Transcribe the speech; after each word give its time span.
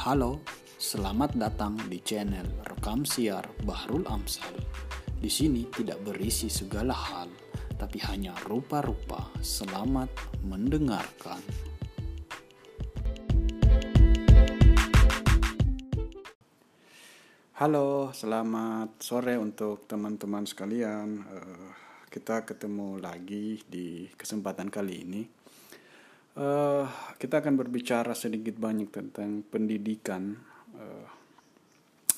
Halo, 0.00 0.40
selamat 0.80 1.36
datang 1.36 1.76
di 1.92 2.00
channel 2.00 2.64
Rekam 2.64 3.04
Siar 3.04 3.44
Bahrul 3.68 4.08
Amsal. 4.08 4.56
Di 5.20 5.28
sini 5.28 5.68
tidak 5.68 6.00
berisi 6.00 6.48
segala 6.48 6.96
hal, 6.96 7.28
tapi 7.76 8.00
hanya 8.08 8.32
rupa-rupa. 8.48 9.28
Selamat 9.44 10.08
mendengarkan. 10.40 11.44
Halo, 17.60 18.08
selamat 18.16 19.04
sore 19.04 19.36
untuk 19.36 19.84
teman-teman 19.84 20.48
sekalian. 20.48 21.28
Uh, 21.28 21.76
kita 22.08 22.48
ketemu 22.48 22.96
lagi 23.04 23.60
di 23.68 24.08
kesempatan 24.16 24.72
kali 24.72 25.04
ini. 25.04 25.39
Uh, 26.30 26.86
kita 27.18 27.42
akan 27.42 27.58
berbicara 27.58 28.14
sedikit 28.14 28.54
banyak 28.54 28.94
tentang 28.94 29.42
pendidikan, 29.42 30.38
uh, 30.78 31.06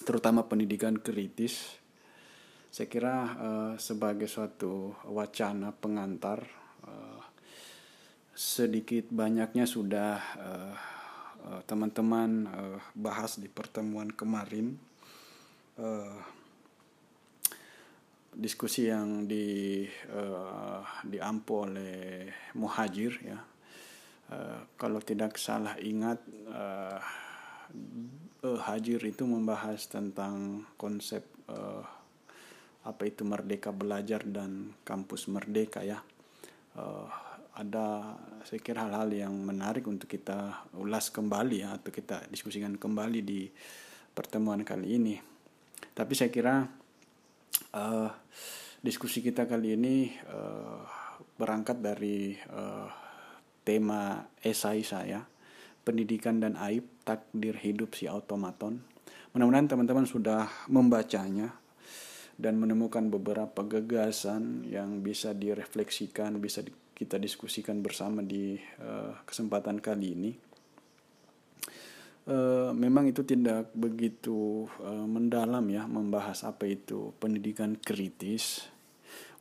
terutama 0.04 0.44
pendidikan 0.44 1.00
kritis. 1.00 1.80
Saya 2.68 2.88
kira 2.92 3.16
uh, 3.40 3.72
sebagai 3.80 4.28
suatu 4.28 4.92
wacana 5.08 5.72
pengantar, 5.72 6.44
uh, 6.84 7.24
sedikit 8.36 9.08
banyaknya 9.12 9.68
sudah 9.68 10.16
teman-teman 11.66 12.48
uh, 12.48 12.78
bahas 12.94 13.36
di 13.36 13.50
pertemuan 13.50 14.08
kemarin 14.08 14.78
uh, 15.76 16.16
diskusi 18.32 18.88
yang 18.88 19.28
di 19.28 19.84
uh, 20.12 20.80
diampu 21.04 21.68
oleh 21.68 22.30
Muhajir 22.56 23.20
ya 23.20 23.51
uh, 24.32 24.58
kalau 24.80 25.04
tidak 25.04 25.36
salah 25.36 25.76
ingat 25.76 26.18
uh, 26.48 26.98
uh, 28.48 28.60
Hajir 28.64 29.04
itu 29.04 29.28
membahas 29.28 29.84
tentang 29.86 30.64
konsep 30.80 31.22
uh, 31.52 31.84
apa 32.82 33.02
itu 33.06 33.22
merdeka 33.22 33.70
belajar 33.70 34.24
dan 34.26 34.74
kampus 34.82 35.28
merdeka 35.30 35.84
ya. 35.84 36.00
Uh, 36.72 37.06
ada 37.52 38.16
saya 38.48 38.64
kira 38.64 38.88
hal-hal 38.88 39.12
yang 39.12 39.34
menarik 39.36 39.84
untuk 39.84 40.08
kita 40.08 40.64
ulas 40.80 41.12
kembali 41.12 41.68
ya 41.68 41.76
atau 41.76 41.92
kita 41.92 42.24
diskusikan 42.32 42.80
kembali 42.80 43.20
di 43.20 43.44
pertemuan 44.16 44.64
kali 44.64 44.96
ini. 44.96 45.14
Tapi 45.92 46.12
saya 46.16 46.32
kira 46.32 46.64
uh, 47.76 48.08
diskusi 48.80 49.20
kita 49.20 49.44
kali 49.44 49.76
ini 49.76 50.16
uh, 50.32 50.80
berangkat 51.36 51.84
dari 51.84 52.32
uh, 52.50 52.88
tema 53.62 54.26
esai 54.42 54.82
saya, 54.82 55.26
pendidikan 55.82 56.38
dan 56.38 56.58
aib 56.58 56.86
takdir 57.02 57.58
hidup 57.58 57.94
si 57.94 58.06
automaton. 58.06 58.82
Mudah-mudahan 59.32 59.70
teman-teman 59.70 60.06
sudah 60.06 60.50
membacanya 60.68 61.56
dan 62.36 62.58
menemukan 62.58 63.06
beberapa 63.08 63.64
gagasan 63.64 64.66
yang 64.68 65.00
bisa 65.00 65.32
direfleksikan, 65.32 66.36
bisa 66.42 66.64
kita 66.92 67.18
diskusikan 67.18 67.82
bersama 67.82 68.22
di 68.22 68.56
uh, 68.82 69.18
kesempatan 69.26 69.82
kali 69.82 70.08
ini. 70.14 70.32
Uh, 72.22 72.70
memang 72.70 73.10
itu 73.10 73.26
tidak 73.26 73.74
begitu 73.74 74.70
uh, 74.78 75.06
mendalam 75.10 75.66
ya 75.66 75.90
membahas 75.90 76.46
apa 76.46 76.70
itu 76.70 77.10
pendidikan 77.18 77.74
kritis 77.74 78.70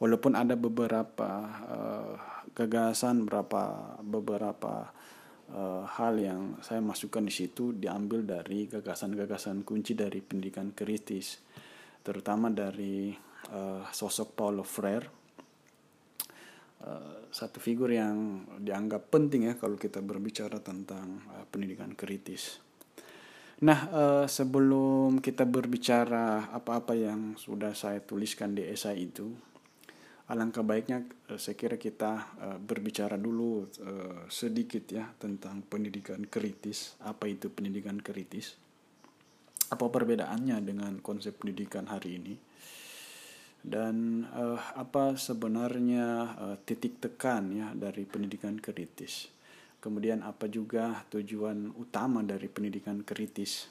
walaupun 0.01 0.33
ada 0.33 0.57
beberapa 0.57 1.29
uh, 1.69 2.13
gagasan 2.57 3.29
beberapa 3.29 3.95
beberapa 4.01 4.89
uh, 5.53 5.85
hal 5.85 6.17
yang 6.17 6.41
saya 6.65 6.81
masukkan 6.81 7.21
di 7.21 7.29
situ 7.29 7.77
diambil 7.77 8.25
dari 8.25 8.65
gagasan-gagasan 8.65 9.61
kunci 9.61 9.93
dari 9.93 10.25
pendidikan 10.25 10.73
kritis 10.73 11.37
terutama 12.01 12.49
dari 12.49 13.13
uh, 13.53 13.85
sosok 13.93 14.33
Paulo 14.33 14.65
Freire 14.65 15.21
uh, 16.81 17.29
satu 17.29 17.61
figur 17.61 17.93
yang 17.93 18.43
dianggap 18.57 19.13
penting 19.13 19.47
ya 19.47 19.53
kalau 19.55 19.77
kita 19.77 20.01
berbicara 20.01 20.59
tentang 20.59 21.23
uh, 21.31 21.45
pendidikan 21.47 21.93
kritis. 21.95 22.59
Nah, 23.61 23.79
uh, 23.93 24.25
sebelum 24.25 25.21
kita 25.21 25.45
berbicara 25.45 26.49
apa-apa 26.49 26.97
yang 26.97 27.37
sudah 27.37 27.77
saya 27.77 28.01
tuliskan 28.01 28.57
di 28.57 28.65
esai 28.65 29.05
itu, 29.05 29.29
alangkah 30.31 30.63
baiknya 30.63 31.03
uh, 31.27 31.35
saya 31.35 31.59
kira 31.59 31.75
kita 31.75 32.11
uh, 32.39 32.59
berbicara 32.63 33.19
dulu 33.19 33.67
uh, 33.83 34.23
sedikit 34.31 34.87
ya 34.87 35.11
tentang 35.19 35.67
pendidikan 35.67 36.23
kritis. 36.23 36.95
Apa 37.03 37.27
itu 37.27 37.51
pendidikan 37.51 37.99
kritis? 37.99 38.55
Apa 39.67 39.91
perbedaannya 39.91 40.63
dengan 40.63 40.93
konsep 41.03 41.35
pendidikan 41.35 41.87
hari 41.87 42.19
ini? 42.19 42.35
Dan 43.61 44.25
apa 44.73 45.13
sebenarnya 45.21 46.33
titik 46.65 46.97
tekan 46.97 47.53
ya 47.53 47.69
dari 47.77 48.09
pendidikan 48.09 48.57
kritis? 48.57 49.29
kemudian 49.81 50.21
apa 50.21 50.45
juga 50.45 51.05
tujuan 51.09 51.73
utama 51.73 52.21
dari 52.21 52.45
pendidikan 52.45 53.01
kritis. 53.01 53.65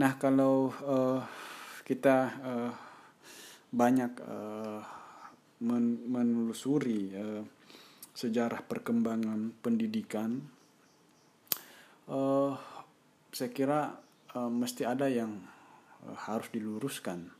Nah, 0.00 0.16
kalau 0.16 0.72
kita 1.84 2.32
banyak 3.68 4.12
men 5.58 6.06
menelusuri 6.06 7.12
uh, 7.14 7.42
sejarah 8.14 8.66
perkembangan 8.66 9.54
pendidikan, 9.62 10.42
uh, 12.10 12.54
saya 13.30 13.50
kira 13.54 13.94
uh, 14.34 14.50
mesti 14.50 14.82
ada 14.82 15.06
yang 15.06 15.38
uh, 16.06 16.16
harus 16.26 16.50
diluruskan 16.50 17.38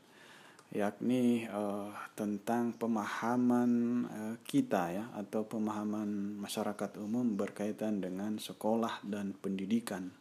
yakni 0.69 1.49
uh, 1.49 1.89
tentang 2.13 2.77
pemahaman 2.77 3.71
uh, 4.05 4.35
kita 4.45 4.93
ya 4.93 5.05
atau 5.17 5.41
pemahaman 5.41 6.37
masyarakat 6.37 7.01
umum 7.01 7.25
berkaitan 7.33 7.97
dengan 7.97 8.37
sekolah 8.37 9.01
dan 9.01 9.33
pendidikan. 9.33 10.13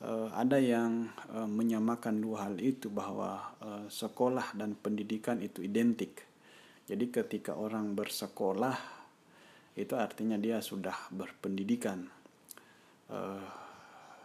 Uh, 0.00 0.32
ada 0.32 0.56
yang 0.56 1.12
uh, 1.32 1.48
menyamakan 1.48 2.20
dua 2.20 2.48
hal 2.48 2.56
itu 2.60 2.88
bahwa 2.88 3.56
uh, 3.60 3.84
sekolah 3.88 4.56
dan 4.56 4.72
pendidikan 4.76 5.40
itu 5.44 5.60
identik. 5.64 6.24
Jadi 6.86 7.10
ketika 7.10 7.58
orang 7.58 7.98
bersekolah 7.98 8.78
itu 9.76 9.92
artinya 9.98 10.38
dia 10.38 10.62
sudah 10.62 11.10
berpendidikan. 11.12 12.06
Uh, 13.06 13.42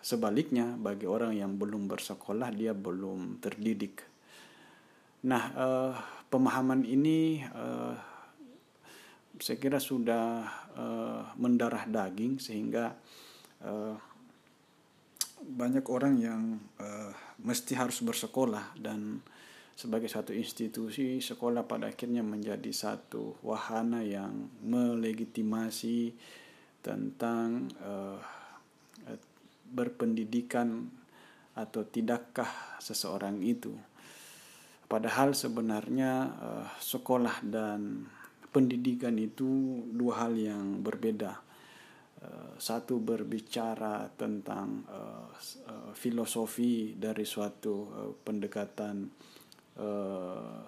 sebaliknya 0.01 0.73
bagi 0.77 1.05
orang 1.05 1.37
yang 1.37 1.57
belum 1.57 1.85
bersekolah 1.85 2.49
dia 2.49 2.73
belum 2.73 3.37
terdidik 3.37 4.09
Nah, 5.21 5.43
uh, 5.53 5.93
pemahaman 6.33 6.81
ini 6.81 7.45
uh, 7.45 7.93
saya 9.37 9.57
kira 9.57 9.81
sudah 9.81 10.45
mendarah 11.35 11.89
daging 11.89 12.37
sehingga 12.37 12.93
banyak 15.41 15.85
orang 15.89 16.15
yang 16.21 16.41
mesti 17.41 17.73
harus 17.73 18.05
bersekolah 18.05 18.77
dan 18.77 19.19
sebagai 19.81 20.05
satu 20.05 20.29
institusi 20.37 21.17
sekolah 21.17 21.65
pada 21.65 21.89
akhirnya 21.89 22.21
menjadi 22.21 22.69
satu 22.69 23.41
wahana 23.41 24.05
yang 24.05 24.45
melegitimasi 24.61 26.13
tentang 26.85 27.65
uh, 27.81 28.21
berpendidikan 29.73 30.85
atau 31.57 31.81
tidakkah 31.81 32.77
seseorang 32.77 33.41
itu 33.41 33.73
Padahal 34.91 35.31
sebenarnya 35.31 36.11
uh, 36.35 36.67
sekolah 36.75 37.47
dan 37.47 38.03
pendidikan 38.51 39.15
itu 39.15 39.79
dua 39.87 40.27
hal 40.27 40.35
yang 40.35 40.83
berbeda. 40.83 41.31
Uh, 42.19 42.59
satu 42.59 42.99
berbicara 42.99 44.11
tentang 44.19 44.83
uh, 44.91 45.31
filosofi 45.95 46.91
dari 46.99 47.23
suatu 47.23 47.87
pendekatan 48.19 49.07
uh, 49.79 50.59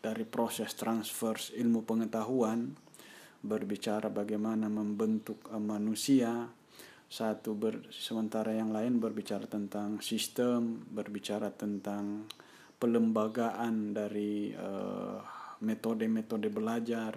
dari 0.00 0.24
proses 0.24 0.72
transfer 0.76 1.36
ilmu 1.56 1.84
pengetahuan, 1.84 2.72
berbicara 3.40 4.08
bagaimana 4.12 4.68
membentuk 4.68 5.48
manusia. 5.56 6.48
Satu 7.10 7.58
ber, 7.58 7.90
sementara 7.90 8.54
yang 8.54 8.70
lain 8.70 9.02
berbicara 9.02 9.44
tentang 9.50 9.98
sistem, 9.98 10.86
berbicara 10.94 11.50
tentang 11.50 12.30
pelembagaan 12.80 13.92
dari 13.92 14.56
uh, 14.56 15.20
metode-metode 15.60 16.48
belajar 16.48 17.12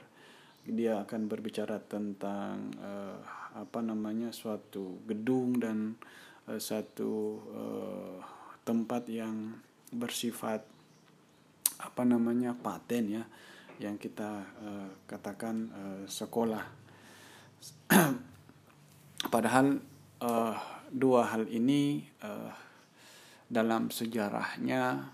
dia 0.63 1.03
akan 1.03 1.27
berbicara 1.27 1.79
tentang 1.83 2.71
uh, 2.79 3.19
apa 3.55 3.79
namanya 3.83 4.31
suatu 4.31 5.03
gedung 5.03 5.59
dan 5.59 5.99
uh, 6.47 6.59
satu 6.59 7.39
tempat 8.63 9.07
yang 9.11 9.59
bersifat 9.91 10.72
apa 11.83 12.07
namanya 12.07 12.55
paten 12.55 13.19
ya 13.19 13.23
yang 13.81 13.99
kita 13.99 14.47
uh, 14.63 14.89
katakan 15.03 15.67
uh, 15.73 16.03
sekolah. 16.07 16.63
Padahal 19.33 19.79
uh, 20.23 20.55
dua 20.87 21.27
hal 21.35 21.49
ini 21.51 22.07
uh, 22.23 22.53
dalam 23.49 23.91
sejarahnya 23.91 25.11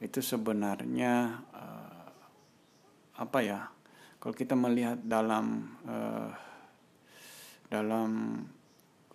itu 0.00 0.20
sebenarnya 0.20 1.44
uh, 1.56 2.08
apa 3.16 3.38
ya 3.40 3.60
kalau 4.20 4.34
kita 4.36 4.58
melihat 4.58 5.00
dalam 5.00 5.76
uh, 5.88 6.30
dalam 7.66 8.42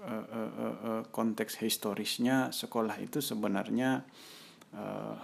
uh, 0.01 0.25
uh, 0.27 0.51
uh, 0.57 1.03
konteks 1.13 1.61
historisnya 1.61 2.49
sekolah 2.51 2.97
itu 2.99 3.21
sebenarnya 3.23 4.03
uh, 4.75 5.15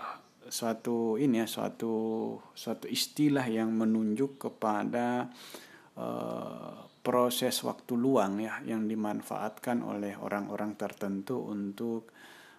suatu 0.48 1.20
ini 1.20 1.44
ya 1.44 1.48
suatu 1.48 1.96
suatu 2.52 2.88
istilah 2.88 3.46
yang 3.48 3.72
menunjuk 3.74 4.40
kepada 4.40 5.30
uh, 5.96 6.88
proses 7.04 7.56
waktu 7.64 7.96
luang 7.96 8.44
ya 8.44 8.60
yang 8.68 8.84
dimanfaatkan 8.84 9.80
oleh 9.80 10.20
orang-orang 10.20 10.76
tertentu 10.76 11.40
untuk 11.40 12.12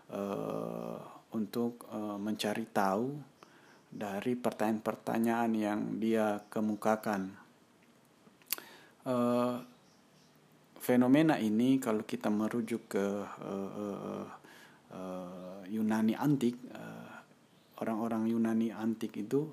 uh, 0.09 0.97
untuk 1.37 1.85
uh, 1.93 2.17
mencari 2.17 2.65
tahu 2.73 3.13
dari 3.89 4.37
pertanyaan-pertanyaan 4.37 5.53
yang 5.57 5.81
dia 6.01 6.45
kemukakan. 6.49 7.33
Uh, 9.09 9.61
fenomena 10.77 11.41
ini 11.41 11.81
kalau 11.81 12.05
kita 12.05 12.29
merujuk 12.29 12.93
ke 12.93 13.07
uh, 13.25 14.25
uh, 14.93 15.61
Yunani 15.69 16.17
antik, 16.17 16.57
orang-orang 17.83 18.27
Yunani 18.31 18.75
antik 18.75 19.15
itu 19.19 19.47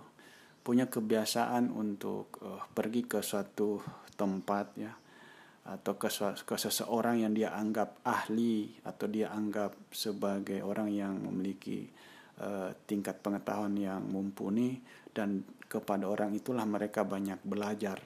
punya 0.66 0.90
kebiasaan 0.90 1.70
untuk 1.70 2.42
uh, 2.42 2.62
pergi 2.74 3.06
ke 3.06 3.22
suatu 3.22 3.82
tempat 4.18 4.66
ya 4.82 4.94
atau 5.66 5.98
ke, 5.98 6.10
ke 6.46 6.56
seseorang 6.62 7.26
yang 7.26 7.34
dia 7.34 7.54
anggap 7.58 8.02
ahli 8.06 8.70
atau 8.86 9.10
dia 9.10 9.34
anggap 9.34 9.74
sebagai 9.90 10.62
orang 10.62 10.94
yang 10.94 11.18
memiliki 11.26 11.90
uh, 12.42 12.70
tingkat 12.86 13.18
pengetahuan 13.22 13.74
yang 13.74 14.02
mumpuni 14.06 14.78
dan 15.10 15.42
kepada 15.66 16.06
orang 16.06 16.38
itulah 16.38 16.66
mereka 16.70 17.02
banyak 17.02 17.42
belajar. 17.42 17.98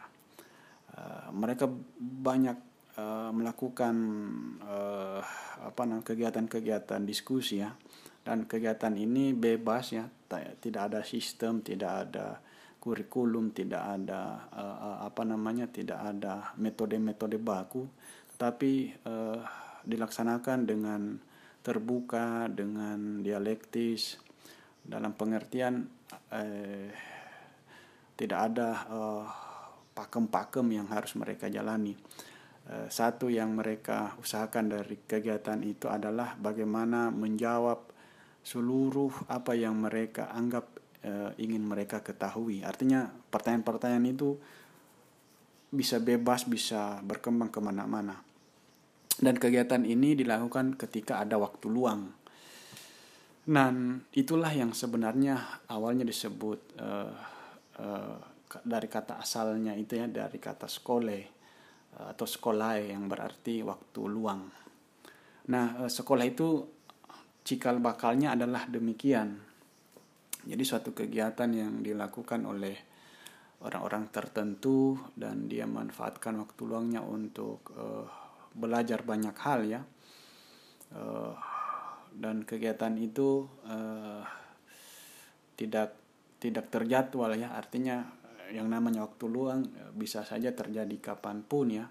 Uh, 0.95 1.31
mereka 1.35 1.67
banyak 1.99 2.55
uh, 2.95 3.31
melakukan 3.35 3.95
uh, 4.63 5.19
apa 5.59 5.83
kegiatan-kegiatan 5.99 7.03
diskusi 7.03 7.59
ya 7.59 7.75
dan 8.23 8.45
kegiatan 8.45 8.93
ini 8.93 9.31
bebas 9.33 9.95
ya 9.95 10.05
tidak 10.61 10.93
ada 10.93 11.01
sistem 11.01 11.63
tidak 11.65 12.09
ada 12.09 12.37
kurikulum 12.79 13.51
tidak 13.51 13.83
ada 13.83 14.47
uh, 14.53 14.97
apa 15.03 15.25
namanya 15.25 15.67
tidak 15.67 15.99
ada 15.99 16.53
metode-metode 16.55 17.41
baku 17.41 17.83
tetapi 18.35 18.93
uh, 19.03 19.41
dilaksanakan 19.83 20.59
dengan 20.69 21.01
terbuka 21.59 22.47
dengan 22.47 23.19
dialektis 23.19 24.15
dalam 24.79 25.13
pengertian 25.13 25.85
eh, 26.33 26.89
tidak 28.15 28.39
ada 28.51 28.69
eh, 28.89 29.25
pakem-pakem 29.93 30.65
yang 30.71 30.87
harus 30.89 31.13
mereka 31.19 31.51
jalani. 31.51 31.93
Eh, 32.69 32.87
satu 32.89 33.27
yang 33.27 33.53
mereka 33.53 34.15
usahakan 34.17 34.71
dari 34.71 34.97
kegiatan 35.03 35.59
itu 35.61 35.91
adalah 35.91 36.33
bagaimana 36.39 37.11
menjawab 37.11 37.88
seluruh 38.49 39.29
apa 39.29 39.53
yang 39.53 39.77
mereka 39.77 40.33
anggap 40.33 40.65
eh, 41.05 41.37
ingin 41.37 41.61
mereka 41.61 42.01
ketahui. 42.01 42.65
Artinya 42.65 43.05
pertanyaan-pertanyaan 43.05 44.09
itu 44.09 44.33
bisa 45.69 46.01
bebas, 46.01 46.49
bisa 46.49 46.97
berkembang 47.05 47.53
ke 47.53 47.61
mana-mana. 47.61 48.17
Dan 49.21 49.37
kegiatan 49.37 49.85
ini 49.85 50.17
dilakukan 50.17 50.81
ketika 50.81 51.21
ada 51.21 51.37
waktu 51.37 51.69
luang. 51.69 52.09
Dan 53.45 54.01
itulah 54.17 54.49
yang 54.49 54.73
sebenarnya 54.73 55.61
awalnya 55.69 56.05
disebut 56.05 56.59
uh, 56.81 57.13
uh, 57.77 58.17
dari 58.65 58.89
kata 58.89 59.21
asalnya 59.21 59.77
itu 59.77 59.93
ya 59.97 60.09
dari 60.09 60.41
kata 60.41 60.65
skole 60.65 61.37
atau 61.89 62.25
sekolah 62.25 62.81
yang 62.81 63.09
berarti 63.09 63.61
waktu 63.65 64.01
luang. 64.09 64.41
Nah 65.49 65.89
sekolah 65.89 66.25
itu 66.25 66.78
cikal 67.43 67.81
bakalnya 67.81 68.35
adalah 68.35 68.67
demikian. 68.69 69.39
Jadi 70.45 70.63
suatu 70.63 70.95
kegiatan 70.95 71.49
yang 71.51 71.83
dilakukan 71.83 72.47
oleh 72.47 72.75
orang-orang 73.59 74.07
tertentu 74.07 74.95
dan 75.13 75.51
dia 75.51 75.67
manfaatkan 75.67 76.39
waktu 76.39 76.61
luangnya 76.63 77.03
untuk 77.03 77.75
uh, 77.75 78.07
belajar 78.55 79.03
banyak 79.03 79.35
hal 79.35 79.59
ya. 79.67 79.81
Uh, 80.95 81.35
dan 82.15 82.41
kegiatan 82.47 82.95
itu 82.97 83.45
uh, 83.67 84.23
tidak 85.59 85.99
tidak 86.39 86.71
terjadwal 86.71 87.35
ya. 87.35 87.51
Artinya 87.51 88.07
yang 88.49 88.71
namanya 88.71 89.05
waktu 89.05 89.25
luang 89.29 89.67
bisa 89.93 90.25
saja 90.25 90.55
terjadi 90.55 90.97
kapan 90.97 91.45
pun 91.45 91.69
ya 91.69 91.85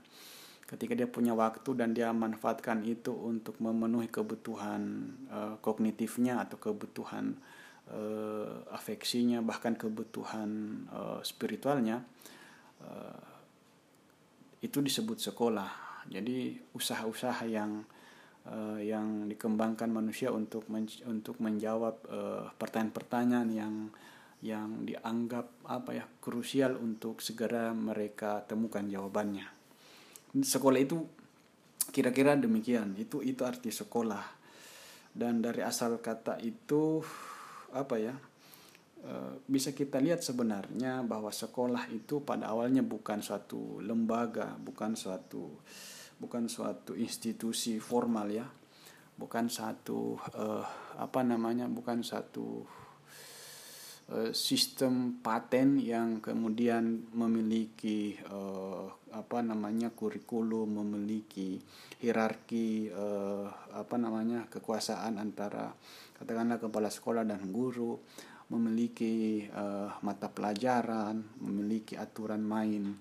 ketika 0.68 0.92
dia 0.92 1.08
punya 1.08 1.32
waktu 1.32 1.72
dan 1.72 1.96
dia 1.96 2.12
manfaatkan 2.12 2.84
itu 2.84 3.10
untuk 3.10 3.56
memenuhi 3.56 4.12
kebutuhan 4.12 5.16
uh, 5.32 5.56
kognitifnya 5.64 6.44
atau 6.44 6.60
kebutuhan 6.60 7.40
uh, 7.88 8.68
afeksinya 8.76 9.40
bahkan 9.40 9.72
kebutuhan 9.80 10.84
uh, 10.92 11.20
spiritualnya 11.24 12.04
uh, 12.84 13.24
itu 14.60 14.84
disebut 14.84 15.16
sekolah 15.32 16.04
jadi 16.12 16.60
usaha-usaha 16.76 17.48
yang 17.48 17.88
uh, 18.44 18.76
yang 18.76 19.24
dikembangkan 19.24 19.88
manusia 19.88 20.28
untuk 20.28 20.68
men 20.68 20.84
untuk 21.08 21.40
menjawab 21.40 21.96
pertanyaan-pertanyaan 22.60 23.48
yang 23.56 23.74
yang 24.38 24.86
dianggap 24.86 25.50
apa 25.66 25.90
ya 25.98 26.04
krusial 26.22 26.78
untuk 26.78 27.18
segera 27.18 27.74
mereka 27.74 28.46
temukan 28.46 28.86
jawabannya. 28.86 29.57
Sekolah 30.34 30.80
itu 30.80 31.04
kira-kira 31.92 32.36
demikian. 32.36 32.96
Itu 32.98 33.24
itu 33.24 33.44
arti 33.44 33.72
sekolah. 33.72 34.24
Dan 35.12 35.40
dari 35.40 35.64
asal 35.64 35.98
kata 35.98 36.38
itu 36.44 37.00
apa 37.72 37.96
ya? 37.96 38.14
Eh, 38.98 39.34
bisa 39.46 39.72
kita 39.72 40.02
lihat 40.02 40.26
sebenarnya 40.26 41.06
bahwa 41.06 41.30
sekolah 41.30 41.86
itu 41.94 42.20
pada 42.26 42.50
awalnya 42.50 42.82
bukan 42.82 43.22
suatu 43.22 43.78
lembaga, 43.78 44.58
bukan 44.58 44.98
suatu 44.98 45.62
bukan 46.18 46.50
suatu 46.50 46.98
institusi 46.98 47.78
formal 47.78 48.26
ya 48.26 48.46
bukan 49.18 49.50
satu 49.50 50.14
uh, 50.34 50.66
apa 50.98 51.20
namanya 51.26 51.66
bukan 51.66 52.06
satu 52.06 52.62
sistem 54.32 55.20
paten 55.20 55.76
yang 55.76 56.24
kemudian 56.24 57.12
memiliki 57.12 58.16
uh, 58.32 58.88
apa 59.12 59.44
namanya 59.44 59.92
kurikulum 59.92 60.80
memiliki 60.80 61.60
hierarki 62.00 62.88
uh, 62.88 63.44
apa 63.76 64.00
namanya 64.00 64.48
kekuasaan 64.48 65.20
antara 65.20 65.76
katakanlah 66.16 66.56
kepala 66.56 66.88
sekolah 66.88 67.28
dan 67.28 67.52
guru 67.52 68.00
memiliki 68.48 69.44
uh, 69.52 69.92
mata 70.00 70.32
pelajaran 70.32 71.20
memiliki 71.44 72.00
aturan 72.00 72.40
main 72.40 72.96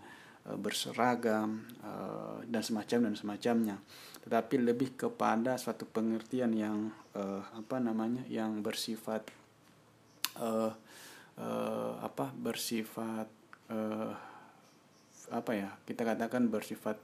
Eh, 0.48 0.56
berseragam 0.56 1.60
uh, 1.84 2.40
dan 2.48 2.64
semacam 2.64 3.12
dan 3.12 3.16
semacamnya. 3.20 3.76
Tetapi 4.24 4.64
lebih 4.64 4.96
kepada 4.96 5.60
suatu 5.60 5.84
pengertian 5.84 6.56
yang 6.56 6.88
uh, 7.20 7.44
apa 7.52 7.84
namanya 7.84 8.24
yang 8.32 8.64
bersifat 8.64 9.28
uh, 10.40 10.72
uh, 11.38 12.02
apa 12.02 12.34
bersifat 12.34 13.28
uh, 13.74 14.14
apa 15.28 15.52
ya 15.52 15.70
kita 15.84 16.08
katakan 16.08 16.48
bersifat 16.48 16.98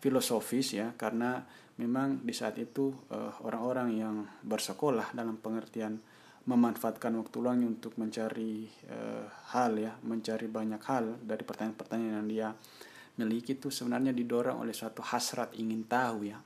filosofis 0.00 0.76
ya 0.76 0.92
karena 0.96 1.44
memang 1.76 2.24
di 2.24 2.32
saat 2.32 2.56
itu 2.56 2.88
orang-orang 3.44 3.88
uh, 3.92 3.98
yang 4.00 4.16
bersekolah 4.40 5.12
dalam 5.12 5.36
pengertian 5.36 6.00
memanfaatkan 6.46 7.10
waktu 7.18 7.36
luangnya 7.42 7.68
untuk 7.68 7.98
mencari 7.98 8.70
uh, 8.86 9.26
hal 9.50 9.76
ya 9.76 9.92
mencari 10.06 10.46
banyak 10.46 10.78
hal 10.86 11.18
dari 11.20 11.42
pertanyaan-pertanyaan 11.42 12.14
yang 12.22 12.28
dia 12.30 12.48
miliki 13.18 13.56
itu 13.56 13.72
sebenarnya 13.72 14.12
didorong 14.12 14.62
oleh 14.62 14.76
suatu 14.76 15.02
hasrat 15.02 15.56
ingin 15.56 15.88
tahu 15.88 16.28
ya. 16.28 16.38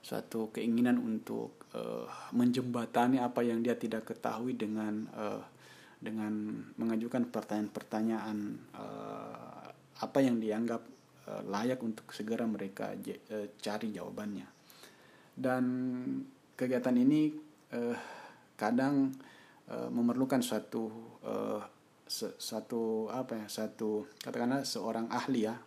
Suatu 0.00 0.54
keinginan 0.54 1.02
untuk 1.02 1.66
uh, 1.74 2.06
menjembatani 2.30 3.18
apa 3.18 3.42
yang 3.42 3.58
dia 3.58 3.74
tidak 3.74 4.06
ketahui 4.06 4.54
dengan 4.54 5.10
uh, 5.18 5.42
dengan 6.06 6.62
mengajukan 6.78 7.26
pertanyaan-pertanyaan 7.34 8.38
uh, 8.78 9.66
apa 9.98 10.18
yang 10.22 10.38
dianggap 10.38 10.86
uh, 11.26 11.42
layak 11.50 11.82
untuk 11.82 12.14
segera 12.14 12.46
mereka 12.46 12.94
uh, 12.94 13.50
cari 13.58 13.90
jawabannya. 13.90 14.46
Dan 15.34 15.64
kegiatan 16.54 16.94
ini 16.94 17.34
uh, 17.74 17.96
kadang 18.54 19.10
uh, 19.66 19.90
memerlukan 19.90 20.40
suatu 20.40 20.86
uh, 21.26 21.60
satu 22.38 23.10
apa 23.10 23.34
ya 23.34 23.46
satu 23.50 24.06
katakanlah 24.22 24.62
seorang 24.62 25.10
ahli 25.10 25.50
ya 25.50 25.58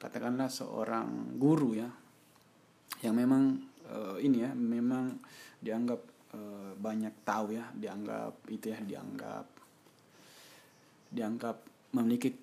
katakanlah 0.00 0.48
seorang 0.48 1.36
guru 1.36 1.76
ya 1.76 1.92
yang 3.04 3.12
memang 3.12 3.60
uh, 3.84 4.16
ini 4.16 4.48
ya 4.48 4.50
memang 4.56 5.20
dianggap 5.60 6.00
uh, 6.32 6.72
banyak 6.72 7.12
tahu 7.20 7.52
ya 7.52 7.68
dianggap 7.76 8.48
itu 8.48 8.72
ya 8.72 8.80
dianggap 8.80 9.57
dianggap 11.08 11.64
memiliki 11.96 12.36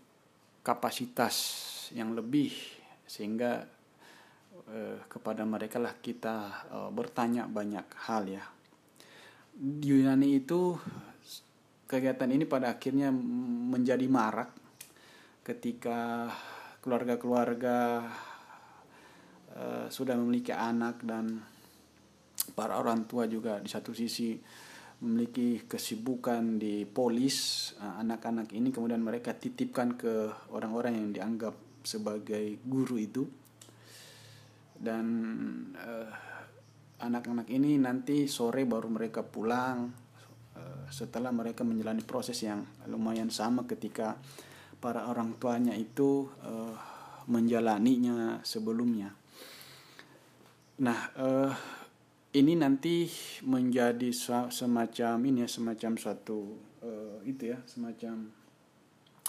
kapasitas 0.65 1.35
yang 1.93 2.17
lebih 2.17 2.49
sehingga 3.05 3.61
uh, 4.65 4.97
kepada 5.05 5.45
mereka 5.45 5.77
lah 5.77 5.93
kita 6.01 6.65
uh, 6.73 6.89
bertanya 6.89 7.45
banyak 7.45 7.85
hal 8.09 8.25
ya. 8.25 8.43
Di 9.55 9.87
Yunani 9.87 10.41
itu 10.41 10.75
kegiatan 11.85 12.27
ini 12.33 12.49
pada 12.49 12.73
akhirnya 12.73 13.13
menjadi 13.13 14.03
marak 14.09 14.49
ketika 15.45 16.27
keluarga-keluarga 16.81 18.09
uh, 19.53 19.85
sudah 19.87 20.17
memiliki 20.17 20.49
anak 20.49 21.05
dan 21.05 21.45
para 22.57 22.81
orang 22.81 23.05
tua 23.05 23.29
juga 23.29 23.61
di 23.61 23.69
satu 23.69 23.93
sisi 23.93 24.33
memiliki 25.03 25.67
kesibukan 25.67 26.59
di 26.59 26.87
polis 26.87 27.71
uh, 27.79 27.99
anak-anak 27.99 28.51
ini 28.55 28.71
kemudian 28.71 29.03
mereka 29.03 29.35
titipkan 29.35 29.99
ke 29.99 30.31
orang-orang 30.55 30.95
yang 30.95 31.09
dianggap 31.11 31.55
sebagai 31.83 32.59
guru 32.65 32.97
itu 32.97 33.23
dan 34.75 35.05
uh, 35.75 36.11
anak-anak 36.99 37.47
ini 37.51 37.75
nanti 37.75 38.27
sore 38.27 38.63
baru 38.63 38.87
mereka 38.87 39.23
pulang 39.23 39.91
uh, 40.55 40.85
setelah 40.87 41.31
mereka 41.35 41.67
menjalani 41.67 42.03
proses 42.03 42.39
yang 42.43 42.63
lumayan 42.87 43.27
sama 43.27 43.67
ketika 43.67 44.15
para 44.79 45.07
orang 45.07 45.35
tuanya 45.39 45.73
itu 45.73 46.29
uh, 46.45 46.75
menjalaninya 47.25 48.45
sebelumnya. 48.45 49.09
Nah, 50.75 50.99
uh, 51.17 51.51
ini 52.35 52.53
nanti 52.59 53.07
menjadi 53.47 54.11
semacam 54.51 55.15
ini 55.23 55.47
ya 55.47 55.49
semacam 55.49 55.91
suatu 55.95 56.39
uh, 56.83 57.19
itu 57.23 57.55
ya 57.55 57.63
semacam 57.63 58.27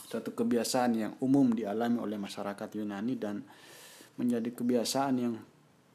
suatu 0.07 0.35
kebiasaan 0.35 0.91
yang 0.95 1.13
umum 1.23 1.55
dialami 1.55 2.03
oleh 2.03 2.19
masyarakat 2.19 2.69
Yunani 2.79 3.15
dan 3.15 3.47
menjadi 4.19 4.51
kebiasaan 4.51 5.15
yang 5.19 5.35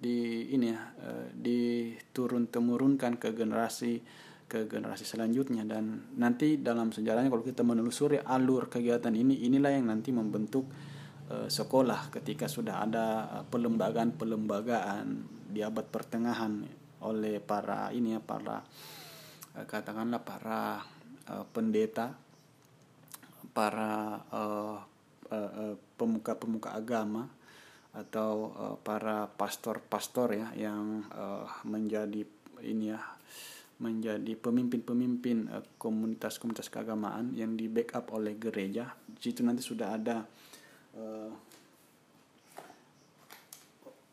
di 0.02 0.50
ini 0.56 0.72
ya 0.72 0.80
uh, 0.80 1.28
diturun 1.36 2.48
temurunkan 2.48 3.20
ke 3.20 3.36
generasi 3.36 4.00
ke 4.48 4.68
generasi 4.68 5.04
selanjutnya. 5.04 5.68
Dan 5.68 6.16
nanti 6.16 6.60
dalam 6.60 6.92
sejarahnya 6.96 7.32
kalau 7.32 7.44
kita 7.44 7.64
menelusuri 7.64 8.20
alur 8.20 8.72
kegiatan 8.72 9.12
ini 9.16 9.48
inilah 9.48 9.72
yang 9.72 9.88
nanti 9.92 10.12
membentuk 10.16 10.68
uh, 11.28 11.48
sekolah 11.48 12.12
ketika 12.12 12.48
sudah 12.48 12.84
ada 12.84 13.08
pelembagaan-pelembagaan 13.48 15.08
di 15.52 15.60
abad 15.60 15.88
pertengahan 15.88 16.81
oleh 17.02 17.42
para 17.42 17.90
ini 17.94 18.18
ya 18.18 18.22
para 18.22 18.62
uh, 19.58 19.66
katakanlah 19.66 20.22
para 20.22 20.86
uh, 21.30 21.46
pendeta 21.52 22.14
para 23.52 24.24
pemuka-pemuka 26.00 26.70
uh, 26.72 26.76
uh, 26.76 26.80
agama 26.80 27.24
atau 27.92 28.56
uh, 28.56 28.76
para 28.80 29.28
pastor-pastor 29.28 30.40
ya 30.40 30.48
yang 30.56 31.04
uh, 31.12 31.44
menjadi 31.68 32.24
ini 32.64 32.96
ya 32.96 33.02
menjadi 33.82 34.38
pemimpin-pemimpin 34.40 35.52
uh, 35.52 35.66
komunitas-komunitas 35.76 36.72
keagamaan 36.72 37.36
yang 37.36 37.60
di 37.60 37.68
backup 37.68 38.14
oleh 38.16 38.40
gereja. 38.40 38.96
Di 39.04 39.20
situ 39.20 39.44
nanti 39.44 39.60
sudah 39.60 39.98
ada 39.98 40.24
uh, 40.96 41.32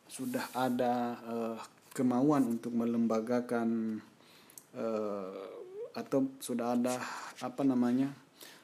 sudah 0.09 0.51
ada 0.57 0.95
uh, 1.23 1.59
kemauan 1.99 2.47
untuk 2.47 2.71
melembagakan 2.79 3.99
uh, 4.79 5.43
atau 5.99 6.31
sudah 6.39 6.79
ada 6.79 6.95
apa 7.43 7.67
namanya 7.67 8.15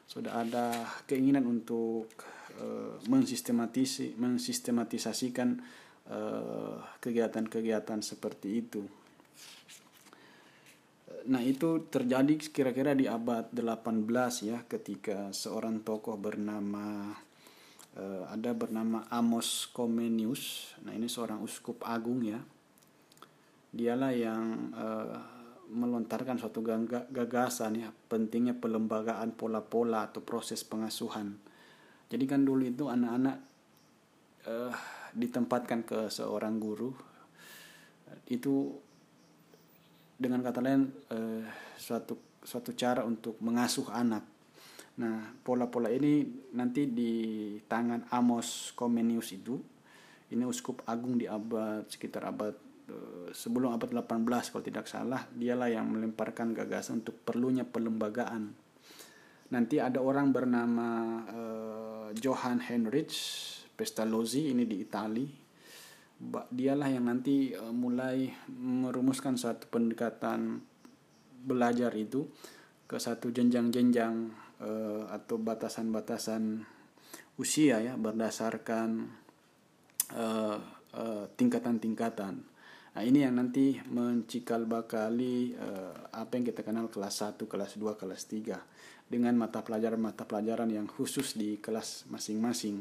sudah 0.07 0.39
ada 0.39 0.71
keinginan 1.03 1.43
untuk 1.43 2.07
uh, 2.55 2.95
mensistematis 3.11 4.15
mensistematisasikan 4.15 5.83
kegiatan 6.05 7.49
kegiatan-kegiatan 7.49 7.99
seperti 8.05 8.61
itu. 8.61 8.85
Nah, 11.25 11.41
itu 11.41 11.89
terjadi 11.89 12.37
kira-kira 12.53 12.93
di 12.93 13.09
abad 13.09 13.49
18 13.49 14.05
ya 14.45 14.61
ketika 14.69 15.33
seorang 15.33 15.81
tokoh 15.81 16.13
bernama 16.21 17.17
uh, 17.97 18.23
ada 18.29 18.53
bernama 18.53 19.09
Amos 19.09 19.65
Comenius. 19.73 20.77
Nah, 20.85 20.93
ini 20.93 21.09
seorang 21.09 21.41
uskup 21.41 21.81
agung 21.81 22.21
ya. 22.21 22.37
Dialah 23.75 24.11
yang 24.15 24.71
uh, 24.71 25.19
melontarkan 25.67 26.39
suatu 26.39 26.63
gagasan 27.11 27.83
ya 27.83 27.89
pentingnya 27.91 28.55
pelembagaan 28.55 29.35
pola-pola 29.35 30.07
atau 30.07 30.23
proses 30.23 30.63
pengasuhan 30.63 31.35
jadi 32.05 32.23
kan 32.29 32.45
dulu 32.45 32.69
itu 32.69 32.85
anak-anak 32.85 33.37
uh, 34.45 34.73
ditempatkan 35.15 35.81
ke 35.87 35.99
seorang 36.13 36.61
guru 36.61 36.93
itu 38.29 38.77
dengan 40.15 40.45
kata 40.45 40.59
lain 40.61 40.85
uh, 41.11 41.43
suatu 41.75 42.39
suatu 42.45 42.77
cara 42.77 43.01
untuk 43.01 43.41
mengasuh 43.41 43.89
anak. 43.89 44.21
Nah, 44.95 45.33
pola-pola 45.43 45.91
ini 45.91 46.23
nanti 46.55 46.87
di 46.87 47.13
tangan 47.67 48.07
Amos 48.13 48.71
Comenius 48.77 49.35
itu, 49.35 49.59
ini 50.31 50.45
uskup 50.45 50.85
agung 50.87 51.19
di 51.19 51.27
abad 51.27 51.83
sekitar 51.89 52.31
abad 52.31 52.53
sebelum 53.33 53.73
abad 53.73 54.05
18 54.05 54.51
kalau 54.53 54.63
tidak 54.63 54.85
salah, 54.85 55.25
dialah 55.33 55.69
yang 55.69 55.89
melemparkan 55.89 56.53
gagasan 56.53 57.01
untuk 57.01 57.17
perlunya 57.25 57.65
pelembagaan. 57.65 58.53
Nanti 59.53 59.77
ada 59.77 60.01
orang 60.01 60.33
bernama 60.33 60.89
uh, 61.29 62.07
Johann 62.17 62.65
Heinrich 62.65 63.13
Pestalozzi 63.75 64.49
ini 64.49 64.65
di 64.65 64.81
Itali 64.81 65.45
dialah 66.49 66.87
yang 66.87 67.11
nanti 67.11 67.51
uh, 67.51 67.75
mulai 67.75 68.31
merumuskan 68.55 69.35
satu 69.35 69.67
pendekatan 69.67 70.63
belajar 71.45 71.91
itu 71.93 72.25
ke 72.87 72.97
satu 72.97 73.29
jenjang-jenjang 73.29 74.31
uh, 74.63 75.11
atau 75.11 75.35
batasan-batasan 75.37 76.63
usia 77.35 77.83
ya 77.83 77.93
berdasarkan 77.99 79.11
uh, 80.15 80.57
uh, 80.95 81.25
tingkatan-tingkatan. 81.35 82.54
Nah, 82.95 83.03
ini 83.03 83.27
yang 83.27 83.35
nanti 83.35 83.75
mencikal 83.91 84.63
bakali 84.63 85.51
uh, 85.51 86.15
apa 86.15 86.39
yang 86.39 86.47
kita 86.47 86.63
kenal 86.63 86.87
kelas 86.87 87.27
1, 87.27 87.43
kelas 87.43 87.75
2, 87.75 87.91
kelas 87.99 88.23
3 88.31 89.11
dengan 89.11 89.35
mata 89.35 89.59
pelajaran-mata 89.59 90.23
pelajaran 90.23 90.71
yang 90.71 90.87
khusus 90.87 91.35
di 91.35 91.59
kelas 91.59 92.07
masing-masing. 92.07 92.79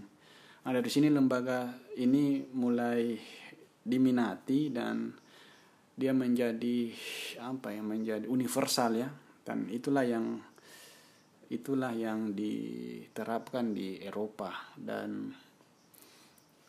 Nah, 0.62 0.71
dari 0.71 0.87
sini 0.87 1.11
lembaga 1.11 1.66
ini 1.99 2.47
mulai 2.54 3.18
diminati 3.83 4.71
dan 4.71 5.11
dia 5.99 6.14
menjadi 6.14 6.94
apa 7.42 7.75
ya 7.75 7.83
menjadi 7.83 8.30
universal 8.30 8.94
ya. 8.94 9.11
Dan 9.42 9.66
itulah 9.66 10.06
yang 10.06 10.38
itulah 11.50 11.90
yang 11.90 12.38
diterapkan 12.38 13.75
di 13.75 13.99
Eropa. 13.99 14.78
Dan 14.78 15.35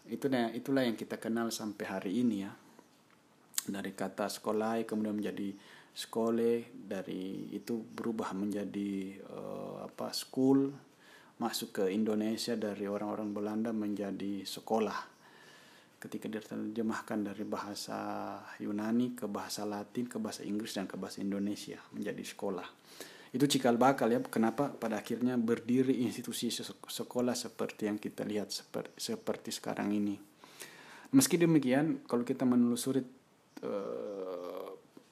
itulah 0.09 0.49
itulah 0.49 0.81
yang 0.81 0.97
kita 0.97 1.21
kenal 1.21 1.53
sampai 1.53 1.85
hari 1.85 2.25
ini 2.25 2.37
ya 2.41 2.64
dari 3.69 3.91
kata 3.97 4.29
sekolah 4.29 4.81
kemudian 4.85 5.17
menjadi 5.17 5.49
sekolah 5.95 6.75
dari 6.75 7.55
itu 7.55 7.79
berubah 7.79 8.35
menjadi 8.35 9.15
uh, 9.31 9.87
apa 9.87 10.11
school 10.11 10.75
masuk 11.39 11.83
ke 11.83 11.83
Indonesia 11.91 12.55
dari 12.55 12.87
orang-orang 12.87 13.31
Belanda 13.31 13.71
menjadi 13.75 14.43
sekolah. 14.43 15.15
Ketika 15.99 16.29
diterjemahkan 16.29 17.33
dari 17.33 17.43
bahasa 17.47 17.97
Yunani 18.61 19.17
ke 19.17 19.25
bahasa 19.25 19.65
Latin 19.65 20.05
ke 20.05 20.21
bahasa 20.21 20.45
Inggris 20.45 20.75
dan 20.75 20.85
ke 20.85 20.99
bahasa 20.99 21.23
Indonesia 21.23 21.79
menjadi 21.95 22.21
sekolah. 22.21 22.67
Itu 23.35 23.51
cikal 23.51 23.75
bakal 23.75 24.15
ya 24.15 24.19
kenapa? 24.23 24.71
Pada 24.71 25.01
akhirnya 25.01 25.35
berdiri 25.35 26.05
institusi 26.07 26.47
sekolah 26.51 27.35
seperti 27.35 27.91
yang 27.91 27.99
kita 27.99 28.23
lihat 28.23 28.47
seperti, 28.53 28.95
seperti 28.95 29.49
sekarang 29.51 29.91
ini. 29.91 30.15
Meski 31.11 31.35
demikian 31.35 32.05
kalau 32.07 32.23
kita 32.23 32.47
menelusuri 32.47 33.03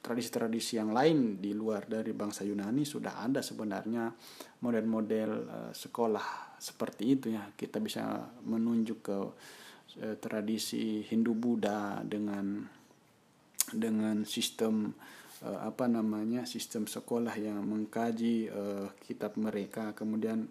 tradisi-tradisi 0.03 0.75
yang 0.75 0.91
lain 0.91 1.39
di 1.39 1.55
luar 1.55 1.87
dari 1.87 2.11
bangsa 2.11 2.43
Yunani 2.43 2.83
sudah 2.83 3.23
ada 3.23 3.39
sebenarnya 3.39 4.11
model-model 4.59 5.31
uh, 5.47 5.71
sekolah 5.71 6.59
seperti 6.59 7.03
itu 7.15 7.31
ya. 7.31 7.47
Kita 7.55 7.79
bisa 7.79 8.03
menunjuk 8.43 8.99
ke 8.99 9.17
uh, 10.03 10.15
tradisi 10.19 11.07
Hindu 11.07 11.31
Buddha 11.39 12.03
dengan 12.03 12.67
dengan 13.71 14.27
sistem 14.27 14.91
apa 15.43 15.91
namanya 15.91 16.47
sistem 16.47 16.87
sekolah 16.87 17.35
yang 17.35 17.67
mengkaji 17.67 18.47
kitab 19.03 19.35
mereka. 19.35 19.91
Kemudian 19.91 20.47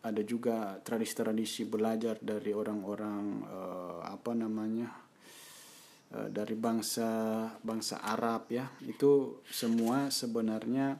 ada 0.00 0.22
juga 0.24 0.80
tradisi-tradisi 0.80 1.68
belajar 1.68 2.16
dari 2.24 2.48
orang-orang 2.56 3.44
apa 4.00 4.32
namanya 4.32 5.05
dari 6.10 6.54
bangsa 6.54 7.10
bangsa 7.60 8.00
Arab 8.00 8.48
ya. 8.50 8.70
Itu 8.84 9.42
semua 9.50 10.08
sebenarnya 10.08 10.96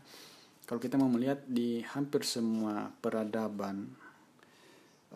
kalau 0.66 0.82
kita 0.82 0.98
mau 0.98 1.06
melihat 1.06 1.46
di 1.46 1.78
hampir 1.86 2.26
semua 2.26 2.90
peradaban 2.98 3.86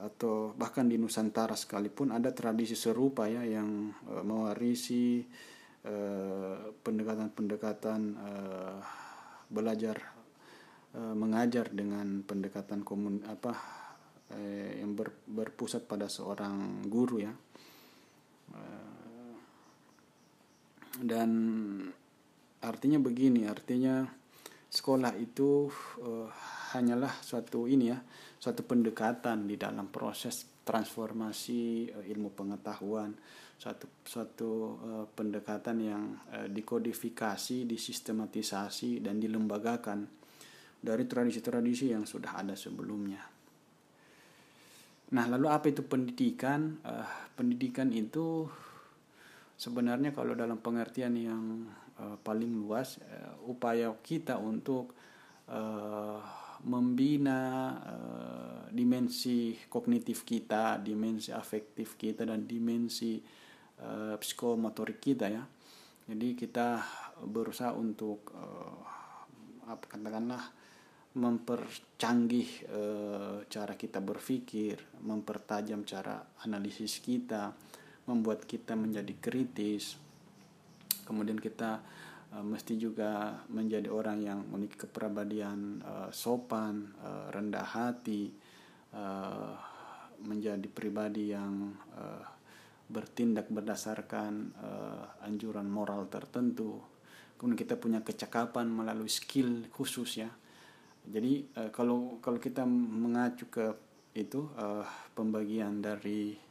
atau 0.01 0.55
bahkan 0.57 0.87
di 0.89 0.97
Nusantara 0.97 1.59
sekalipun 1.59 2.15
ada 2.15 2.33
tradisi 2.33 2.79
serupa 2.79 3.29
ya 3.29 3.45
yang 3.45 3.93
uh, 4.09 4.23
mewarisi 4.25 5.27
pendekatan-pendekatan 6.85 8.01
uh, 8.13 8.21
uh, 8.21 8.81
belajar 9.49 9.97
mengajar 10.93 11.73
dengan 11.73 12.21
pendekatan 12.21 12.85
komun 12.85 13.25
apa 13.25 13.57
yang 14.77 14.93
ber, 14.93 15.15
berpusat 15.25 15.89
pada 15.89 16.11
seorang 16.11 16.85
guru 16.85 17.25
ya 17.25 17.33
uh, 18.53 19.35
dan 20.99 21.31
artinya 22.61 22.99
begini 22.99 23.47
artinya 23.47 24.03
sekolah 24.71 25.15
itu 25.19 25.71
uh, 26.03 26.27
hanyalah 26.75 27.15
suatu 27.23 27.71
ini 27.71 27.95
ya 27.95 27.99
suatu 28.41 28.67
pendekatan 28.67 29.47
di 29.47 29.55
dalam 29.55 29.87
proses 29.93 30.63
transformasi 30.67 31.91
uh, 31.95 32.05
ilmu 32.07 32.35
pengetahuan 32.35 33.15
suatu 33.61 34.01
suatu 34.01 34.51
uh, 34.81 35.07
pendekatan 35.13 35.77
yang 35.85 36.03
uh, 36.33 36.49
dikodifikasi, 36.49 37.69
disistematisasi 37.69 39.05
dan 39.05 39.21
dilembagakan 39.21 40.09
dari 40.81 41.05
tradisi-tradisi 41.05 41.93
yang 41.93 42.09
sudah 42.09 42.41
ada 42.41 42.57
sebelumnya. 42.57 43.21
Nah, 45.13 45.25
lalu 45.29 45.47
apa 45.53 45.69
itu 45.69 45.85
pendidikan? 45.85 46.81
Uh, 46.81 47.05
pendidikan 47.37 47.93
itu 47.93 48.49
sebenarnya 49.61 50.17
kalau 50.17 50.33
dalam 50.33 50.57
pengertian 50.57 51.13
yang 51.21 51.69
uh, 52.01 52.17
paling 52.25 52.57
luas 52.57 52.97
uh, 53.05 53.37
upaya 53.45 53.93
kita 54.01 54.41
untuk 54.41 54.97
uh, 55.53 56.17
membina 56.65 57.41
uh, 57.77 58.65
dimensi 58.73 59.53
kognitif 59.69 60.25
kita, 60.25 60.81
dimensi 60.81 61.29
afektif 61.29 62.01
kita 62.01 62.25
dan 62.25 62.49
dimensi 62.49 63.21
uh, 63.85 64.17
psikomotorik 64.17 64.97
kita 64.97 65.29
ya. 65.29 65.45
Jadi 66.09 66.29
kita 66.33 66.81
berusaha 67.29 67.77
untuk 67.77 68.33
uh, 68.33 68.81
apa 69.69 69.85
katakanlah 69.87 70.43
mempercanggih 71.11 72.71
uh, 72.71 73.37
cara 73.45 73.75
kita 73.77 74.01
berpikir, 74.01 74.81
mempertajam 75.05 75.85
cara 75.85 76.23
analisis 76.47 77.03
kita, 77.03 77.53
membuat 78.11 78.43
kita 78.43 78.75
menjadi 78.75 79.15
kritis. 79.23 79.95
Kemudian 81.07 81.39
kita 81.39 81.79
uh, 82.35 82.43
mesti 82.43 82.75
juga 82.75 83.39
menjadi 83.47 83.87
orang 83.87 84.19
yang 84.19 84.43
memiliki 84.51 84.83
kepribadian 84.83 85.79
uh, 85.87 86.11
sopan, 86.11 86.91
uh, 86.99 87.31
rendah 87.31 87.67
hati, 87.67 88.35
uh, 88.95 89.55
menjadi 90.27 90.67
pribadi 90.67 91.33
yang 91.33 91.73
uh, 91.95 92.25
bertindak 92.91 93.47
berdasarkan 93.47 94.51
uh, 94.59 95.25
anjuran 95.25 95.71
moral 95.71 96.11
tertentu. 96.11 96.83
Kemudian 97.39 97.57
kita 97.57 97.79
punya 97.79 98.03
kecakapan 98.03 98.67
melalui 98.69 99.09
skill 99.09 99.71
khusus 99.71 100.21
ya. 100.21 100.29
Jadi 101.07 101.47
uh, 101.57 101.71
kalau 101.73 102.19
kalau 102.21 102.37
kita 102.37 102.67
mengacu 102.69 103.47
ke 103.49 103.73
itu 104.13 104.51
uh, 104.59 104.83
pembagian 105.15 105.79
dari 105.79 106.50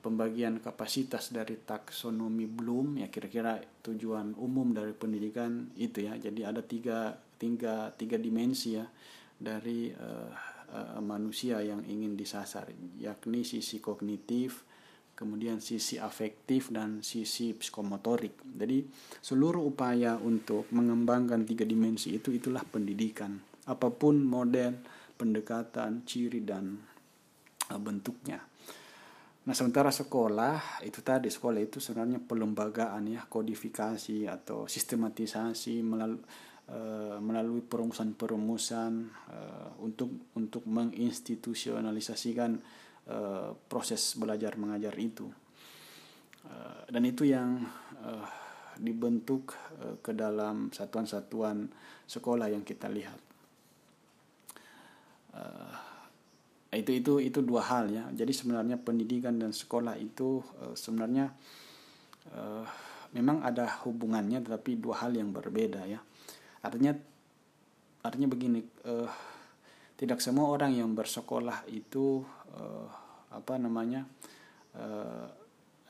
pembagian 0.00 0.58
kapasitas 0.64 1.30
dari 1.30 1.60
taksonomi 1.60 2.48
Bloom 2.48 2.98
ya 3.04 3.12
kira-kira 3.12 3.60
tujuan 3.84 4.34
umum 4.40 4.72
dari 4.72 4.96
pendidikan 4.96 5.70
itu 5.76 6.08
ya. 6.08 6.16
Jadi 6.16 6.40
ada 6.42 6.64
tiga 6.64 7.14
tiga 7.36 7.92
tiga 7.94 8.16
dimensi 8.16 8.76
ya 8.76 8.84
dari 9.40 9.92
uh, 9.92 10.32
uh, 10.72 11.00
manusia 11.00 11.60
yang 11.60 11.84
ingin 11.84 12.16
disasar 12.16 12.68
yakni 13.00 13.44
sisi 13.44 13.80
kognitif, 13.80 14.64
kemudian 15.16 15.60
sisi 15.64 15.96
afektif 15.96 16.68
dan 16.72 17.00
sisi 17.00 17.56
psikomotorik. 17.56 18.40
Jadi 18.56 18.84
seluruh 19.24 19.64
upaya 19.68 20.16
untuk 20.20 20.68
mengembangkan 20.72 21.44
tiga 21.48 21.64
dimensi 21.64 22.16
itu 22.16 22.32
itulah 22.32 22.64
pendidikan. 22.68 23.40
Apa 23.64 23.92
pun 23.92 24.20
model, 24.20 24.80
pendekatan, 25.16 26.02
ciri 26.04 26.44
dan 26.44 26.76
uh, 27.72 27.80
bentuknya. 27.80 28.49
Nah, 29.50 29.58
sementara 29.58 29.90
sekolah 29.90 30.78
itu 30.86 31.02
tadi 31.02 31.26
sekolah 31.26 31.58
itu 31.58 31.82
sebenarnya 31.82 32.22
pelembagaan 32.22 33.10
ya, 33.10 33.26
kodifikasi 33.26 34.30
atau 34.30 34.70
sistematisasi 34.70 35.82
melalui 35.82 36.22
uh, 36.70 37.18
melalui 37.18 37.58
perumusan-perumusan 37.58 39.10
uh, 39.10 39.74
untuk 39.82 40.30
untuk 40.38 40.62
menginstitusionalisasikan 40.70 42.62
uh, 43.10 43.50
proses 43.66 44.14
belajar 44.14 44.54
mengajar 44.54 44.94
itu 45.02 45.26
dan 46.86 47.02
itu 47.02 47.26
yang 47.26 47.66
dibentuk 48.78 49.50
ke 49.98 50.14
dalam 50.14 50.70
satuan-satuan 50.70 51.66
sekolah 52.06 52.54
yang 52.54 52.62
kita 52.62 52.86
lihat. 52.86 53.18
Uh, 55.34 55.89
itu 56.70 57.02
itu 57.02 57.12
itu 57.18 57.38
dua 57.42 57.66
hal 57.66 57.90
ya. 57.90 58.06
Jadi 58.14 58.30
sebenarnya 58.30 58.78
pendidikan 58.78 59.34
dan 59.42 59.50
sekolah 59.50 59.98
itu 59.98 60.38
uh, 60.62 60.74
sebenarnya 60.78 61.34
uh, 62.30 62.64
memang 63.10 63.42
ada 63.42 63.66
hubungannya 63.82 64.38
tetapi 64.38 64.78
dua 64.78 65.02
hal 65.02 65.18
yang 65.18 65.34
berbeda 65.34 65.82
ya. 65.90 65.98
Artinya 66.62 66.94
artinya 68.06 68.28
begini 68.30 68.62
uh, 68.86 69.10
tidak 69.98 70.22
semua 70.22 70.48
orang 70.48 70.78
yang 70.78 70.94
bersekolah 70.94 71.66
itu 71.68 72.22
uh, 72.54 72.86
apa 73.34 73.58
namanya 73.58 74.06
uh, 74.78 75.26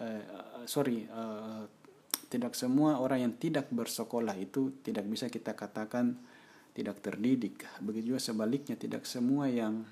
uh, 0.01 0.65
sorry 0.65 1.05
uh, 1.13 1.69
tidak 2.33 2.57
semua 2.57 3.03
orang 3.03 3.27
yang 3.27 3.35
tidak 3.37 3.69
bersekolah 3.69 4.39
itu 4.39 4.81
tidak 4.81 5.05
bisa 5.11 5.27
kita 5.29 5.53
katakan 5.53 6.17
tidak 6.73 7.03
terdidik. 7.03 7.67
Begitu 7.83 8.15
juga 8.15 8.23
sebaliknya 8.23 8.79
tidak 8.79 9.05
semua 9.05 9.51
yang 9.51 9.83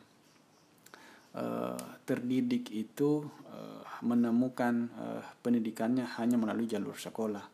uh, 1.38 1.78
terdidik 2.02 2.74
itu 2.74 3.22
uh, 3.46 3.86
menemukan 4.02 4.90
uh, 4.98 5.22
pendidikannya 5.38 6.02
hanya 6.18 6.34
melalui 6.34 6.66
jalur 6.66 6.98
sekolah 6.98 7.46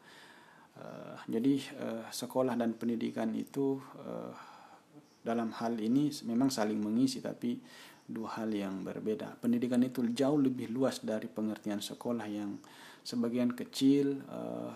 uh, 0.80 1.16
jadi 1.28 1.54
uh, 1.76 2.04
sekolah 2.08 2.56
dan 2.56 2.72
pendidikan 2.72 3.28
itu 3.36 3.76
uh, 4.00 4.32
dalam 5.24 5.52
hal 5.56 5.76
ini 5.80 6.12
memang 6.28 6.52
saling 6.52 6.76
mengisi 6.76 7.24
tapi 7.24 7.56
dua 8.04 8.36
hal 8.36 8.52
yang 8.52 8.84
berbeda. 8.84 9.40
Pendidikan 9.40 9.80
itu 9.80 10.04
jauh 10.12 10.36
lebih 10.36 10.68
luas 10.68 11.00
dari 11.00 11.24
pengertian 11.24 11.80
sekolah 11.80 12.28
yang 12.28 12.60
sebagian 13.00 13.56
kecil 13.56 14.20
uh, 14.28 14.72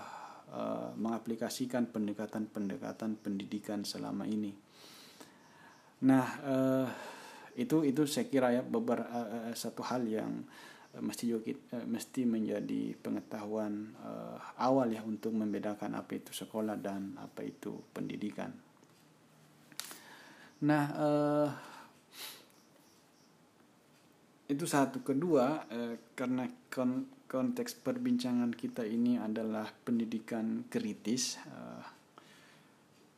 uh, 0.49 0.91
mengaplikasikan 0.97 1.93
pendekatan-pendekatan 1.93 3.21
pendidikan 3.21 3.85
selama 3.85 4.25
ini. 4.25 4.57
Nah, 6.09 6.27
uh, 6.41 6.89
itu 7.59 7.83
itu 7.83 8.07
saya 8.07 8.31
kira 8.31 8.55
ya 8.55 8.63
beberapa 8.63 9.11
uh, 9.11 9.51
satu 9.53 9.83
hal 9.83 10.07
yang 10.07 10.47
uh, 10.95 11.03
mesti 11.03 11.27
juga 11.27 11.51
uh, 11.75 11.83
mesti 11.83 12.23
menjadi 12.23 12.95
pengetahuan 13.03 13.99
uh, 13.99 14.39
awal 14.63 14.87
ya 14.95 15.03
untuk 15.03 15.35
membedakan 15.35 15.99
apa 15.99 16.23
itu 16.23 16.31
sekolah 16.31 16.79
dan 16.79 17.19
apa 17.19 17.43
itu 17.43 17.83
pendidikan. 17.91 18.55
Nah, 20.59 20.85
uh, 20.95 21.49
itu 24.49 24.65
satu 24.65 25.05
kedua 25.05 25.69
eh, 25.69 26.01
karena 26.17 26.49
kon 26.73 27.05
konteks 27.29 27.85
perbincangan 27.85 28.57
kita 28.57 28.81
ini 28.81 29.21
adalah 29.21 29.69
pendidikan 29.85 30.65
kritis 30.73 31.37
eh, 31.45 31.85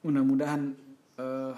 mudah-mudahan 0.03 0.75
eh, 1.23 1.55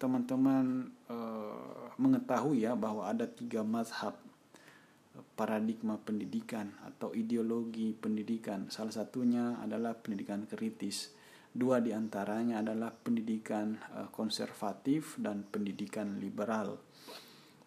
teman-teman 0.00 0.88
eh, 1.12 1.88
mengetahui 2.00 2.64
ya 2.64 2.72
bahwa 2.72 3.04
ada 3.04 3.28
tiga 3.28 3.60
mazhab 3.60 4.16
eh, 5.12 5.24
paradigma 5.36 6.00
pendidikan 6.00 6.72
atau 6.88 7.12
ideologi 7.12 7.92
pendidikan. 7.92 8.72
Salah 8.72 8.96
satunya 8.96 9.60
adalah 9.60 9.92
pendidikan 10.00 10.48
kritis. 10.48 11.12
Dua 11.50 11.82
di 11.82 11.92
antaranya 11.92 12.64
adalah 12.64 12.88
pendidikan 12.96 13.76
eh, 14.00 14.08
konservatif 14.08 15.20
dan 15.20 15.44
pendidikan 15.44 16.16
liberal. 16.16 16.80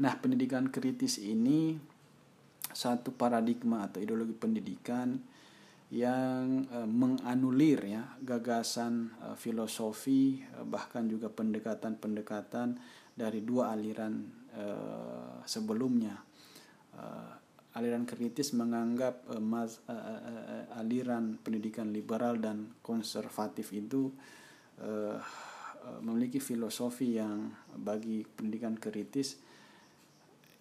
Nah, 0.02 0.18
pendidikan 0.18 0.74
kritis 0.74 1.22
ini 1.22 1.78
satu 2.74 3.14
paradigma 3.14 3.86
atau 3.86 4.02
ideologi 4.02 4.34
pendidikan 4.34 5.22
yang 5.94 6.66
e, 6.74 6.80
menganulir 6.90 7.86
ya 7.86 8.18
gagasan 8.26 9.14
e, 9.22 9.38
filosofi 9.38 10.42
bahkan 10.66 11.06
juga 11.06 11.30
pendekatan-pendekatan 11.30 12.82
dari 13.14 13.46
dua 13.46 13.74
aliran 13.74 14.14
e, 14.50 14.66
sebelumnya. 15.46 16.18
E, 16.94 17.04
aliran 17.74 18.06
kritis 18.06 18.54
menganggap 18.54 19.26
uh, 19.34 19.42
mas, 19.42 19.82
uh, 19.90 19.94
uh, 19.94 20.22
uh, 20.22 20.80
aliran 20.82 21.42
pendidikan 21.42 21.90
liberal 21.90 22.38
dan 22.38 22.70
konservatif 22.86 23.74
itu 23.74 24.14
uh, 24.82 25.18
uh, 25.18 26.00
memiliki 26.06 26.38
filosofi 26.38 27.18
yang 27.18 27.50
bagi 27.74 28.22
pendidikan 28.22 28.78
kritis 28.78 29.42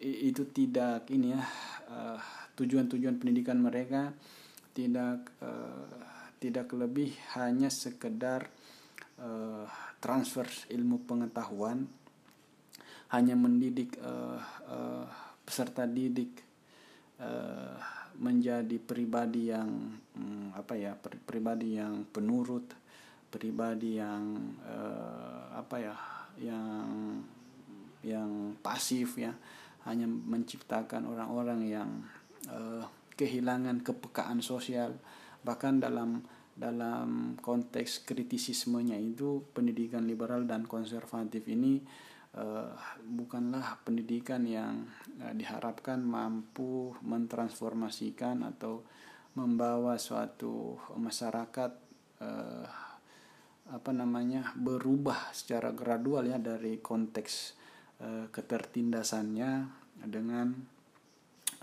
itu 0.03 0.51
tidak 0.51 1.07
ini 1.15 1.31
ya 1.31 1.43
tujuan-tujuan 2.59 3.23
pendidikan 3.23 3.55
mereka 3.63 4.11
tidak 4.75 5.31
uh, 5.39 5.87
tidak 6.43 6.75
lebih 6.75 7.15
hanya 7.39 7.71
sekedar 7.71 8.51
uh, 9.23 9.63
transfer 10.03 10.43
ilmu 10.75 11.07
pengetahuan 11.07 11.87
hanya 13.13 13.37
mendidik 13.37 14.01
uh, 14.01 14.41
uh, 14.69 15.05
peserta 15.45 15.85
didik 15.85 16.41
uh, 17.21 17.77
menjadi 18.17 18.77
pribadi 18.81 19.53
yang 19.53 19.69
um, 20.17 20.49
apa 20.57 20.77
ya 20.77 20.97
pribadi 21.01 21.77
yang 21.77 22.05
penurut 22.09 22.73
pribadi 23.33 23.97
yang 23.97 24.37
uh, 24.69 25.57
apa 25.57 25.77
ya 25.81 25.97
yang 26.37 26.89
yang 28.05 28.53
pasif 28.61 29.17
ya. 29.17 29.33
Hanya 29.83 30.07
menciptakan 30.07 31.11
orang-orang 31.11 31.61
yang 31.67 31.91
uh, 32.47 32.87
kehilangan 33.17 33.83
kepekaan 33.83 34.45
sosial. 34.45 34.95
Bahkan 35.43 35.83
dalam 35.83 36.23
dalam 36.53 37.41
konteks 37.41 38.05
kritisismenya 38.05 39.01
itu 39.01 39.43
pendidikan 39.57 40.05
liberal 40.05 40.45
dan 40.45 40.69
konservatif 40.69 41.49
ini 41.49 41.81
uh, 42.37 42.73
bukanlah 43.03 43.81
pendidikan 43.85 44.45
yang 44.45 44.89
uh, 45.21 45.33
diharapkan 45.37 46.01
mampu 46.01 46.97
mentransformasikan 47.05 48.45
atau 48.47 48.85
membawa 49.33 49.97
suatu 49.97 50.77
masyarakat 50.97 51.73
uh, 52.21 52.67
apa 53.73 53.91
namanya 53.95 54.53
berubah 54.53 55.33
secara 55.33 55.73
gradual 55.73 56.29
ya 56.29 56.37
dari 56.37 56.83
konteks 56.83 57.57
uh, 58.05 58.27
ketertindasannya 58.29 59.51
dengan 60.05 60.53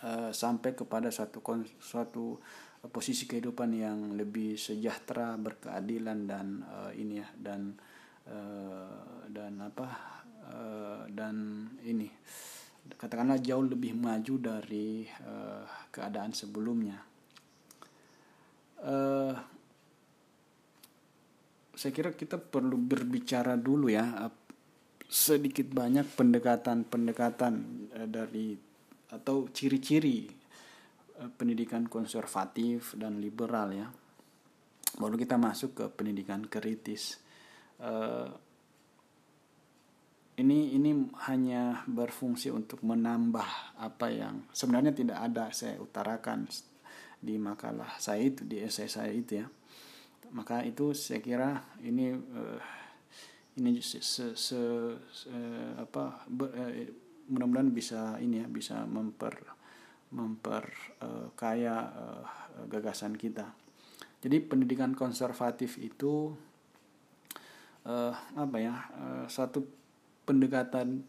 uh, 0.02 0.32
sampai 0.34 0.74
kepada 0.74 1.14
suatu 1.14 1.44
suatu 1.78 2.42
posisi 2.88 3.28
kehidupan 3.28 3.76
yang 3.76 4.00
lebih 4.16 4.56
sejahtera 4.56 5.36
berkeadilan 5.36 6.20
dan 6.24 6.64
uh, 6.64 6.92
ini 6.96 7.20
ya 7.20 7.28
dan 7.36 7.76
uh, 8.32 9.28
dan 9.28 9.60
apa 9.60 10.19
Eh, 10.50 11.02
dan 11.14 11.68
ini 11.86 12.10
katakanlah 12.90 13.38
jauh 13.38 13.70
lebih 13.70 13.94
maju 13.94 14.34
dari 14.42 15.06
uh, 15.06 15.62
keadaan 15.94 16.34
sebelumnya. 16.34 16.98
Uh, 18.82 19.36
saya 21.78 21.92
kira 21.94 22.18
kita 22.18 22.42
perlu 22.42 22.82
berbicara 22.82 23.54
dulu 23.62 23.94
ya 23.94 24.26
sedikit 25.06 25.70
banyak 25.70 26.18
pendekatan-pendekatan 26.18 27.54
dari 28.10 28.58
atau 29.14 29.48
ciri-ciri 29.54 30.28
pendidikan 31.38 31.86
konservatif 31.86 32.98
dan 32.98 33.22
liberal 33.22 33.70
ya. 33.70 33.88
Baru 34.98 35.14
kita 35.14 35.38
masuk 35.38 35.72
ke 35.78 35.86
pendidikan 35.94 36.42
kritis. 36.50 37.22
Ini 40.39 40.71
ini 40.71 40.95
hanya 41.28 41.84
berfungsi 41.84 42.47
untuk 42.47 42.80
menambah 42.80 43.75
apa 43.75 44.08
yang 44.08 44.47
sebenarnya 44.56 44.95
tidak 44.95 45.19
ada 45.19 45.52
saya 45.52 45.75
utarakan 45.75 46.47
di 47.19 47.36
makalah 47.36 47.99
saya 47.99 48.23
itu 48.23 48.47
di 48.47 48.63
esai 48.63 48.88
saya 48.88 49.12
itu 49.12 49.43
ya. 49.43 49.47
Maka 50.32 50.63
itu 50.63 50.95
saya 50.95 51.19
kira 51.19 51.60
ini 51.84 52.15
uh, 52.15 52.62
ini 53.60 53.84
se, 53.84 53.99
se, 53.99 54.32
se, 54.39 54.62
se 55.12 55.36
apa 55.75 56.23
uh, 56.23 56.71
mudah-mudahan 57.28 57.69
bisa 57.75 58.15
ini 58.23 58.39
ya 58.39 58.47
bisa 58.47 58.88
memper 58.88 59.36
memper 60.15 60.71
uh, 61.04 61.28
kaya 61.36 61.75
uh, 61.91 62.23
gagasan 62.71 63.19
kita. 63.19 63.52
Jadi 64.23 64.39
pendidikan 64.39 64.95
konservatif 64.95 65.75
itu 65.80 66.32
uh, 67.84 68.13
apa 68.39 68.58
ya 68.58 68.75
uh, 68.95 69.25
satu 69.28 69.79
pendekatan 70.30 71.02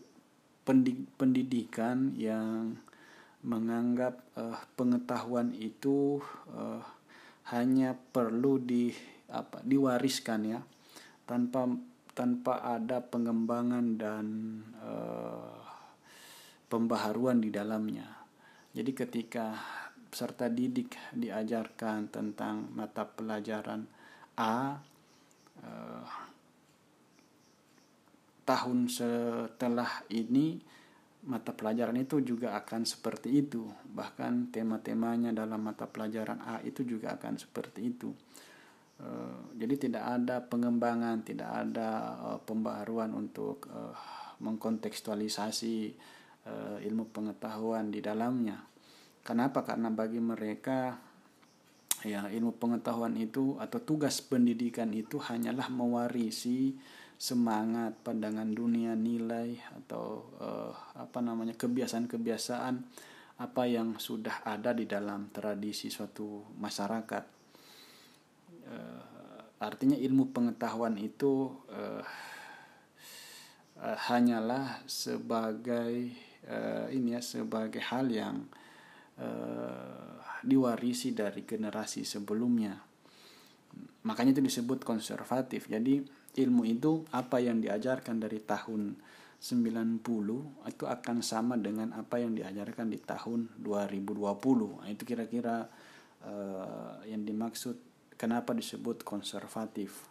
pendidikan 1.20 2.16
yang 2.16 2.80
menganggap 3.44 4.24
uh, 4.40 4.56
pengetahuan 4.80 5.52
itu 5.52 6.24
uh, 6.56 6.80
hanya 7.52 7.92
perlu 7.92 8.56
di 8.56 8.88
apa 9.28 9.60
diwariskan 9.60 10.40
ya 10.48 10.60
tanpa 11.28 11.68
tanpa 12.16 12.64
ada 12.64 13.04
pengembangan 13.04 14.00
dan 14.00 14.26
uh, 14.80 15.60
pembaharuan 16.72 17.44
di 17.44 17.52
dalamnya. 17.52 18.08
Jadi 18.72 18.92
ketika 18.96 19.56
peserta 20.08 20.48
didik 20.48 20.96
diajarkan 21.12 22.08
tentang 22.08 22.72
mata 22.72 23.04
pelajaran 23.04 23.84
A 24.40 24.80
uh, 25.60 26.29
tahun 28.44 28.88
setelah 28.90 30.04
ini 30.10 30.60
mata 31.20 31.52
pelajaran 31.52 32.00
itu 32.00 32.24
juga 32.24 32.56
akan 32.56 32.88
seperti 32.88 33.44
itu. 33.44 33.68
Bahkan 33.68 34.54
tema-temanya 34.54 35.36
dalam 35.36 35.60
mata 35.60 35.84
pelajaran 35.84 36.40
A 36.40 36.64
itu 36.64 36.80
juga 36.84 37.16
akan 37.16 37.36
seperti 37.36 37.80
itu. 37.92 38.10
Eh, 39.00 39.40
jadi 39.56 39.74
tidak 39.88 40.04
ada 40.04 40.36
pengembangan 40.44 41.24
tidak 41.24 41.48
ada 41.48 41.88
eh, 42.32 42.40
pembaruan 42.44 43.16
untuk 43.16 43.68
eh, 43.68 43.96
mengkontekstualisasi 44.40 46.08
ilmu 46.80 47.12
pengetahuan 47.12 47.92
di 47.92 48.00
dalamnya. 48.00 48.56
Kenapa? 49.20 49.62
Karena 49.62 49.92
bagi 49.92 50.18
mereka 50.18 50.96
ya 52.00 52.26
ilmu 52.26 52.56
pengetahuan 52.56 53.12
itu 53.20 53.60
atau 53.60 53.76
tugas 53.84 54.24
pendidikan 54.24 54.88
itu 54.96 55.20
hanyalah 55.20 55.68
mewarisi 55.68 56.72
semangat, 57.20 58.00
pandangan 58.00 58.48
dunia, 58.48 58.96
nilai 58.96 59.60
atau 59.76 60.32
uh, 60.40 60.72
apa 60.96 61.20
namanya 61.20 61.52
kebiasaan-kebiasaan 61.52 62.80
apa 63.44 63.62
yang 63.68 64.00
sudah 64.00 64.40
ada 64.40 64.72
di 64.72 64.88
dalam 64.88 65.28
tradisi 65.28 65.92
suatu 65.92 66.48
masyarakat. 66.56 67.24
Uh, 68.64 69.04
artinya 69.60 70.00
ilmu 70.00 70.32
pengetahuan 70.32 70.96
itu 70.96 71.52
uh, 71.68 72.00
uh, 73.84 73.98
hanyalah 74.08 74.80
sebagai 74.88 76.16
uh, 76.48 76.88
ini 76.88 77.12
ya 77.12 77.20
sebagai 77.20 77.84
hal 77.84 78.08
yang 78.08 78.48
diwarisi 80.40 81.12
dari 81.12 81.44
generasi 81.44 82.08
sebelumnya. 82.08 82.80
Makanya 84.08 84.32
itu 84.32 84.40
disebut 84.40 84.80
konservatif. 84.80 85.68
Jadi 85.68 86.00
ilmu 86.38 86.62
itu 86.68 87.02
apa 87.10 87.42
yang 87.42 87.58
diajarkan 87.58 88.22
dari 88.22 88.38
tahun 88.44 88.94
90 89.40 90.04
itu 90.68 90.84
akan 90.84 91.16
sama 91.24 91.56
dengan 91.56 91.96
apa 91.96 92.20
yang 92.20 92.36
diajarkan 92.36 92.92
di 92.92 93.00
tahun 93.00 93.56
2020. 93.56 94.84
Nah, 94.84 94.88
itu 94.92 95.02
kira-kira 95.08 95.64
uh, 96.28 97.00
yang 97.08 97.24
dimaksud 97.24 97.80
kenapa 98.20 98.52
disebut 98.52 99.00
konservatif. 99.00 100.04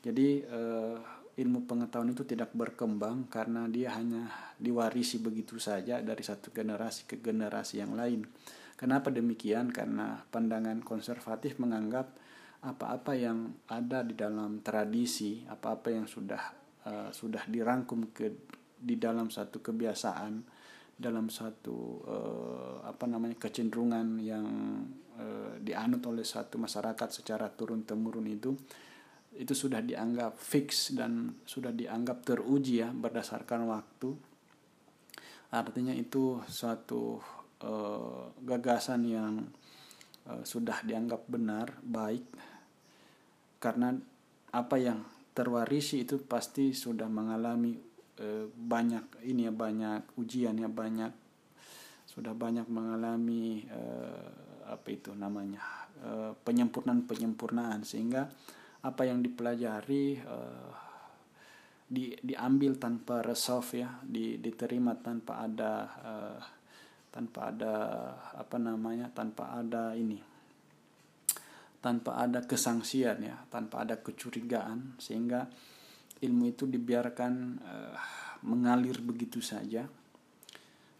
Jadi 0.00 0.40
uh, 0.48 0.96
ilmu 1.36 1.68
pengetahuan 1.68 2.16
itu 2.16 2.24
tidak 2.24 2.56
berkembang 2.56 3.28
karena 3.28 3.68
dia 3.68 3.92
hanya 3.92 4.32
diwarisi 4.56 5.20
begitu 5.20 5.60
saja 5.60 6.00
dari 6.00 6.24
satu 6.24 6.48
generasi 6.48 7.04
ke 7.04 7.20
generasi 7.20 7.84
yang 7.84 7.92
lain. 7.92 8.24
Kenapa 8.80 9.12
demikian? 9.12 9.68
Karena 9.68 10.16
pandangan 10.32 10.80
konservatif 10.80 11.60
menganggap 11.60 12.08
apa-apa 12.62 13.18
yang 13.18 13.66
ada 13.66 14.06
di 14.06 14.14
dalam 14.14 14.62
tradisi, 14.62 15.42
apa-apa 15.50 15.90
yang 15.90 16.06
sudah 16.06 16.42
uh, 16.86 17.10
sudah 17.10 17.42
dirangkum 17.50 18.14
ke 18.14 18.30
di 18.78 18.94
dalam 19.02 19.34
satu 19.34 19.58
kebiasaan, 19.58 20.46
dalam 20.94 21.26
satu 21.26 22.06
uh, 22.06 22.76
apa 22.86 23.10
namanya 23.10 23.34
kecenderungan 23.34 24.22
yang 24.22 24.46
uh, 25.18 25.58
dianut 25.58 26.06
oleh 26.06 26.22
satu 26.22 26.54
masyarakat 26.62 27.08
secara 27.10 27.50
turun 27.50 27.82
temurun 27.82 28.30
itu 28.30 28.54
itu 29.32 29.54
sudah 29.56 29.82
dianggap 29.82 30.38
fix 30.38 30.94
dan 30.94 31.42
sudah 31.42 31.74
dianggap 31.74 32.22
teruji 32.22 32.84
ya 32.84 32.94
berdasarkan 32.94 33.66
waktu. 33.66 34.14
Artinya 35.50 35.92
itu 35.98 36.38
suatu 36.46 37.18
uh, 37.66 38.30
gagasan 38.38 39.02
yang 39.02 39.34
sudah 40.22 40.86
dianggap 40.86 41.26
benar, 41.26 41.82
baik 41.82 42.22
karena 43.62 43.94
apa 44.50 44.76
yang 44.76 45.06
terwarisi 45.32 46.02
itu 46.02 46.18
pasti 46.26 46.74
sudah 46.74 47.06
mengalami 47.06 47.78
e, 48.18 48.50
banyak 48.50 49.22
ini 49.30 49.46
ya 49.46 49.54
banyak 49.54 50.18
ujian 50.18 50.58
ya 50.58 50.66
banyak 50.66 51.22
sudah 52.12 52.36
banyak 52.36 52.68
mengalami 52.68 53.64
uh, 53.72 54.68
apa 54.68 54.88
itu 54.92 55.16
namanya 55.16 55.64
uh, 56.04 56.36
penyempurnaan 56.44 57.08
penyempurnaan 57.08 57.88
sehingga 57.88 58.28
apa 58.84 59.08
yang 59.08 59.24
dipelajari 59.24 60.20
uh, 60.20 60.72
di, 61.88 62.12
diambil 62.20 62.76
tanpa 62.76 63.24
resolve 63.24 63.80
ya 63.80 63.88
di, 64.04 64.36
diterima 64.36 64.92
tanpa 65.00 65.40
ada 65.40 65.72
uh, 66.04 66.40
tanpa 67.08 67.48
ada 67.48 67.74
apa 68.36 68.56
namanya 68.60 69.08
tanpa 69.08 69.56
ada 69.56 69.96
ini 69.96 70.31
tanpa 71.82 72.22
ada 72.22 72.46
kesangsian 72.46 73.18
ya 73.26 73.36
tanpa 73.50 73.82
ada 73.82 73.98
kecurigaan 73.98 74.96
sehingga 75.02 75.50
ilmu 76.22 76.54
itu 76.54 76.70
dibiarkan 76.70 77.32
uh, 77.58 77.98
mengalir 78.46 79.02
begitu 79.02 79.42
saja 79.42 79.90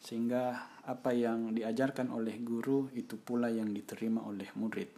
sehingga 0.03 0.59
apa 0.83 1.14
yang 1.14 1.55
diajarkan 1.55 2.11
oleh 2.11 2.42
guru 2.42 2.90
itu 2.99 3.14
pula 3.23 3.47
yang 3.47 3.71
diterima 3.71 4.27
oleh 4.27 4.51
murid. 4.59 4.90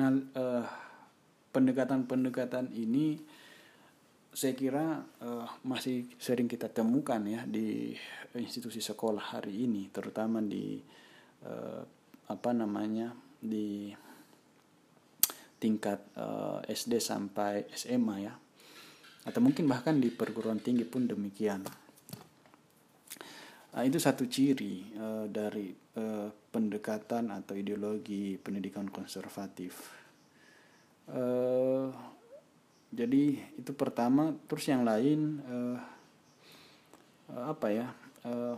Nah, 0.00 0.08
uh, 0.08 0.64
pendekatan-pendekatan 1.52 2.72
ini 2.72 3.20
saya 4.32 4.56
kira 4.56 5.04
uh, 5.20 5.44
masih 5.68 6.08
sering 6.16 6.48
kita 6.48 6.72
temukan 6.72 7.20
ya 7.28 7.44
di 7.44 7.92
institusi 8.40 8.80
sekolah 8.80 9.36
hari 9.36 9.68
ini, 9.68 9.92
terutama 9.92 10.40
di 10.40 10.80
uh, 11.44 11.84
apa 12.32 12.50
namanya 12.56 13.12
di 13.36 13.92
tingkat 15.58 15.98
uh, 16.14 16.62
SD 16.66 17.02
sampai 17.02 17.66
SMA 17.74 18.16
ya. 18.22 18.34
Atau 19.26 19.42
mungkin 19.44 19.66
bahkan 19.66 19.98
di 19.98 20.08
perguruan 20.08 20.62
tinggi 20.62 20.86
pun 20.86 21.04
demikian. 21.04 21.66
Nah, 23.68 23.82
itu 23.86 24.00
satu 24.00 24.26
ciri 24.26 24.90
uh, 24.96 25.26
dari 25.30 25.70
uh, 25.70 26.30
pendekatan 26.50 27.30
atau 27.30 27.54
ideologi 27.54 28.34
pendidikan 28.40 28.88
konservatif. 28.88 29.94
Uh, 31.06 31.92
jadi 32.88 33.36
itu 33.60 33.72
pertama 33.76 34.32
terus 34.48 34.64
yang 34.68 34.84
lain 34.84 35.44
uh, 35.44 35.78
apa 37.28 37.68
ya 37.68 37.86
uh, 38.24 38.56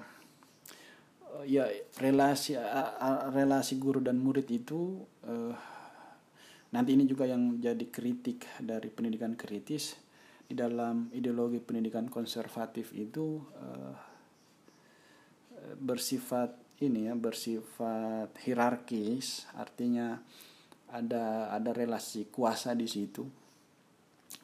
ya 1.46 1.66
relasi 1.98 2.54
uh, 2.54 3.30
relasi 3.34 3.78
guru 3.78 3.98
dan 3.98 4.22
murid 4.22 4.46
itu 4.50 5.02
uh, 5.26 5.54
Nanti 6.70 6.94
ini 6.94 7.04
juga 7.06 7.26
yang 7.26 7.58
jadi 7.58 7.86
kritik 7.90 8.46
dari 8.62 8.88
pendidikan 8.90 9.34
kritis. 9.34 9.98
Di 10.50 10.58
dalam 10.58 11.10
ideologi 11.14 11.62
pendidikan 11.62 12.10
konservatif 12.10 12.90
itu 12.90 13.38
uh, 13.38 13.94
bersifat 15.78 16.58
ini 16.82 17.06
ya 17.06 17.14
bersifat 17.14 18.34
hierarkis. 18.42 19.46
Artinya 19.54 20.18
ada 20.90 21.54
ada 21.54 21.70
relasi 21.70 22.26
kuasa 22.30 22.74
di 22.74 22.90
situ. 22.90 23.22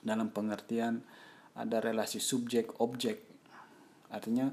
Dalam 0.03 0.31
pengertian 0.31 1.03
ada 1.57 1.81
relasi 1.81 2.21
subjek 2.21 2.85
objek 2.85 3.27
artinya 4.11 4.53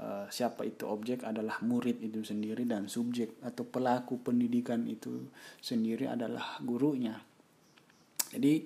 uh, 0.00 0.26
siapa 0.32 0.64
itu 0.64 0.88
objek 0.88 1.28
adalah 1.28 1.60
murid 1.60 2.00
itu 2.00 2.24
sendiri 2.24 2.64
dan 2.64 2.88
subjek 2.88 3.36
atau 3.44 3.68
pelaku 3.68 4.18
pendidikan 4.24 4.88
itu 4.88 5.28
sendiri 5.60 6.08
adalah 6.08 6.56
gurunya. 6.64 7.20
Jadi 8.32 8.64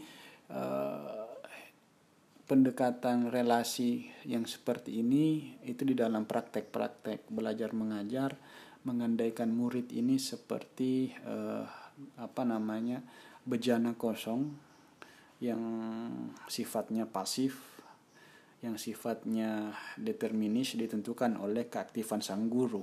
uh, 0.54 1.26
pendekatan 2.44 3.32
relasi 3.32 4.06
yang 4.28 4.46
seperti 4.46 5.00
ini 5.02 5.58
itu 5.64 5.82
di 5.82 5.96
dalam 5.96 6.28
praktek-praktek 6.28 7.26
belajar 7.32 7.72
mengajar 7.72 8.36
mengandaikan 8.84 9.48
murid 9.48 9.90
ini 9.96 10.20
seperti 10.20 11.16
uh, 11.24 11.64
apa 12.20 12.42
namanya 12.44 13.00
bejana 13.48 13.96
kosong 13.96 14.52
yang 15.40 15.62
sifatnya 16.48 17.08
pasif 17.08 17.73
yang 18.64 18.80
sifatnya 18.80 19.76
determinis 20.00 20.72
ditentukan 20.72 21.36
oleh 21.36 21.68
keaktifan 21.68 22.24
sang 22.24 22.48
guru. 22.48 22.80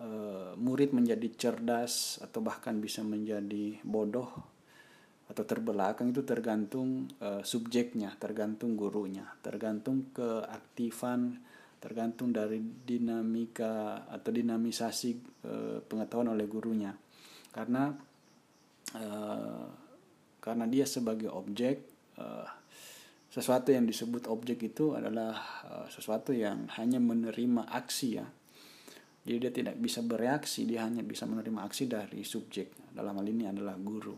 E, 0.00 0.08
murid 0.56 0.96
menjadi 0.96 1.28
cerdas 1.36 2.24
atau 2.24 2.40
bahkan 2.40 2.80
bisa 2.80 3.04
menjadi 3.04 3.84
bodoh 3.84 4.32
atau 5.28 5.44
terbelakang 5.44 6.08
itu 6.16 6.24
tergantung 6.24 7.04
e, 7.20 7.44
subjeknya, 7.44 8.16
tergantung 8.16 8.80
gurunya, 8.80 9.28
tergantung 9.44 10.08
keaktifan, 10.16 11.36
tergantung 11.76 12.32
dari 12.32 12.64
dinamika 12.64 14.08
atau 14.08 14.32
dinamisasi 14.32 15.10
e, 15.44 15.52
pengetahuan 15.84 16.32
oleh 16.32 16.48
gurunya. 16.48 16.96
Karena 17.52 17.92
karena 20.38 20.70
dia 20.70 20.86
sebagai 20.86 21.26
objek 21.34 21.82
sesuatu 23.34 23.74
yang 23.74 23.82
disebut 23.82 24.30
objek 24.30 24.62
itu 24.62 24.94
adalah 24.94 25.34
uh, 25.66 25.86
sesuatu 25.90 26.30
yang 26.30 26.70
hanya 26.78 27.02
menerima 27.02 27.66
aksi 27.66 28.08
ya. 28.14 28.26
Jadi 29.26 29.36
dia 29.42 29.50
tidak 29.50 29.76
bisa 29.82 30.06
bereaksi 30.06 30.62
dia 30.62 30.86
hanya 30.86 31.02
bisa 31.02 31.26
menerima 31.26 31.66
aksi 31.66 31.90
dari 31.90 32.22
subjek. 32.22 32.94
Dalam 32.94 33.18
hal 33.18 33.26
ini 33.26 33.50
adalah 33.50 33.74
guru. 33.74 34.14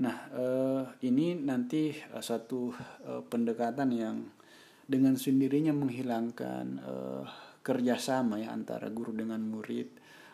Nah 0.00 0.16
uh, 0.32 0.84
ini 1.04 1.36
nanti 1.36 1.92
uh, 1.92 2.24
suatu 2.24 2.72
uh, 3.04 3.20
pendekatan 3.28 3.92
yang 3.92 4.16
dengan 4.90 5.14
sendirinya 5.14 5.70
menghilangkan 5.70 6.82
kerjasama 7.62 8.42
ya 8.42 8.50
antara 8.50 8.90
guru 8.90 9.14
dengan 9.14 9.38
murid 9.38 9.86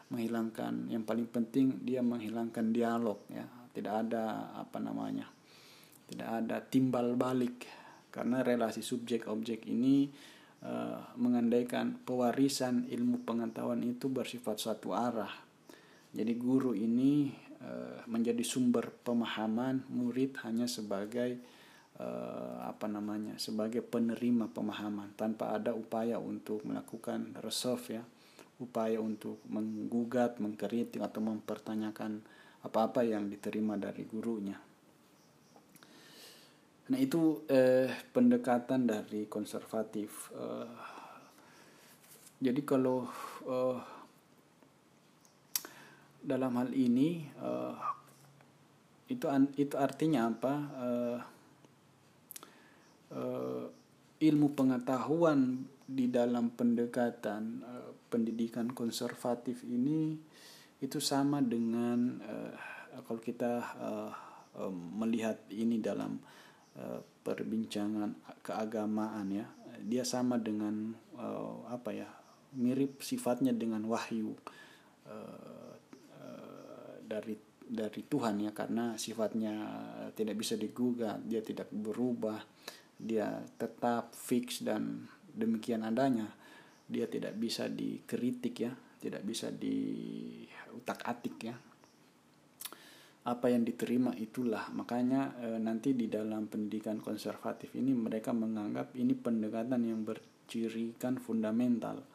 menghilangkan 0.08 0.88
yang 0.88 1.04
paling 1.04 1.28
penting 1.28 1.84
dia 1.84 2.00
menghilangkan 2.00 2.70
dialog 2.70 3.20
ya. 3.26 3.44
Tidak 3.74 3.92
ada 3.92 4.56
apa 4.56 4.80
namanya 4.80 5.35
tidak 6.06 6.28
ada 6.28 6.56
timbal 6.62 7.18
balik. 7.18 7.66
Karena 8.14 8.40
relasi 8.40 8.80
subjek 8.80 9.28
objek 9.28 9.68
ini 9.68 10.08
uh, 10.64 11.12
mengandaikan 11.20 12.00
pewarisan 12.00 12.88
ilmu 12.88 13.26
pengetahuan 13.28 13.84
itu 13.84 14.08
bersifat 14.08 14.56
satu 14.56 14.96
arah. 14.96 15.30
Jadi 16.16 16.32
guru 16.40 16.72
ini 16.72 17.28
uh, 17.60 18.00
menjadi 18.08 18.40
sumber 18.40 18.88
pemahaman 19.04 19.84
murid 19.92 20.40
hanya 20.48 20.64
sebagai 20.64 21.36
uh, 22.00 22.64
apa 22.64 22.88
namanya 22.88 23.36
sebagai 23.36 23.84
penerima 23.84 24.48
pemahaman 24.48 25.12
tanpa 25.12 25.52
ada 25.52 25.76
upaya 25.76 26.16
untuk 26.16 26.64
melakukan 26.64 27.36
resolve 27.44 28.00
ya. 28.00 28.04
Upaya 28.56 28.96
untuk 28.96 29.44
menggugat 29.52 30.40
mengkritik 30.40 31.04
atau 31.04 31.20
mempertanyakan 31.20 32.24
apa-apa 32.64 33.04
yang 33.04 33.28
diterima 33.28 33.76
dari 33.76 34.08
gurunya 34.08 34.56
Nah 36.86 36.98
itu 37.02 37.42
eh, 37.50 37.90
pendekatan 38.14 38.86
dari 38.86 39.26
konservatif. 39.26 40.30
Eh, 40.38 40.70
jadi 42.38 42.62
kalau 42.62 43.10
eh, 43.42 43.78
dalam 46.22 46.52
hal 46.62 46.70
ini 46.70 47.26
eh, 47.26 47.76
itu 49.10 49.26
itu 49.58 49.74
artinya 49.74 50.30
apa? 50.30 50.54
Eh, 50.78 51.18
eh, 53.18 53.64
ilmu 54.16 54.54
pengetahuan 54.54 55.66
di 55.90 56.06
dalam 56.06 56.54
pendekatan 56.54 57.66
eh, 57.66 57.90
pendidikan 58.06 58.70
konservatif 58.70 59.66
ini 59.66 60.14
itu 60.78 61.02
sama 61.02 61.42
dengan 61.42 62.22
eh, 62.22 62.54
kalau 63.02 63.18
kita 63.18 63.52
eh, 63.74 64.12
melihat 64.70 65.42
ini 65.50 65.82
dalam 65.82 66.22
Eh, 66.22 66.44
perbincangan 67.24 68.40
keagamaan 68.44 69.26
ya. 69.32 69.46
Dia 69.82 70.04
sama 70.04 70.40
dengan 70.40 70.96
uh, 71.16 71.68
apa 71.68 71.90
ya 71.92 72.08
mirip 72.56 73.04
sifatnya 73.04 73.52
dengan 73.52 73.84
wahyu 73.84 74.32
uh, 75.08 75.74
uh, 76.16 76.94
dari 77.04 77.36
dari 77.66 78.02
Tuhan 78.06 78.46
ya 78.46 78.54
karena 78.54 78.94
sifatnya 78.94 79.54
tidak 80.14 80.38
bisa 80.38 80.54
digugat 80.54 81.18
dia 81.26 81.42
tidak 81.42 81.66
berubah 81.74 82.38
dia 82.96 83.42
tetap 83.58 84.14
fix 84.16 84.62
dan 84.64 85.04
demikian 85.36 85.84
adanya. 85.84 86.32
Dia 86.86 87.10
tidak 87.10 87.34
bisa 87.34 87.66
dikritik 87.66 88.54
ya 88.62 88.72
tidak 89.02 89.22
bisa 89.22 89.52
diutak 89.52 91.04
atik 91.04 91.36
ya 91.46 91.54
apa 93.26 93.50
yang 93.50 93.66
diterima 93.66 94.14
itulah. 94.14 94.70
Makanya 94.70 95.34
e, 95.42 95.48
nanti 95.58 95.98
di 95.98 96.06
dalam 96.06 96.46
pendidikan 96.46 97.02
konservatif 97.02 97.74
ini 97.74 97.90
mereka 97.90 98.30
menganggap 98.30 98.94
ini 98.94 99.18
pendekatan 99.18 99.82
yang 99.82 100.06
bercirikan 100.06 101.18
fundamental. 101.18 102.06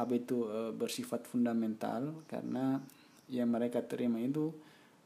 Apa 0.00 0.12
itu 0.16 0.48
e, 0.48 0.72
bersifat 0.72 1.28
fundamental? 1.28 2.24
Karena 2.24 2.80
yang 3.28 3.52
mereka 3.52 3.84
terima 3.84 4.24
itu 4.24 4.48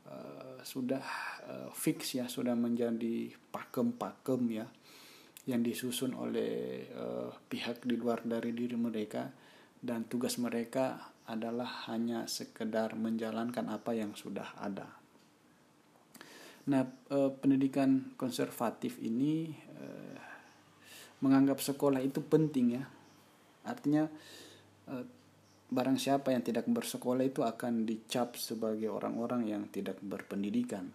e, 0.07 0.16
sudah 0.62 1.02
e, 1.42 1.55
fix 1.74 2.22
ya 2.22 2.31
sudah 2.31 2.55
menjadi 2.55 3.35
pakem-pakem 3.50 4.42
ya 4.62 4.66
yang 5.50 5.66
disusun 5.66 6.14
oleh 6.14 6.87
e, 6.87 7.05
pihak 7.50 7.83
di 7.83 7.98
luar 7.98 8.22
dari 8.22 8.55
diri 8.55 8.78
mereka. 8.78 9.26
Dan 9.83 10.07
tugas 10.07 10.38
mereka 10.38 11.11
adalah 11.26 11.90
hanya 11.90 12.31
sekedar 12.31 12.94
menjalankan 12.94 13.66
apa 13.66 13.98
yang 13.98 14.14
sudah 14.14 14.55
ada. 14.62 15.01
Nah, 16.62 16.87
eh, 16.87 17.31
pendidikan 17.42 18.14
konservatif 18.14 19.03
ini 19.03 19.51
eh, 19.51 20.18
menganggap 21.18 21.59
sekolah 21.59 21.98
itu 21.98 22.22
penting 22.22 22.79
ya. 22.79 22.85
Artinya 23.66 24.07
eh, 24.87 25.05
barang 25.72 25.98
siapa 25.98 26.31
yang 26.31 26.46
tidak 26.46 26.70
bersekolah 26.70 27.27
itu 27.27 27.42
akan 27.42 27.83
dicap 27.83 28.38
sebagai 28.38 28.92
orang-orang 28.92 29.51
yang 29.51 29.62
tidak 29.75 29.98
berpendidikan. 29.98 30.87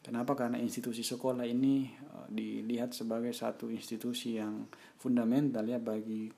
Kenapa? 0.00 0.32
Karena 0.32 0.56
institusi 0.56 1.04
sekolah 1.04 1.44
ini 1.44 1.84
dilihat 2.32 2.96
sebagai 2.96 3.36
satu 3.36 3.68
institusi 3.68 4.40
yang 4.40 4.64
fundamental 4.96 5.60
ya 5.68 5.76
bagi 5.76 6.32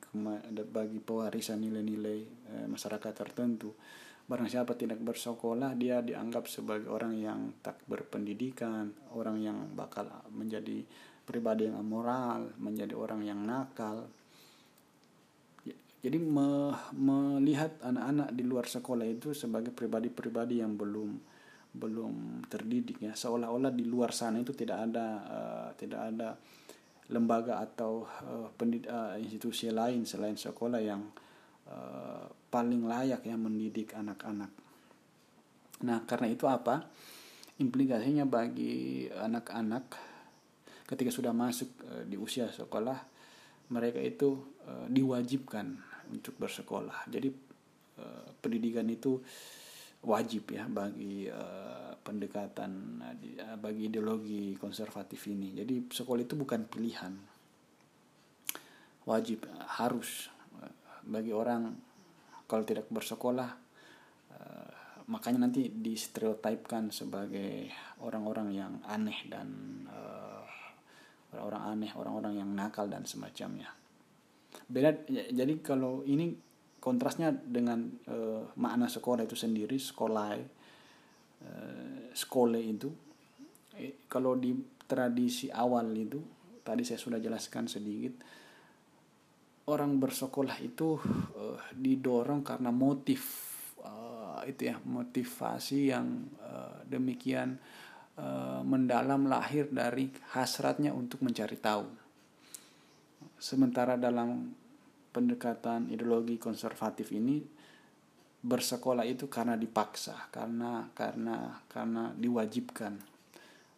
bagi 0.67 0.99
pewarisan 0.99 1.63
nilai-nilai 1.63 2.51
masyarakat 2.67 3.13
tertentu. 3.15 3.71
Barang 4.27 4.49
siapa 4.49 4.79
tidak 4.79 5.03
bersekolah, 5.03 5.75
dia 5.75 5.99
dianggap 6.01 6.47
sebagai 6.47 6.89
orang 6.89 7.19
yang 7.19 7.41
tak 7.61 7.83
berpendidikan, 7.91 8.95
orang 9.13 9.43
yang 9.43 9.59
bakal 9.75 10.09
menjadi 10.31 10.87
pribadi 11.27 11.69
yang 11.69 11.83
amoral, 11.83 12.51
menjadi 12.59 12.95
orang 12.95 13.23
yang 13.27 13.43
nakal. 13.43 14.09
Jadi 16.03 16.19
me, 16.19 16.75
melihat 16.99 17.79
anak-anak 17.79 18.35
di 18.35 18.43
luar 18.43 18.67
sekolah 18.67 19.07
itu 19.07 19.31
sebagai 19.39 19.71
pribadi-pribadi 19.71 20.59
yang 20.59 20.75
belum 20.75 21.31
belum 21.73 22.45
terdidik 22.53 23.01
ya 23.01 23.17
seolah-olah 23.17 23.73
di 23.73 23.89
luar 23.89 24.13
sana 24.13 24.45
itu 24.45 24.53
tidak 24.53 24.93
ada 24.93 25.07
uh, 25.25 25.69
tidak 25.73 26.01
ada 26.13 26.37
lembaga 27.09 27.65
atau 27.65 28.05
uh, 28.05 28.53
uh, 28.53 29.17
institusi 29.17 29.73
lain 29.73 30.05
selain 30.05 30.37
sekolah 30.37 30.81
yang 30.85 31.01
uh, 31.73 32.29
paling 32.53 32.85
layak 32.85 33.25
ya 33.25 33.33
mendidik 33.41 33.97
anak-anak. 33.97 34.53
Nah 35.89 36.05
karena 36.05 36.29
itu 36.29 36.45
apa 36.45 36.85
implikasinya 37.57 38.29
bagi 38.29 39.09
anak-anak 39.09 40.13
ketika 40.85 41.09
sudah 41.09 41.33
masuk 41.33 41.73
uh, 41.89 42.05
di 42.05 42.21
usia 42.21 42.53
sekolah 42.53 43.01
mereka 43.73 44.05
itu 44.05 44.37
uh, 44.69 44.85
diwajibkan 44.93 45.73
untuk 46.13 46.37
bersekolah. 46.37 47.09
Jadi 47.09 47.33
uh, 47.97 48.29
pendidikan 48.45 48.85
itu 48.93 49.17
wajib 50.03 50.51
ya 50.51 50.67
bagi 50.67 51.31
pendekatan 52.03 52.99
bagi 53.63 53.87
ideologi 53.87 54.59
konservatif 54.59 55.31
ini. 55.31 55.55
Jadi 55.55 55.87
sekolah 55.95 56.27
itu 56.27 56.35
bukan 56.35 56.67
pilihan. 56.67 57.15
Wajib 59.07 59.47
harus 59.79 60.27
bagi 61.07 61.31
orang 61.31 61.92
kalau 62.53 62.69
tidak 62.69 62.85
bersekolah 62.93 63.49
uh, 64.37 64.73
makanya 65.09 65.49
nanti 65.49 65.73
distereotipkan 65.73 66.93
sebagai 66.93 67.73
orang-orang 68.05 68.53
yang 68.53 68.73
aneh 68.85 69.25
dan 69.25 69.49
orang-orang 71.33 71.65
uh, 71.65 71.73
aneh, 71.73 71.91
orang-orang 71.97 72.45
yang 72.45 72.53
nakal 72.53 72.85
dan 72.93 73.09
semacamnya. 73.09 73.73
Beda 74.69 74.93
jadi 75.09 75.65
kalau 75.65 76.05
ini 76.05 76.37
kontrasnya 76.77 77.33
dengan 77.33 77.89
uh, 78.13 78.53
makna 78.61 78.93
sekolah 78.93 79.25
itu 79.25 79.33
sendiri 79.33 79.81
sekolah 79.81 80.37
uh, 80.37 82.13
sekolah 82.13 82.61
itu 82.61 82.93
kalau 84.13 84.37
di 84.37 84.53
tradisi 84.85 85.49
awal 85.49 85.89
itu 85.97 86.21
tadi 86.61 86.85
saya 86.85 87.01
sudah 87.01 87.17
jelaskan 87.17 87.65
sedikit 87.65 88.13
orang 89.73 89.97
bersekolah 89.97 90.61
itu 90.61 91.01
uh, 91.37 91.59
didorong 91.73 92.45
karena 92.45 92.69
motif 92.69 93.23
uh, 93.81 94.45
itu 94.45 94.69
ya 94.69 94.77
motivasi 94.77 95.89
yang 95.89 96.29
uh, 96.45 96.85
demikian 96.85 97.57
uh, 98.21 98.61
mendalam 98.61 99.25
lahir 99.25 99.73
dari 99.73 100.13
hasratnya 100.37 100.93
untuk 100.93 101.25
mencari 101.25 101.57
tahu 101.57 102.03
sementara 103.43 103.99
dalam 103.99 104.55
pendekatan 105.11 105.91
ideologi 105.91 106.39
konservatif 106.39 107.11
ini 107.11 107.43
bersekolah 108.43 109.03
itu 109.07 109.27
karena 109.27 109.59
dipaksa, 109.59 110.31
karena 110.31 110.91
karena 110.95 111.63
karena 111.67 112.15
diwajibkan, 112.15 112.99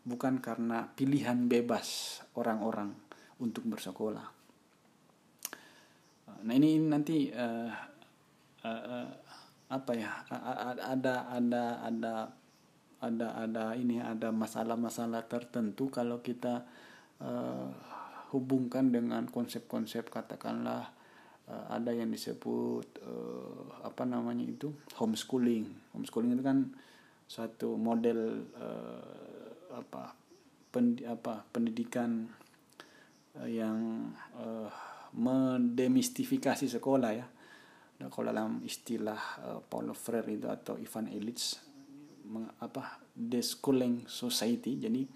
bukan 0.04 0.40
karena 0.40 0.88
pilihan 0.92 1.48
bebas 1.48 2.20
orang-orang 2.36 2.92
untuk 3.40 3.64
bersekolah. 3.68 4.33
Nah 6.44 6.52
ini 6.52 6.76
nanti 6.76 7.32
uh, 7.32 7.72
uh, 8.64 8.82
uh, 8.84 9.08
apa 9.72 9.92
ya 9.96 10.12
ada 10.84 11.32
ada 11.32 11.74
ada 11.80 12.14
ada 13.00 13.26
ada 13.32 13.64
ini 13.76 14.00
ada 14.00 14.28
masalah-masalah 14.28 15.24
tertentu 15.24 15.88
kalau 15.88 16.20
kita 16.20 16.68
uh, 17.24 17.72
hubungkan 18.36 18.92
dengan 18.92 19.24
konsep-konsep 19.28 20.12
katakanlah 20.12 20.92
uh, 21.48 21.66
ada 21.72 21.96
yang 21.96 22.12
disebut 22.12 23.00
uh, 23.00 23.80
apa 23.84 24.04
namanya 24.04 24.44
itu 24.44 24.68
homeschooling. 25.00 25.68
Homeschooling 25.96 26.36
itu 26.36 26.44
kan 26.44 26.58
suatu 27.24 27.80
model 27.80 28.44
uh, 28.52 29.80
apa 29.80 30.12
pen, 30.68 31.00
apa 31.08 31.40
pendidikan 31.48 32.28
uh, 33.40 33.48
yang 33.48 34.12
uh, 34.36 34.68
mendemistifikasi 35.14 36.66
sekolah 36.66 37.10
ya. 37.14 37.26
Nah, 37.94 38.10
kalau 38.10 38.34
dalam 38.34 38.58
istilah 38.66 39.38
uh, 39.46 39.62
Paulo 39.62 39.94
Freire 39.94 40.34
itu 40.34 40.50
atau 40.50 40.74
Ivan 40.74 41.06
Illich 41.06 41.54
meng, 42.26 42.50
apa 42.58 42.98
deschooling 43.14 44.10
society 44.10 44.82
jadi 44.82 45.06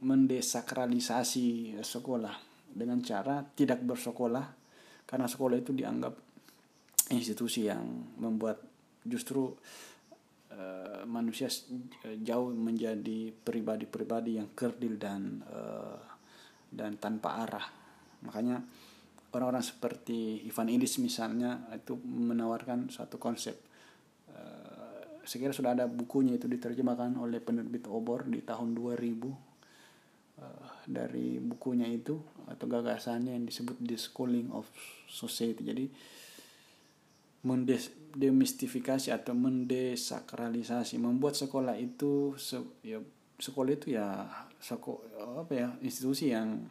mendesakralisasi 0.00 1.76
sekolah 1.82 2.32
dengan 2.72 3.02
cara 3.04 3.44
tidak 3.44 3.84
bersekolah 3.84 4.46
karena 5.04 5.28
sekolah 5.28 5.60
itu 5.60 5.76
dianggap 5.76 6.14
institusi 7.12 7.68
yang 7.68 7.84
membuat 8.16 8.64
justru 9.04 9.52
uh, 10.56 11.04
manusia 11.04 11.52
jauh 12.24 12.48
menjadi 12.56 13.28
pribadi-pribadi 13.34 14.40
yang 14.40 14.56
kerdil 14.56 14.96
dan 14.96 15.44
uh, 15.52 16.00
dan 16.72 16.96
tanpa 16.96 17.44
arah 17.44 17.83
makanya 18.24 18.64
orang-orang 19.30 19.62
seperti 19.62 20.42
Ivan 20.48 20.72
Illich 20.72 20.98
misalnya 20.98 21.68
itu 21.74 21.94
menawarkan 22.00 22.88
suatu 22.88 23.20
konsep. 23.20 23.54
Saya 25.24 25.38
kira 25.40 25.56
sudah 25.56 25.72
ada 25.72 25.88
bukunya 25.88 26.36
itu 26.36 26.44
diterjemahkan 26.44 27.16
oleh 27.16 27.40
penerbit 27.40 27.88
Obor 27.88 28.28
di 28.28 28.44
tahun 28.44 28.76
2000 28.76 29.24
uh, 29.24 30.68
dari 30.84 31.40
bukunya 31.40 31.88
itu 31.88 32.20
atau 32.44 32.68
gagasannya 32.68 33.32
yang 33.32 33.48
disebut 33.48 33.80
the 33.80 33.96
schooling 33.96 34.52
of 34.52 34.68
society. 35.08 35.64
Jadi 35.64 35.84
mendemistifikasi 37.44 39.12
atau 39.12 39.32
mendesakralisasi 39.32 41.00
membuat 41.00 41.40
sekolah 41.40 41.76
itu 41.80 42.36
se, 42.36 42.60
ya 42.84 43.00
sekolah 43.40 43.72
itu 43.72 43.96
ya 43.96 44.28
seko, 44.60 45.00
apa 45.44 45.52
ya 45.52 45.68
institusi 45.80 46.32
yang 46.32 46.68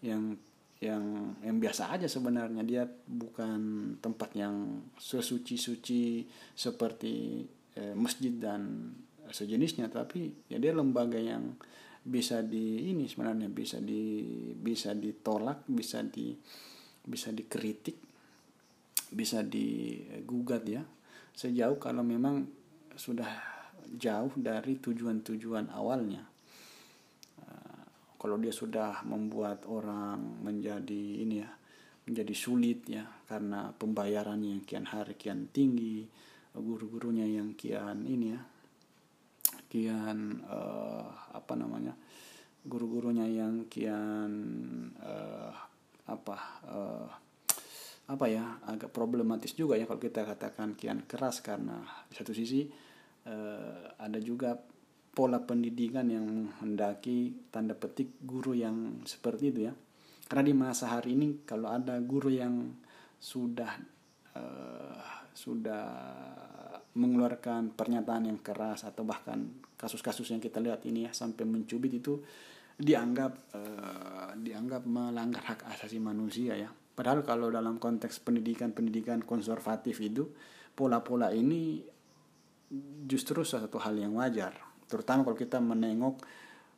yang 0.00 0.36
yang 0.80 1.36
yang 1.40 1.56
biasa 1.56 1.96
aja 1.96 2.08
sebenarnya. 2.08 2.62
Dia 2.66 2.84
bukan 2.88 3.94
tempat 4.00 4.36
yang 4.36 4.84
sesuci-suci 5.00 6.28
seperti 6.52 7.44
eh, 7.76 7.94
masjid 7.96 8.32
dan 8.36 8.92
sejenisnya 9.26 9.90
tapi 9.90 10.30
ya 10.46 10.62
dia 10.62 10.70
lembaga 10.70 11.18
yang 11.18 11.58
bisa 12.06 12.38
di 12.46 12.94
ini 12.94 13.10
sebenarnya 13.10 13.50
bisa 13.50 13.82
di 13.82 14.22
bisa 14.54 14.94
ditolak 14.94 15.66
bisa 15.66 16.06
di 16.06 16.30
bisa 17.02 17.34
dikritik 17.34 17.98
bisa 19.10 19.42
digugat 19.42 20.62
ya. 20.66 20.82
Sejauh 21.36 21.76
kalau 21.76 22.00
memang 22.00 22.46
sudah 22.96 23.28
jauh 23.86 24.32
dari 24.34 24.78
tujuan-tujuan 24.82 25.70
awalnya 25.70 26.35
kalau 28.16 28.40
dia 28.40 28.52
sudah 28.52 29.04
membuat 29.04 29.68
orang 29.68 30.42
menjadi 30.42 31.04
ini 31.22 31.44
ya 31.44 31.50
menjadi 32.06 32.34
sulit 32.38 32.86
ya 32.86 33.02
karena 33.26 33.74
pembayaran 33.74 34.38
yang 34.38 34.62
kian 34.62 34.86
hari 34.86 35.18
kian 35.18 35.50
tinggi 35.50 36.06
guru-gurunya 36.54 37.26
yang 37.26 37.52
kian 37.58 38.06
ini 38.06 38.32
ya 38.32 38.40
kian 39.66 40.40
uh, 40.46 41.34
apa 41.34 41.52
namanya 41.58 41.92
guru-gurunya 42.62 43.26
yang 43.26 43.66
kian 43.66 44.32
uh, 45.02 45.52
apa 46.06 46.36
uh, 46.70 47.08
apa 48.06 48.26
ya 48.30 48.62
agak 48.70 48.94
problematis 48.94 49.50
juga 49.58 49.74
ya 49.74 49.82
kalau 49.84 49.98
kita 49.98 50.22
katakan 50.22 50.78
kian 50.78 51.02
keras 51.10 51.42
karena 51.42 51.82
di 52.06 52.14
satu 52.14 52.30
sisi 52.30 52.70
uh, 53.26 53.98
ada 53.98 54.22
juga 54.22 54.54
pola 55.16 55.40
pendidikan 55.40 56.12
yang 56.12 56.28
menghendaki 56.28 57.48
tanda 57.48 57.72
petik 57.72 58.20
guru 58.20 58.52
yang 58.52 59.00
seperti 59.08 59.48
itu 59.48 59.60
ya 59.66 59.74
karena 60.28 60.44
di 60.44 60.54
masa 60.54 60.92
hari 60.92 61.16
ini 61.16 61.46
kalau 61.48 61.72
ada 61.72 61.96
guru 62.04 62.28
yang 62.28 62.76
sudah 63.16 63.72
uh, 64.36 65.00
sudah 65.32 65.86
mengeluarkan 66.96 67.76
pernyataan 67.76 68.28
yang 68.28 68.40
keras 68.40 68.84
atau 68.84 69.04
bahkan 69.04 69.46
kasus-kasus 69.76 70.32
yang 70.32 70.40
kita 70.40 70.58
lihat 70.58 70.82
ini 70.88 71.06
ya 71.06 71.12
sampai 71.12 71.44
mencubit 71.44 72.00
itu 72.00 72.18
dianggap 72.76 73.32
uh, 73.54 74.32
dianggap 74.36 74.82
melanggar 74.84 75.44
hak 75.44 75.64
asasi 75.76 75.96
manusia 76.02 76.56
ya. 76.56 76.68
Padahal 76.72 77.22
kalau 77.22 77.52
dalam 77.52 77.76
konteks 77.76 78.24
pendidikan-pendidikan 78.24 79.20
konservatif 79.24 80.00
itu 80.00 80.32
pola-pola 80.72 81.28
ini 81.32 81.84
justru 83.04 83.44
satu 83.44 83.76
hal 83.78 83.94
yang 84.00 84.16
wajar. 84.16 84.65
Terutama 84.86 85.26
kalau 85.26 85.38
kita 85.38 85.58
menengok 85.58 86.16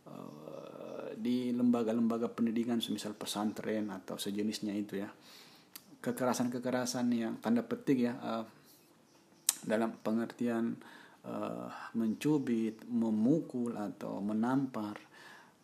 uh, 0.09 1.13
di 1.15 1.53
lembaga-lembaga 1.53 2.33
pendidikan 2.33 2.81
semisal 2.81 3.13
pesantren 3.13 3.93
atau 3.93 4.17
sejenisnya 4.17 4.73
itu 4.73 5.01
ya. 5.01 5.09
Kekerasan-kekerasan 5.99 7.07
yang 7.13 7.35
tanda 7.43 7.61
petik 7.61 8.09
ya 8.09 8.15
uh, 8.17 8.45
dalam 9.67 9.93
pengertian 10.01 10.79
uh, 11.29 11.69
mencubit, 11.95 12.85
memukul 12.89 13.77
atau 13.77 14.23
menampar. 14.25 14.97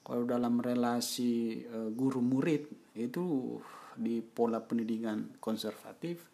Kalau 0.05 0.29
dalam 0.29 0.61
relasi 0.61 1.65
guru 1.97 2.21
murid 2.21 2.93
itu 2.93 3.57
di 3.97 4.21
pola 4.21 4.61
pendidikan 4.61 5.41
konservatif 5.41 6.29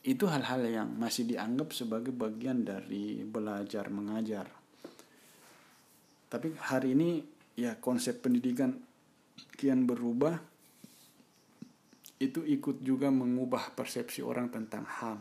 itu 0.00 0.24
hal-hal 0.24 0.64
yang 0.64 0.88
masih 0.96 1.28
dianggap 1.28 1.76
sebagai 1.76 2.12
bagian 2.14 2.64
dari 2.64 3.20
belajar 3.20 3.92
mengajar. 3.92 4.48
Tapi 6.30 6.56
hari 6.56 6.96
ini 6.96 7.20
ya 7.58 7.76
konsep 7.76 8.24
pendidikan 8.24 8.72
kian 9.60 9.84
berubah 9.84 10.40
itu 12.20 12.44
ikut 12.44 12.80
juga 12.84 13.08
mengubah 13.12 13.76
persepsi 13.76 14.24
orang 14.24 14.48
tentang 14.52 14.84
HAM. 14.84 15.20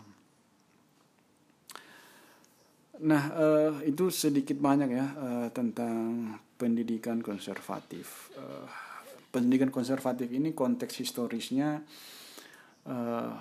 Nah, 2.99 3.23
uh, 3.31 3.73
itu 3.87 4.11
sedikit 4.11 4.59
banyak 4.59 4.89
ya 4.91 5.07
uh, 5.15 5.47
tentang 5.55 6.35
pendidikan 6.59 7.23
konservatif. 7.23 8.35
Uh, 8.35 8.67
pendidikan 9.31 9.71
konservatif 9.71 10.27
ini 10.27 10.51
konteks 10.51 10.99
historisnya 10.99 11.79
uh, 12.83 13.31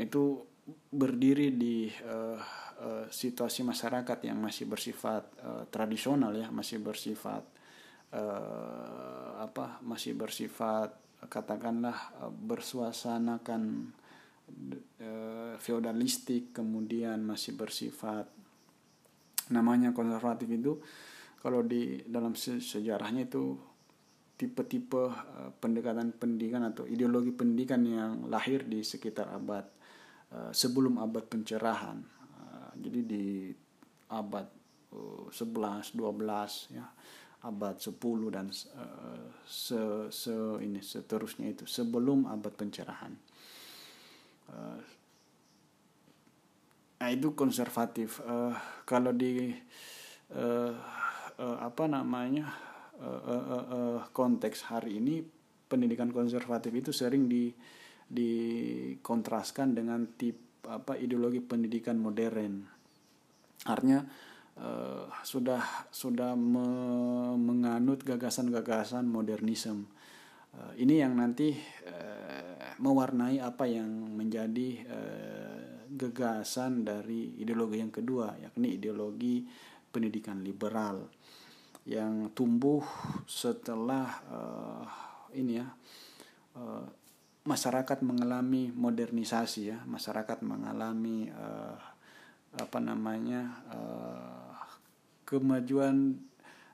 itu 0.00 0.51
berdiri 0.70 1.50
di 1.58 1.90
uh, 2.06 2.38
uh, 2.78 3.06
situasi 3.10 3.66
masyarakat 3.66 4.18
yang 4.22 4.38
masih 4.38 4.70
bersifat 4.70 5.26
uh, 5.42 5.64
tradisional 5.66 6.30
ya, 6.38 6.48
masih 6.54 6.78
bersifat 6.78 7.42
uh, 8.14 9.42
apa? 9.42 9.82
Masih 9.82 10.14
bersifat 10.14 10.94
katakanlah 11.26 12.14
uh, 12.22 12.30
bersuasanakan 12.30 13.90
uh, 15.02 15.54
feodalistik, 15.58 16.54
kemudian 16.54 17.26
masih 17.26 17.58
bersifat 17.58 18.30
namanya 19.50 19.90
konservatif 19.90 20.46
itu 20.46 20.78
kalau 21.42 21.66
di 21.66 22.06
dalam 22.06 22.38
sejarahnya 22.38 23.26
itu 23.26 23.58
tipe-tipe 24.38 25.10
uh, 25.10 25.50
pendekatan 25.58 26.14
pendidikan 26.14 26.62
atau 26.70 26.86
ideologi 26.86 27.34
pendidikan 27.34 27.82
yang 27.82 28.30
lahir 28.30 28.62
di 28.62 28.86
sekitar 28.86 29.26
abad 29.34 29.81
sebelum 30.52 30.96
abad 30.96 31.28
pencerahan. 31.28 32.00
Uh, 32.40 32.72
jadi 32.80 33.00
di 33.04 33.26
abad 34.08 34.48
uh, 34.96 35.28
11, 35.28 35.92
12 35.92 36.76
ya, 36.76 36.86
abad 37.44 37.76
10 37.76 37.92
dan 38.32 38.48
se, 39.44 39.80
se 40.08 40.36
ini 40.62 40.80
seterusnya 40.80 41.52
itu 41.52 41.68
sebelum 41.68 42.30
abad 42.30 42.54
pencerahan. 42.54 43.12
Nah 47.02 47.10
itu 47.10 47.34
konservatif. 47.34 48.22
Kalau 48.86 49.10
di 49.10 49.50
apa 51.42 51.84
namanya 51.90 52.46
konteks 54.14 54.70
hari 54.70 55.02
ini 55.02 55.18
pendidikan 55.66 56.14
konservatif 56.14 56.70
itu 56.70 56.94
sering 56.94 57.26
di 57.26 57.50
dikontraskan 58.12 59.72
dengan 59.72 60.04
tip 60.20 60.68
apa 60.68 60.94
ideologi 61.00 61.40
pendidikan 61.40 61.96
modern. 61.96 62.62
Artinya 63.66 64.04
uh, 64.60 65.08
sudah 65.24 65.88
sudah 65.88 66.36
me, 66.36 66.66
menganut 67.40 68.04
gagasan-gagasan 68.04 69.08
modernisme. 69.08 69.88
Uh, 70.52 70.76
ini 70.76 71.00
yang 71.00 71.16
nanti 71.16 71.56
uh, 71.88 72.76
mewarnai 72.76 73.40
apa 73.40 73.64
yang 73.64 73.88
menjadi 74.12 74.84
gagasan 75.92 76.88
dari 76.88 77.36
ideologi 77.36 77.78
yang 77.78 77.92
kedua 77.92 78.32
yakni 78.40 78.80
ideologi 78.80 79.44
pendidikan 79.92 80.40
liberal 80.40 81.04
yang 81.84 82.30
tumbuh 82.32 82.80
setelah 83.28 84.06
uh, 84.30 84.84
ini 85.36 85.58
ya 85.60 85.68
uh, 86.56 86.86
masyarakat 87.42 87.98
mengalami 88.06 88.70
modernisasi 88.70 89.60
ya 89.74 89.78
masyarakat 89.82 90.46
mengalami 90.46 91.26
uh, 91.30 91.78
apa 92.54 92.78
namanya 92.78 93.64
uh, 93.72 94.54
kemajuan 95.26 96.22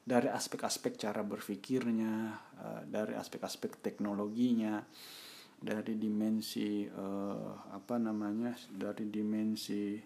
dari 0.05 0.29
aspek-aspek 0.29 0.97
cara 1.01 1.25
berpikirnya 1.25 2.37
uh, 2.61 2.83
dari 2.85 3.17
aspek-aspek 3.17 3.81
teknologinya 3.81 4.85
dari 5.59 5.99
dimensi 5.99 6.87
uh, 6.87 7.75
apa 7.75 7.99
namanya 7.99 8.55
dari 8.71 9.11
dimensi 9.11 9.99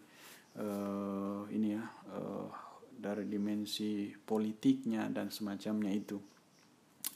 uh, 0.56 1.44
ini 1.52 1.68
ya 1.76 1.84
uh, 2.16 2.48
dari 3.02 3.26
dimensi 3.26 4.14
politiknya 4.14 5.10
dan 5.10 5.34
semacamnya 5.34 5.90
itu. 5.90 6.22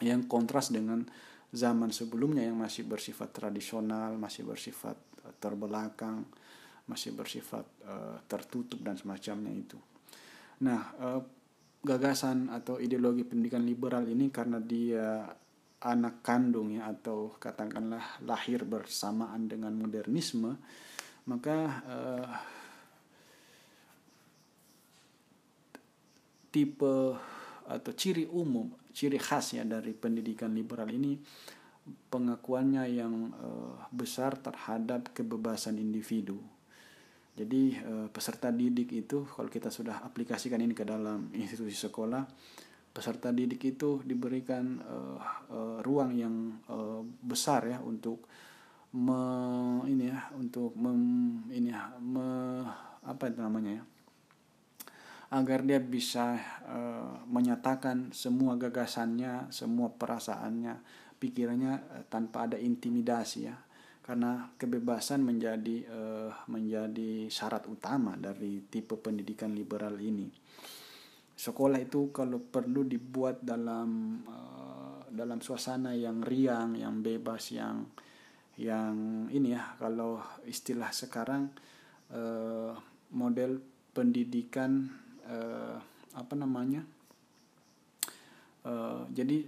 Yang 0.03 0.27
kontras 0.27 0.75
dengan 0.75 1.07
zaman 1.53 1.95
sebelumnya 1.95 2.43
yang 2.47 2.59
masih 2.59 2.87
bersifat 2.87 3.31
tradisional 3.31 4.19
masih 4.19 4.43
bersifat 4.47 4.99
terbelakang 5.39 6.27
masih 6.87 7.19
bersifat 7.19 7.67
uh, 7.83 8.23
tertutup 8.31 8.79
dan 8.79 8.95
semacamnya 8.95 9.51
itu. 9.51 9.79
Nah 10.63 10.81
uh, 11.03 11.23
gagasan 11.83 12.51
atau 12.51 12.79
ideologi 12.79 13.27
pendidikan 13.27 13.67
liberal 13.67 14.07
ini 14.07 14.31
karena 14.31 14.63
dia 14.63 15.27
anak 15.83 16.25
kandung 16.25 16.73
ya 16.73 16.89
atau 16.89 17.37
katakanlah 17.37 18.25
lahir 18.25 18.65
bersamaan 18.65 19.47
dengan 19.47 19.77
modernisme 19.77 20.57
maka 21.27 21.59
uh, 21.85 22.29
tipe 26.51 26.97
atau 27.67 27.93
ciri 27.93 28.25
umum 28.31 28.71
ciri 28.97 29.21
khas 29.21 29.61
ya 29.61 29.69
dari 29.69 29.93
pendidikan 29.93 30.57
liberal 30.57 30.89
ini 30.89 31.21
pengakuannya 32.09 32.89
yang 32.89 33.37
uh, 33.37 33.77
besar 33.93 34.41
terhadap 34.41 35.13
kebebasan 35.13 35.77
individu. 35.77 36.41
Jadi 37.37 37.77
uh, 37.85 38.09
peserta 38.09 38.49
didik 38.49 38.97
itu 38.97 39.29
kalau 39.29 39.53
kita 39.53 39.69
sudah 39.69 40.01
aplikasikan 40.01 40.57
ini 40.65 40.73
ke 40.73 40.89
dalam 40.89 41.29
institusi 41.37 41.77
sekolah 41.77 42.25
peserta 42.97 43.29
didik 43.29 43.77
itu 43.77 44.01
diberikan 44.01 44.81
uh, 44.81 45.21
uh, 45.53 45.79
ruang 45.85 46.17
yang 46.17 46.57
uh, 46.73 47.05
besar 47.05 47.69
ya 47.69 47.79
untuk 47.85 48.25
me, 48.97 49.21
ini 49.85 50.09
ya 50.09 50.33
untuk 50.33 50.73
mem, 50.81 51.45
ini 51.53 51.69
ya 51.69 51.93
me, 52.01 52.65
apa 53.05 53.29
itu 53.29 53.45
namanya 53.45 53.77
ya 53.77 53.85
agar 55.27 55.67
dia 55.67 55.83
bisa 55.83 56.39
uh, 56.71 57.27
menyatakan 57.27 58.15
semua 58.15 58.55
gagasannya 58.55 59.51
semua 59.51 59.91
perasaannya 59.91 60.79
pikirannya 61.19 61.73
uh, 61.83 62.05
tanpa 62.07 62.47
ada 62.47 62.59
intimidasi 62.61 63.51
ya. 63.51 63.57
Karena 64.07 64.55
kebebasan 64.55 65.27
menjadi 65.27 65.83
uh, 65.91 66.31
menjadi 66.47 67.27
syarat 67.27 67.67
utama 67.67 68.15
dari 68.15 68.63
tipe 68.71 68.95
pendidikan 68.95 69.51
liberal 69.51 69.99
ini. 69.99 70.31
Sekolah 71.37 71.83
itu 71.83 72.15
kalau 72.15 72.39
perlu 72.39 72.87
dibuat 72.87 73.43
dalam 73.43 74.23
uh, 74.31 75.11
dalam 75.11 75.43
suasana 75.43 75.91
yang 75.99 76.23
riang, 76.23 76.79
yang 76.79 77.03
bebas, 77.03 77.51
yang 77.51 77.83
yang 78.57 79.27
ini 79.35 79.53
ya 79.53 79.75
kalau 79.77 80.23
istilah 80.49 80.89
sekarang 80.89 81.53
model 83.13 83.61
pendidikan 83.93 84.87
uh, 85.27 85.77
apa 86.17 86.35
namanya 86.35 86.83
uh, 88.65 89.05
jadi 89.13 89.45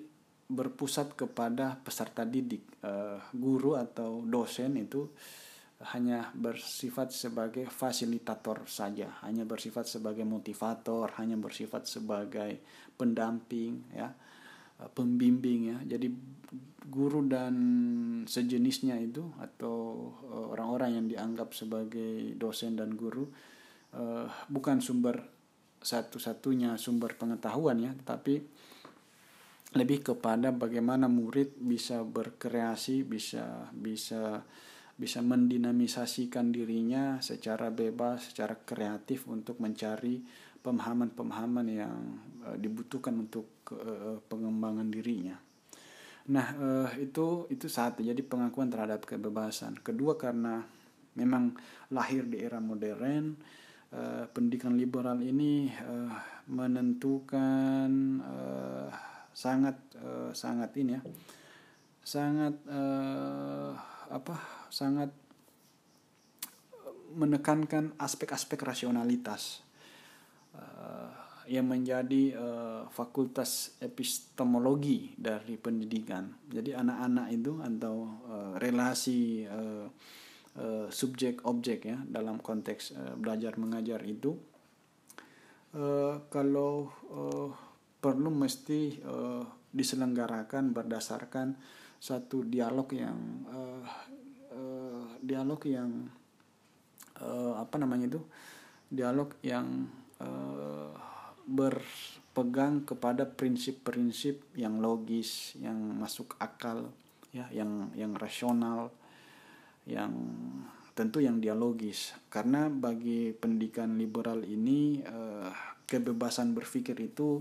berpusat 0.49 1.13
kepada 1.13 1.77
peserta 1.85 2.25
didik 2.25 2.65
uh, 2.81 3.21
guru 3.37 3.77
atau 3.77 4.25
dosen 4.25 4.81
itu 4.81 5.13
hanya 5.95 6.35
bersifat 6.35 7.15
sebagai 7.15 7.71
fasilitator 7.71 8.67
saja, 8.67 9.15
hanya 9.23 9.47
bersifat 9.47 9.87
sebagai 9.87 10.27
motivator, 10.27 11.07
hanya 11.23 11.39
bersifat 11.39 11.87
sebagai 11.87 12.59
pendamping 12.99 13.87
ya. 13.95 14.11
pembimbing 14.79 15.75
ya 15.75 15.79
jadi 15.99 16.07
guru 16.87 17.27
dan 17.27 17.55
sejenisnya 18.31 18.95
itu 19.03 19.27
atau 19.43 20.07
orang-orang 20.55 20.99
yang 21.03 21.07
dianggap 21.11 21.51
sebagai 21.51 22.39
dosen 22.39 22.79
dan 22.79 22.95
guru 22.95 23.27
bukan 24.47 24.79
sumber 24.79 25.38
satu-satunya 25.79 26.75
sumber 26.77 27.15
pengetahuan 27.15 27.79
ya 27.79 27.93
tapi 28.03 28.43
lebih 29.77 30.01
kepada 30.15 30.49
bagaimana 30.49 31.07
murid 31.13 31.61
bisa 31.61 32.01
berkreasi 32.01 33.05
bisa 33.05 33.69
bisa 33.77 34.43
bisa 34.99 35.23
mendinamisasikan 35.23 36.51
dirinya 36.51 37.23
secara 37.23 37.71
bebas 37.71 38.33
secara 38.33 38.59
kreatif 38.59 39.31
untuk 39.31 39.63
mencari 39.63 40.19
pemahaman-pemahaman 40.59 41.67
yang 41.71 41.97
uh, 42.43 42.59
dibutuhkan 42.59 43.15
untuk 43.15 43.71
uh, 43.71 44.19
pengembangan 44.27 44.91
dirinya. 44.91 45.39
Nah 46.35 46.47
uh, 46.59 46.91
itu 46.99 47.47
itu 47.49 47.71
satu 47.71 48.03
jadi 48.03 48.19
pengakuan 48.27 48.67
terhadap 48.67 49.07
kebebasan. 49.07 49.79
Kedua 49.79 50.19
karena 50.19 50.67
memang 51.15 51.55
lahir 51.95 52.27
di 52.27 52.43
era 52.43 52.59
modern 52.59 53.39
uh, 53.93 54.25
pendidikan 54.33 54.75
liberal 54.77 55.21
ini 55.21 55.69
uh, 55.73 56.13
menentukan 56.49 57.91
uh, 58.25 58.89
sangat 59.33 59.77
uh, 60.01 60.33
sangat 60.35 60.75
ini 60.81 60.97
ya 60.99 61.03
sangat 62.03 62.57
uh, 62.67 63.77
apa 64.09 64.35
sangat 64.73 65.13
menekankan 67.13 67.97
aspek-aspek 67.97 68.61
rasionalitas 68.65 69.61
uh, 70.57 71.13
yang 71.49 71.65
menjadi 71.65 72.37
uh, 72.37 72.83
fakultas 72.93 73.73
epistemologi 73.81 75.17
dari 75.17 75.57
pendidikan. 75.57 76.29
Jadi 76.45 76.77
anak-anak 76.77 77.27
itu 77.33 77.57
atau 77.65 77.97
uh, 78.29 78.53
relasi 78.61 79.49
uh, 79.49 79.89
uh, 80.59 80.87
subjek 80.91 81.47
objek 81.47 81.87
ya 81.87 81.99
dalam 82.05 82.43
konteks 82.43 82.93
uh, 82.99 83.15
belajar 83.15 83.55
mengajar 83.57 84.03
itu. 84.05 84.35
Uh, 85.69 86.27
kalau 86.33 86.91
uh, 87.13 87.51
perlu 87.99 88.31
mesti 88.33 88.99
uh, 89.05 89.45
diselenggarakan 89.69 90.73
berdasarkan 90.73 91.55
satu 91.99 92.47
dialog 92.47 92.89
yang 92.95 93.19
uh, 93.51 93.85
uh, 94.55 95.07
dialog 95.23 95.61
yang 95.67 96.09
uh, 97.23 97.55
apa 97.59 97.77
namanya 97.79 98.17
itu? 98.17 98.23
Dialog 98.89 99.37
yang 99.45 99.87
uh, 100.23 100.95
berpegang 101.49 102.85
kepada 102.85 103.25
prinsip-prinsip 103.25 104.53
yang 104.57 104.81
logis 104.85 105.57
yang 105.57 105.77
masuk 105.97 106.37
akal 106.41 106.93
ya 107.33 107.49
yang 107.53 107.93
yang 107.97 108.13
rasional 108.17 108.93
yang 109.89 110.13
tentu 110.93 111.25
yang 111.25 111.41
dialogis. 111.41 112.13
Karena 112.29 112.69
bagi 112.69 113.33
pendidikan 113.33 113.97
liberal 113.97 114.45
ini 114.45 115.01
uh, 115.03 115.51
kebebasan 115.89 116.53
berpikir 116.53 116.95
itu 117.01 117.41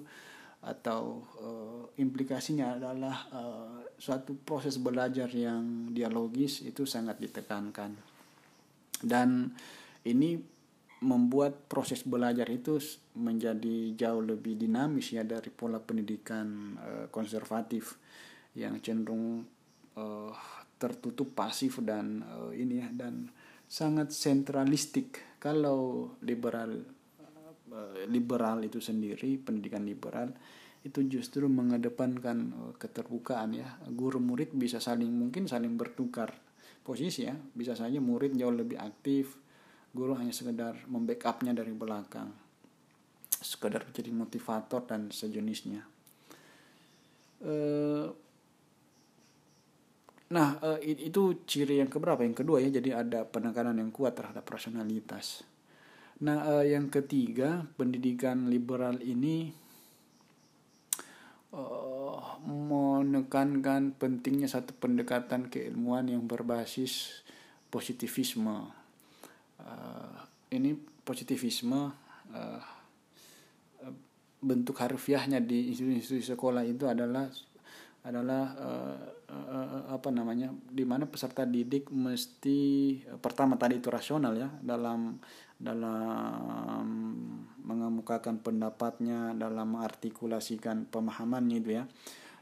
atau 0.63 1.21
uh, 1.37 1.83
implikasinya 1.99 2.79
adalah 2.79 3.17
uh, 3.29 3.77
suatu 3.99 4.39
proses 4.41 4.79
belajar 4.81 5.29
yang 5.29 5.91
dialogis 5.93 6.65
itu 6.65 6.87
sangat 6.87 7.19
ditekankan. 7.21 7.93
Dan 8.97 9.53
ini 10.07 10.39
membuat 10.97 11.69
proses 11.69 12.01
belajar 12.01 12.49
itu 12.49 12.81
menjadi 13.13 13.93
jauh 13.93 14.23
lebih 14.25 14.57
dinamis 14.57 15.13
ya 15.13 15.21
dari 15.21 15.53
pola 15.53 15.77
pendidikan 15.77 16.73
uh, 16.77 17.05
konservatif 17.13 18.01
yang 18.57 18.81
cenderung 18.81 19.45
uh, 19.93 20.33
tertutup 20.77 21.33
pasif 21.33 21.81
dan 21.81 22.21
uh, 22.23 22.53
ini 22.53 22.81
ya 22.81 22.87
dan 22.93 23.29
sangat 23.65 24.13
sentralistik. 24.13 25.37
Kalau 25.37 26.17
liberal 26.25 26.97
Eh, 27.67 28.07
liberal 28.07 28.63
itu 28.63 28.79
sendiri 28.79 29.35
pendidikan 29.43 29.83
liberal 29.83 30.31
itu 30.87 31.03
justru 31.03 31.51
mengedepankan 31.51 32.37
eh, 32.55 32.73
keterbukaan 32.79 33.59
ya. 33.59 33.67
Guru 33.91 34.23
murid 34.23 34.55
bisa 34.55 34.79
saling 34.79 35.11
mungkin 35.11 35.51
saling 35.51 35.75
bertukar 35.75 36.31
posisi 36.81 37.27
ya. 37.27 37.35
Bisa 37.35 37.75
saja 37.75 37.99
murid 37.99 38.39
jauh 38.39 38.55
lebih 38.55 38.79
aktif 38.79 39.35
guru 39.91 40.13
hanya 40.15 40.31
sekedar 40.31 40.77
membackupnya 40.85 41.57
dari 41.57 41.73
belakang 41.73 42.29
sekedar 43.37 43.81
menjadi 43.87 44.11
motivator 44.13 44.85
dan 44.85 45.09
sejenisnya 45.09 45.81
nah 50.27 50.59
itu 50.83 51.47
ciri 51.47 51.79
yang 51.79 51.87
keberapa 51.87 52.19
yang 52.19 52.35
kedua 52.35 52.59
ya 52.59 52.67
jadi 52.67 52.99
ada 53.05 53.23
penekanan 53.23 53.79
yang 53.79 53.95
kuat 53.95 54.11
terhadap 54.19 54.43
rasionalitas 54.43 55.47
Nah, 56.17 56.49
uh, 56.49 56.65
yang 56.65 56.89
ketiga, 56.89 57.69
pendidikan 57.77 58.49
liberal 58.49 58.97
ini 59.05 59.53
uh, 61.53 62.17
menekankan 62.41 63.93
pentingnya 63.93 64.49
satu 64.49 64.73
pendekatan 64.81 65.53
keilmuan 65.53 66.09
yang 66.09 66.25
berbasis 66.25 67.21
positivisme. 67.69 68.73
Ini 70.47 70.79
positivisme 71.03 71.91
bentuk 74.37 74.79
harfiahnya 74.79 75.43
di 75.43 75.73
institusi 75.73 76.23
sekolah 76.23 76.63
itu 76.63 76.87
adalah 76.87 77.27
adalah 78.07 78.55
uh, 78.55 78.97
uh, 79.27 79.81
apa 79.91 80.09
namanya 80.09 80.55
di 80.55 80.87
mana 80.87 81.03
peserta 81.03 81.43
didik 81.43 81.91
mesti 81.91 82.59
uh, 83.11 83.19
pertama 83.19 83.59
tadi 83.59 83.83
itu 83.83 83.91
rasional 83.91 84.33
ya 84.39 84.47
dalam 84.63 85.19
dalam 85.57 86.85
mengemukakan 87.67 88.39
pendapatnya 88.39 89.33
dalam 89.35 89.75
mengartikulasikan 89.75 90.87
pemahamannya 90.87 91.57
itu 91.59 91.69
ya. 91.81 91.83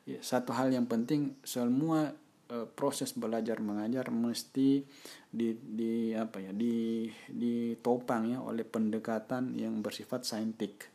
ya 0.05 0.19
satu 0.21 0.53
hal 0.53 0.69
yang 0.69 0.85
penting 0.85 1.33
semua 1.41 2.13
e, 2.51 2.69
proses 2.69 3.15
belajar 3.17 3.57
mengajar 3.63 4.11
mesti 4.13 4.85
di, 5.31 5.47
di 5.57 6.13
apa 6.13 6.43
ya 6.43 6.51
di 6.53 7.09
ditopang 7.31 8.35
ya 8.35 8.39
oleh 8.43 8.67
pendekatan 8.67 9.57
yang 9.57 9.81
bersifat 9.81 10.27
saintik 10.27 10.93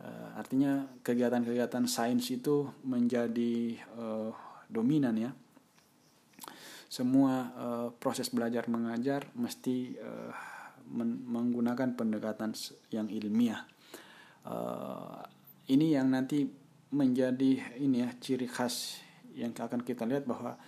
e, 0.00 0.08
artinya 0.34 0.88
kegiatan-kegiatan 1.04 1.84
sains 1.84 2.26
itu 2.32 2.66
menjadi 2.82 3.76
e, 3.76 4.06
dominan 4.72 5.14
ya 5.20 5.30
semua 6.90 7.52
e, 7.54 7.66
proses 8.00 8.32
belajar 8.32 8.66
mengajar 8.66 9.28
mesti 9.36 9.94
e, 9.94 10.10
menggunakan 10.90 11.94
pendekatan 11.94 12.50
yang 12.90 13.06
ilmiah. 13.06 13.62
Uh, 14.40 15.20
ini 15.70 15.94
yang 15.94 16.10
nanti 16.10 16.48
menjadi 16.90 17.78
ini 17.78 18.02
ya 18.02 18.10
ciri 18.18 18.50
khas 18.50 18.98
yang 19.36 19.54
akan 19.54 19.86
kita 19.86 20.02
lihat 20.08 20.26
bahwa 20.26 20.58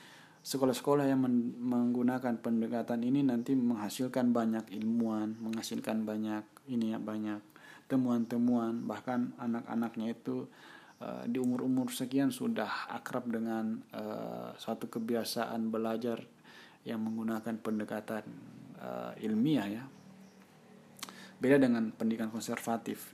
sekolah-sekolah 0.46 1.10
yang 1.10 1.24
menggunakan 1.58 2.38
pendekatan 2.38 3.02
ini 3.02 3.26
nanti 3.26 3.58
menghasilkan 3.58 4.30
banyak 4.30 4.70
ilmuwan, 4.78 5.34
menghasilkan 5.42 6.06
banyak 6.06 6.46
ini 6.70 6.94
ya 6.94 6.98
banyak 7.02 7.42
temuan-temuan 7.92 8.88
bahkan 8.88 9.36
anak-anaknya 9.36 10.16
itu 10.16 10.48
uh, 11.04 11.28
di 11.28 11.36
umur-umur 11.36 11.92
sekian 11.92 12.32
sudah 12.32 12.88
akrab 12.88 13.28
dengan 13.28 13.84
uh, 13.92 14.56
suatu 14.56 14.88
kebiasaan 14.88 15.68
belajar 15.68 16.24
yang 16.88 17.04
menggunakan 17.04 17.60
pendekatan 17.60 18.24
uh, 18.80 19.12
ilmiah 19.20 19.68
ya. 19.68 19.84
Beda 21.36 21.60
dengan 21.60 21.92
pendidikan 21.92 22.32
konservatif. 22.32 23.12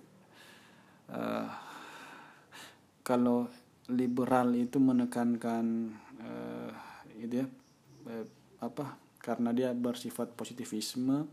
Uh, 1.10 1.50
kalau 3.02 3.50
liberal 3.88 4.52
itu 4.52 4.76
menekankan 4.76 5.96
uh, 6.20 6.70
itu 7.16 7.42
ya 7.42 7.46
uh, 8.06 8.26
apa 8.60 9.00
karena 9.18 9.50
dia 9.56 9.72
bersifat 9.72 10.36
positivisme 10.36 11.24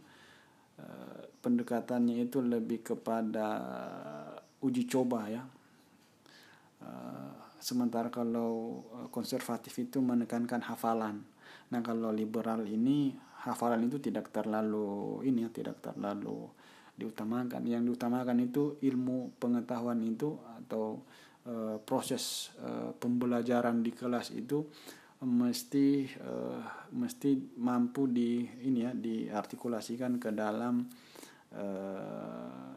pendekatannya 1.39 2.25
itu 2.27 2.43
lebih 2.43 2.83
kepada 2.83 3.47
uji 4.59 4.83
coba 4.89 5.29
ya. 5.29 5.43
Uh, 6.85 7.31
sementara 7.61 8.13
kalau 8.13 8.83
konservatif 9.09 9.73
itu 9.81 9.97
menekankan 10.03 10.61
hafalan. 10.65 11.25
Nah 11.73 11.81
kalau 11.81 12.13
liberal 12.13 12.61
ini 12.67 13.15
hafalan 13.45 13.85
itu 13.85 13.97
tidak 13.97 14.29
terlalu 14.29 15.21
ini 15.25 15.45
ya 15.45 15.49
tidak 15.49 15.81
terlalu 15.81 16.49
diutamakan. 16.93 17.65
Yang 17.65 17.93
diutamakan 17.93 18.37
itu 18.41 18.77
ilmu 18.81 19.35
pengetahuan 19.41 19.99
itu 20.01 20.37
atau 20.63 21.01
e, 21.43 21.77
proses 21.83 22.55
e, 22.57 22.95
pembelajaran 22.95 23.83
di 23.83 23.91
kelas 23.91 24.31
itu 24.31 24.65
mesti 25.23 26.03
e, 26.11 26.33
mesti 26.91 27.55
mampu 27.61 28.11
di 28.11 28.43
ini 28.67 28.83
ya 28.83 28.91
diartikulasikan 28.91 30.19
ke 30.19 30.35
dalam 30.35 30.83
e, 31.55 31.65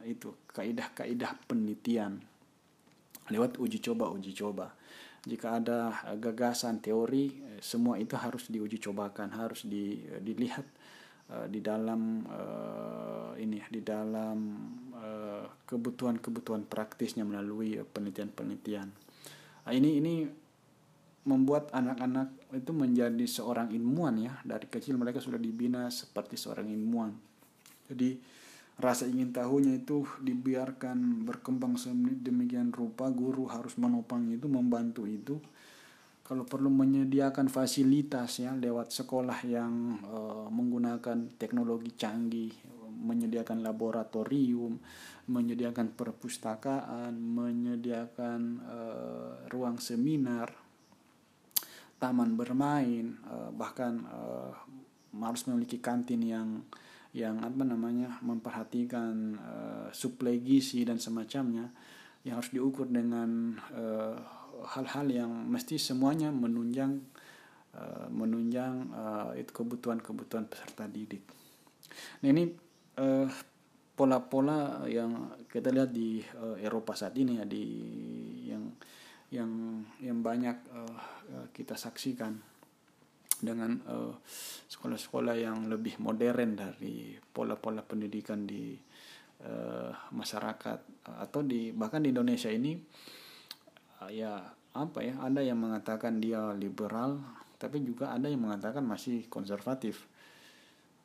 itu 0.07 0.47
kaidah-kaidah 0.47 1.33
penelitian. 1.51 2.23
Lewat 3.29 3.59
uji 3.59 3.83
coba 3.83 4.09
uji 4.15 4.33
coba. 4.39 4.73
Jika 5.27 5.59
ada 5.59 5.93
gagasan 6.17 6.81
teori 6.81 7.59
semua 7.59 7.99
itu 7.99 8.15
harus 8.15 8.49
diuji 8.49 8.79
cobakan 8.79 9.35
harus 9.35 9.67
di, 9.67 10.01
dilihat 10.23 10.65
di 11.53 11.61
dalam 11.61 12.25
ini 13.37 13.61
di 13.69 13.85
dalam 13.85 14.39
kebutuhan-kebutuhan 15.69 16.65
praktisnya 16.65 17.29
melalui 17.29 17.77
penelitian-penelitian. 17.83 18.89
Nah, 19.69 19.73
ini 19.77 20.01
ini 20.01 20.15
membuat 21.29 21.69
anak-anak 21.77 22.57
itu 22.57 22.73
menjadi 22.73 23.27
seorang 23.29 23.69
ilmuwan 23.77 24.17
ya. 24.17 24.33
Dari 24.41 24.65
kecil 24.65 24.97
mereka 24.97 25.21
sudah 25.21 25.37
dibina 25.37 25.93
seperti 25.93 26.41
seorang 26.41 26.73
ilmuwan. 26.73 27.13
Jadi 27.93 28.17
rasa 28.81 29.05
ingin 29.05 29.35
tahunya 29.37 29.85
itu 29.85 30.09
dibiarkan 30.25 31.29
berkembang 31.29 31.77
demikian 32.25 32.73
rupa 32.73 33.13
guru 33.13 33.45
harus 33.53 33.77
menopang 33.77 34.25
itu 34.33 34.49
membantu 34.49 35.05
itu. 35.05 35.37
Kalau 36.25 36.45
perlu 36.45 36.69
menyediakan 36.69 37.49
fasilitas 37.49 38.41
ya 38.41 38.53
lewat 38.53 38.93
sekolah 38.93 39.39
yang 39.49 39.97
uh, 40.05 40.49
menggunakan 40.53 41.37
teknologi 41.41 41.97
canggih 41.97 42.53
menyediakan 42.99 43.63
laboratorium 43.63 44.75
menyediakan 45.31 45.95
perpustakaan 45.95 47.15
menyediakan 47.15 48.41
uh, 48.65 49.33
ruang 49.53 49.79
seminar 49.79 50.68
taman 51.99 52.39
bermain 52.39 53.19
uh, 53.27 53.51
bahkan 53.51 54.07
uh, 54.09 54.55
harus 55.19 55.43
memiliki 55.51 55.83
kantin 55.83 56.23
yang 56.23 56.49
yang 57.11 57.43
apa 57.43 57.65
namanya 57.65 58.21
memperhatikan 58.23 59.35
uh, 59.39 59.87
suplai 59.91 60.39
gizi 60.39 60.87
dan 60.87 61.03
semacamnya 61.03 61.75
yang 62.23 62.39
harus 62.39 62.53
diukur 62.53 62.87
dengan 62.91 63.57
hal-hal 64.69 65.07
uh, 65.09 65.15
yang 65.25 65.31
mesti 65.49 65.81
semuanya 65.81 66.29
menunjang 66.29 67.01
uh, 67.75 68.07
menunjang 68.13 68.93
uh, 68.93 69.31
itu 69.35 69.51
kebutuhan-kebutuhan 69.51 70.47
peserta 70.47 70.85
didik. 70.91 71.25
Nah 72.23 72.29
ini 72.29 72.53
pola-pola 73.99 74.85
uh, 74.85 74.87
yang 74.87 75.35
kita 75.51 75.75
lihat 75.75 75.91
di 75.91 76.23
uh, 76.23 76.55
Eropa 76.61 76.95
saat 76.95 77.19
ini 77.19 77.43
ya 77.43 77.45
di 77.49 77.65
yang 78.47 78.63
yang 79.29 79.85
yang 80.01 80.25
banyak 80.25 80.57
uh, 80.73 80.97
kita 81.53 81.77
saksikan 81.77 82.41
dengan 83.39 83.79
sekolah-sekolah 84.67 85.35
uh, 85.37 85.43
yang 85.47 85.59
lebih 85.71 86.01
modern 86.03 86.59
dari 86.59 87.15
pola-pola 87.21 87.87
pendidikan 87.87 88.49
di 88.49 88.75
uh, 89.45 89.93
masyarakat 90.11 91.07
atau 91.07 91.41
di 91.45 91.71
bahkan 91.71 92.03
di 92.03 92.11
Indonesia 92.11 92.51
ini 92.51 92.75
uh, 94.03 94.11
ya 94.11 94.43
apa 94.75 94.99
ya 95.05 95.15
ada 95.23 95.45
yang 95.45 95.61
mengatakan 95.61 96.19
dia 96.19 96.55
liberal 96.57 97.21
tapi 97.59 97.83
juga 97.83 98.15
ada 98.15 98.31
yang 98.31 98.47
mengatakan 98.47 98.87
masih 98.87 99.27
konservatif 99.27 100.07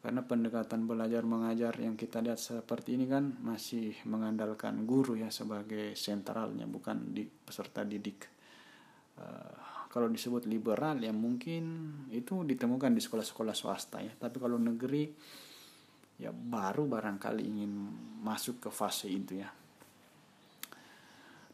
karena 0.04 0.20
pendekatan 0.20 0.84
belajar 0.84 1.24
mengajar 1.24 1.80
yang 1.80 1.95
kita 1.95 2.20
lihat 2.20 2.36
seperti 2.36 2.99
ini 2.99 3.08
kan 3.08 3.39
masih 3.39 3.95
mengandalkan 4.04 4.84
guru 4.84 5.16
ya 5.16 5.32
sebagai 5.32 5.95
sentralnya 5.95 6.68
bukan 6.68 7.16
di 7.16 7.24
peserta 7.24 7.88
didik. 7.88 8.28
Uh, 9.16 9.56
kalau 9.88 10.12
disebut 10.12 10.43
liberal 10.43 10.99
ya 10.99 11.16
mungkin 11.16 11.95
itu 12.12 12.43
ditemukan 12.43 12.91
di 12.91 12.99
sekolah-sekolah 12.99 13.56
swasta 13.56 14.04
ya. 14.04 14.12
Tapi 14.12 14.43
kalau 14.43 14.60
negeri 14.60 15.08
ya 16.20 16.36
baru 16.36 16.84
barangkali 16.84 17.39
ingin 17.47 17.72
masuk 18.28 18.68
ke 18.68 18.70
fase 18.76 19.08
itu 19.08 19.39
ya. 19.39 19.47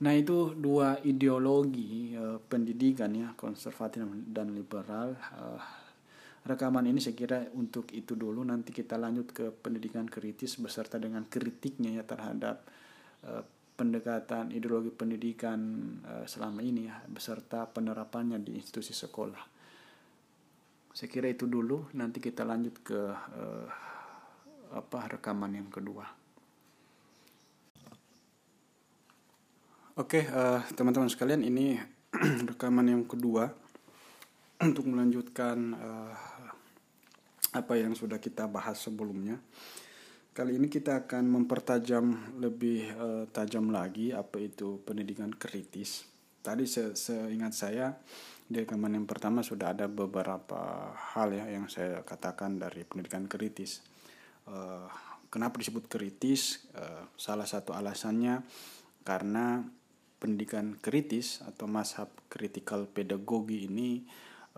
Nah 0.01 0.13
itu 0.17 0.57
dua 0.57 0.97
ideologi 1.05 2.17
uh, 2.17 2.41
pendidikan 2.41 3.13
ya 3.13 3.29
konservatif 3.37 4.09
dan 4.33 4.57
liberal. 4.57 5.13
Uh, 5.37 5.78
rekaman 6.47 6.87
ini 6.87 7.03
saya 7.03 7.15
kira 7.17 7.39
untuk 7.55 7.91
itu 7.91 8.15
dulu 8.15 8.45
nanti 8.47 8.71
kita 8.71 8.95
lanjut 8.95 9.35
ke 9.35 9.45
pendidikan 9.51 10.07
kritis 10.07 10.55
beserta 10.61 10.95
dengan 10.95 11.27
kritiknya 11.27 11.99
ya 11.99 12.03
terhadap 12.07 12.63
uh, 13.27 13.43
pendekatan 13.75 14.51
ideologi 14.51 14.91
pendidikan 14.91 15.59
uh, 16.03 16.25
selama 16.27 16.59
ini 16.63 16.87
ya 16.87 16.99
beserta 17.07 17.67
penerapannya 17.67 18.39
di 18.39 18.55
institusi 18.55 18.91
sekolah. 18.91 19.43
Saya 20.91 21.07
kira 21.07 21.31
itu 21.31 21.47
dulu 21.47 21.91
nanti 21.95 22.19
kita 22.19 22.43
lanjut 22.43 22.75
ke 22.83 22.99
uh, 23.15 23.67
apa 24.75 24.99
rekaman 25.15 25.55
yang 25.55 25.71
kedua. 25.71 26.05
Oke, 29.99 30.23
uh, 30.31 30.63
teman-teman 30.75 31.11
sekalian 31.11 31.43
ini 31.43 31.75
rekaman 32.55 32.87
yang 32.87 33.03
kedua 33.03 33.68
untuk 34.67 34.91
melanjutkan 34.91 35.71
uh, 35.71 36.13
apa 37.55 37.73
yang 37.79 37.95
sudah 37.95 38.19
kita 38.19 38.43
bahas 38.51 38.75
sebelumnya. 38.75 39.39
Kali 40.35 40.55
ini 40.59 40.67
kita 40.67 41.07
akan 41.07 41.23
mempertajam 41.31 42.35
lebih 42.39 42.91
uh, 42.95 43.23
tajam 43.31 43.71
lagi 43.71 44.11
apa 44.11 44.39
itu 44.39 44.83
pendidikan 44.83 45.31
kritis. 45.31 46.03
Tadi 46.43 46.67
se 46.67 46.95
seingat 46.95 47.55
saya 47.55 47.95
di 48.47 48.63
rekaman 48.63 48.99
yang 48.99 49.07
pertama 49.07 49.43
sudah 49.43 49.75
ada 49.75 49.87
beberapa 49.87 50.91
hal 51.15 51.35
ya 51.35 51.47
yang 51.47 51.71
saya 51.71 52.03
katakan 52.03 52.59
dari 52.59 52.83
pendidikan 52.83 53.31
kritis. 53.31 53.79
Uh, 54.43 54.91
kenapa 55.31 55.55
disebut 55.59 55.87
kritis? 55.87 56.67
Uh, 56.75 57.07
salah 57.15 57.47
satu 57.47 57.71
alasannya 57.71 58.43
karena 59.07 59.63
pendidikan 60.19 60.75
kritis 60.83 61.39
atau 61.47 61.63
mashab 61.63 62.11
critical 62.27 62.91
pedagogi 62.91 63.71
ini 63.71 64.03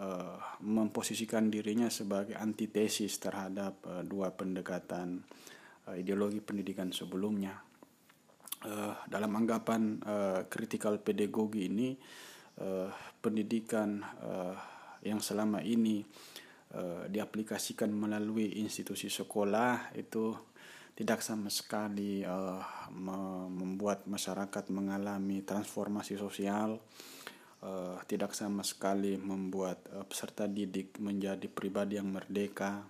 uh, 0.02 0.58
memposisikan 0.66 1.54
dirinya 1.54 1.88
sebagai 1.94 2.34
antitesis 2.34 3.22
terhadap 3.22 3.86
uh, 3.86 4.02
dua 4.02 4.34
pendekatan 4.34 5.22
uh, 5.88 5.96
ideologi 5.96 6.42
pendidikan 6.42 6.90
sebelumnya. 6.90 7.62
Uh, 8.62 8.94
dalam 9.10 9.34
anggapan 9.38 9.98
uh, 10.06 10.46
pedagogi 11.02 11.70
ini, 11.70 11.98
uh, 12.62 12.90
pendidikan 13.22 14.02
uh, 14.22 14.54
yang 15.02 15.22
selama 15.22 15.62
ini 15.66 16.06
uh, 16.78 17.10
diaplikasikan 17.10 17.90
melalui 17.90 18.62
institusi 18.62 19.10
sekolah 19.10 19.98
itu 19.98 20.34
tidak 20.94 21.24
sama 21.26 21.50
sekali 21.50 22.22
uh, 22.22 22.62
membuat 23.50 24.06
masyarakat 24.06 24.70
mengalami 24.70 25.42
transformasi 25.42 26.20
sosial, 26.20 26.78
uh, 27.62 27.98
tidak 28.10 28.34
sama 28.34 28.66
sekali 28.66 29.18
membuat 29.18 29.86
uh, 29.94 30.06
peserta 30.06 30.50
didik 30.50 30.98
menjadi 30.98 31.46
pribadi 31.48 31.98
yang 31.98 32.10
merdeka, 32.10 32.86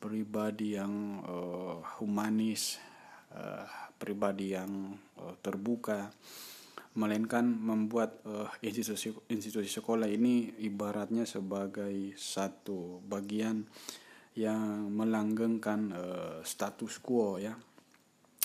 pribadi 0.00 0.78
yang 0.78 1.20
uh, 1.26 1.76
humanis, 2.00 2.78
uh, 3.34 3.66
pribadi 3.98 4.56
yang 4.56 4.96
uh, 5.20 5.34
terbuka, 5.42 6.10
melainkan 6.98 7.46
membuat 7.46 8.18
uh, 8.26 8.50
institusi 8.66 9.14
institusi 9.30 9.70
sekolah 9.70 10.10
ini 10.10 10.58
ibaratnya 10.66 11.22
sebagai 11.22 12.18
satu 12.18 12.98
bagian 13.06 13.62
yang 14.34 14.90
melanggengkan 14.90 15.80
uh, 15.94 16.38
status 16.42 16.98
quo 16.98 17.38
ya. 17.38 17.54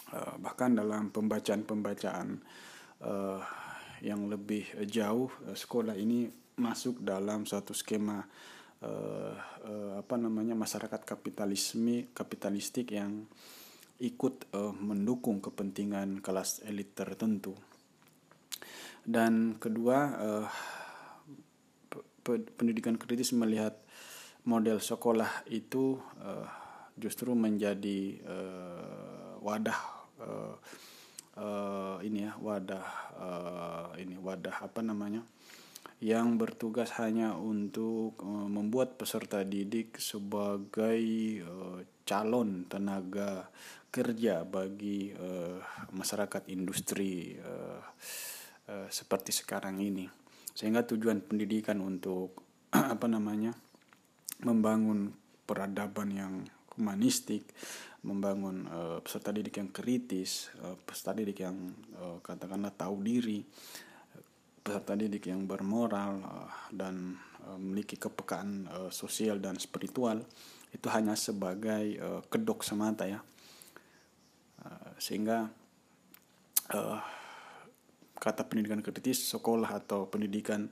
Uh, 0.05 0.37
bahkan 0.37 0.77
dalam 0.77 1.09
pembacaan-pembacaan 1.09 2.27
uh, 3.01 3.41
yang 4.01 4.27
lebih 4.27 4.67
jauh 4.87 5.31
eh, 5.47 5.55
sekolah 5.55 5.95
ini 5.95 6.27
masuk 6.55 7.03
dalam 7.03 7.43
suatu 7.43 7.75
skema 7.75 8.23
uh, 8.79 9.35
uh, 9.67 9.93
apa 9.99 10.15
namanya 10.15 10.55
masyarakat 10.55 11.03
kapitalisme 11.03 12.15
kapitalistik 12.15 12.95
yang 12.95 13.27
ikut 13.99 14.47
uh, 14.55 14.71
mendukung 14.71 15.43
kepentingan 15.43 16.23
kelas 16.23 16.63
elit 16.63 16.95
tertentu. 16.95 17.51
Dan 19.03 19.59
kedua 19.59 20.17
pendidikan 22.57 22.97
kritis 22.97 23.37
melihat 23.37 23.77
model 24.49 24.81
sekolah 24.81 25.45
itu 25.49 26.01
uh, 26.25 26.47
justru 26.97 27.35
menjadi 27.37 28.17
uh, 28.25 29.37
wadah 29.45 29.79
uh, 30.21 30.55
uh, 31.39 31.97
ini 32.03 32.27
ya 32.27 32.33
wadah 32.39 32.87
uh, 33.15 33.87
ini 33.99 34.15
wadah 34.19 34.63
apa 34.63 34.79
namanya 34.83 35.23
yang 36.03 36.35
bertugas 36.35 36.91
hanya 36.99 37.39
untuk 37.39 38.19
uh, 38.19 38.47
membuat 38.51 38.99
peserta 38.99 39.47
didik 39.47 39.95
sebagai 39.95 41.01
uh, 41.47 41.79
calon 42.03 42.67
tenaga 42.67 43.47
kerja 43.95 44.43
bagi 44.43 45.15
uh, 45.15 45.55
masyarakat 45.95 46.51
industri 46.51 47.39
uh, 47.39 47.79
uh, 48.67 48.87
seperti 48.91 49.31
sekarang 49.31 49.79
ini. 49.79 50.03
Sehingga 50.51 50.83
tujuan 50.83 51.23
pendidikan 51.23 51.79
untuk 51.79 52.43
apa 52.75 53.07
namanya 53.07 53.55
membangun 54.43 55.15
peradaban 55.47 56.11
yang 56.11 56.33
humanistik 56.75 57.47
membangun 58.05 58.69
uh, 58.69 58.97
peserta 59.01 59.33
didik 59.33 59.57
yang 59.57 59.73
kritis, 59.73 60.53
uh, 60.61 60.77
peserta 60.77 61.17
didik 61.17 61.41
yang 61.41 61.57
uh, 61.97 62.21
katakanlah 62.21 62.69
tahu 62.75 63.01
diri, 63.01 63.41
peserta 64.61 64.93
didik 64.93 65.25
yang 65.25 65.49
bermoral 65.49 66.21
uh, 66.21 66.49
dan 66.69 67.17
uh, 67.49 67.57
memiliki 67.57 67.97
kepekaan 67.97 68.69
uh, 68.69 68.91
sosial 68.93 69.41
dan 69.41 69.57
spiritual 69.57 70.21
itu 70.69 70.87
hanya 70.93 71.17
sebagai 71.17 71.97
uh, 71.97 72.21
kedok 72.29 72.61
semata 72.61 73.09
ya. 73.09 73.23
Uh, 74.61 74.91
sehingga 75.01 75.49
uh, 76.73 76.99
kata 78.17 78.45
pendidikan 78.45 78.81
kritis 78.81 79.21
sekolah 79.29 79.81
atau 79.81 80.09
pendidikan 80.09 80.69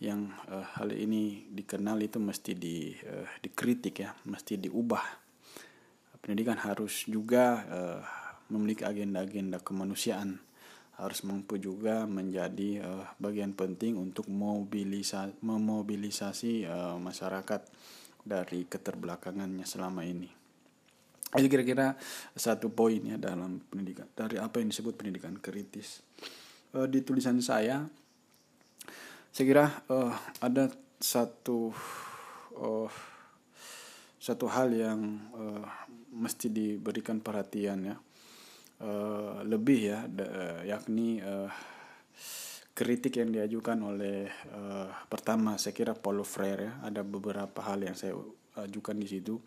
yang 0.00 0.32
uh, 0.48 0.64
hal 0.80 0.90
ini 0.96 1.46
dikenal 1.52 2.00
itu 2.00 2.16
mesti 2.16 2.56
di 2.56 2.90
uh, 3.04 3.28
dikritik 3.44 4.00
ya 4.00 4.10
mesti 4.24 4.56
diubah 4.56 5.29
pendidikan 6.20 6.60
harus 6.60 7.08
juga 7.08 7.64
uh, 7.68 8.00
memiliki 8.52 8.84
agenda-agenda 8.84 9.62
kemanusiaan 9.62 10.40
harus 11.00 11.24
mampu 11.24 11.56
juga 11.56 12.04
menjadi 12.04 12.84
uh, 12.84 13.08
bagian 13.16 13.56
penting 13.56 13.96
untuk 13.96 14.28
mobilisa 14.28 15.32
memobilisasi 15.40 16.68
uh, 16.68 17.00
masyarakat 17.00 17.64
dari 18.20 18.68
keterbelakangannya 18.68 19.64
selama 19.64 20.04
ini. 20.04 20.28
Itu 21.40 21.48
kira-kira 21.48 21.96
satu 22.36 22.68
poin 22.68 23.00
ya 23.00 23.16
dalam 23.16 23.64
pendidikan 23.64 24.12
dari 24.12 24.36
apa 24.36 24.60
yang 24.60 24.68
disebut 24.68 24.92
pendidikan 25.00 25.40
kritis. 25.40 26.04
Uh, 26.76 26.84
di 26.84 27.00
tulisan 27.00 27.40
saya, 27.40 27.80
saya 29.32 29.46
kira 29.48 29.66
uh, 29.88 30.12
ada 30.44 30.68
satu 31.00 31.72
uh, 32.60 32.92
satu 34.20 34.52
hal 34.52 34.68
yang 34.76 35.00
uh, 35.32 35.64
mesti 36.12 36.52
diberikan 36.52 37.24
perhatian 37.24 37.80
ya. 37.88 37.96
Uh, 38.80 39.44
lebih 39.44 39.92
ya 39.92 40.08
uh, 40.08 40.64
yakni 40.64 41.20
uh, 41.20 41.52
kritik 42.72 43.20
yang 43.20 43.28
diajukan 43.28 43.76
oleh 43.84 44.24
uh, 44.56 44.88
pertama 45.04 45.60
saya 45.60 45.76
kira 45.76 45.92
Paulo 45.92 46.24
Freire 46.24 46.64
ya 46.64 46.72
ada 46.88 47.04
beberapa 47.04 47.60
hal 47.60 47.84
yang 47.84 47.96
saya 47.96 48.16
ajukan 48.60 48.96
di 48.96 49.08
situ. 49.08 49.40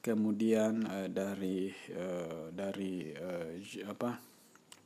Kemudian 0.00 0.84
uh, 0.84 1.08
dari 1.08 1.72
uh, 1.92 2.52
dari 2.52 3.12
uh, 3.12 3.52
apa 3.88 4.16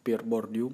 Pierre 0.03 0.27
Bourdieu 0.27 0.71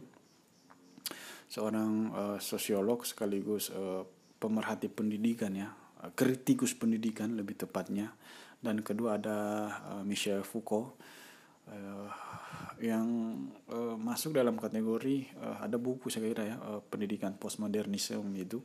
seorang 1.49 1.93
uh, 2.13 2.39
sosiolog 2.41 3.05
sekaligus 3.05 3.73
uh, 3.73 4.05
pemerhati 4.37 4.93
pendidikan 4.93 5.57
ya 5.57 5.73
kritikus 6.13 6.77
pendidikan 6.77 7.33
lebih 7.33 7.57
tepatnya 7.57 8.13
dan 8.61 8.81
kedua 8.81 9.21
ada 9.21 9.39
uh, 9.97 10.03
Michel 10.03 10.43
Foucault 10.43 10.97
uh, 11.71 12.09
yang 12.81 13.07
uh, 13.73 13.97
masuk 13.97 14.37
dalam 14.37 14.61
kategori 14.61 15.33
uh, 15.41 15.65
ada 15.65 15.77
buku 15.81 16.13
saya 16.13 16.29
kira 16.29 16.45
ya 16.45 16.57
uh, 16.61 16.81
pendidikan 16.85 17.37
postmodernisme 17.37 18.33
itu 18.37 18.61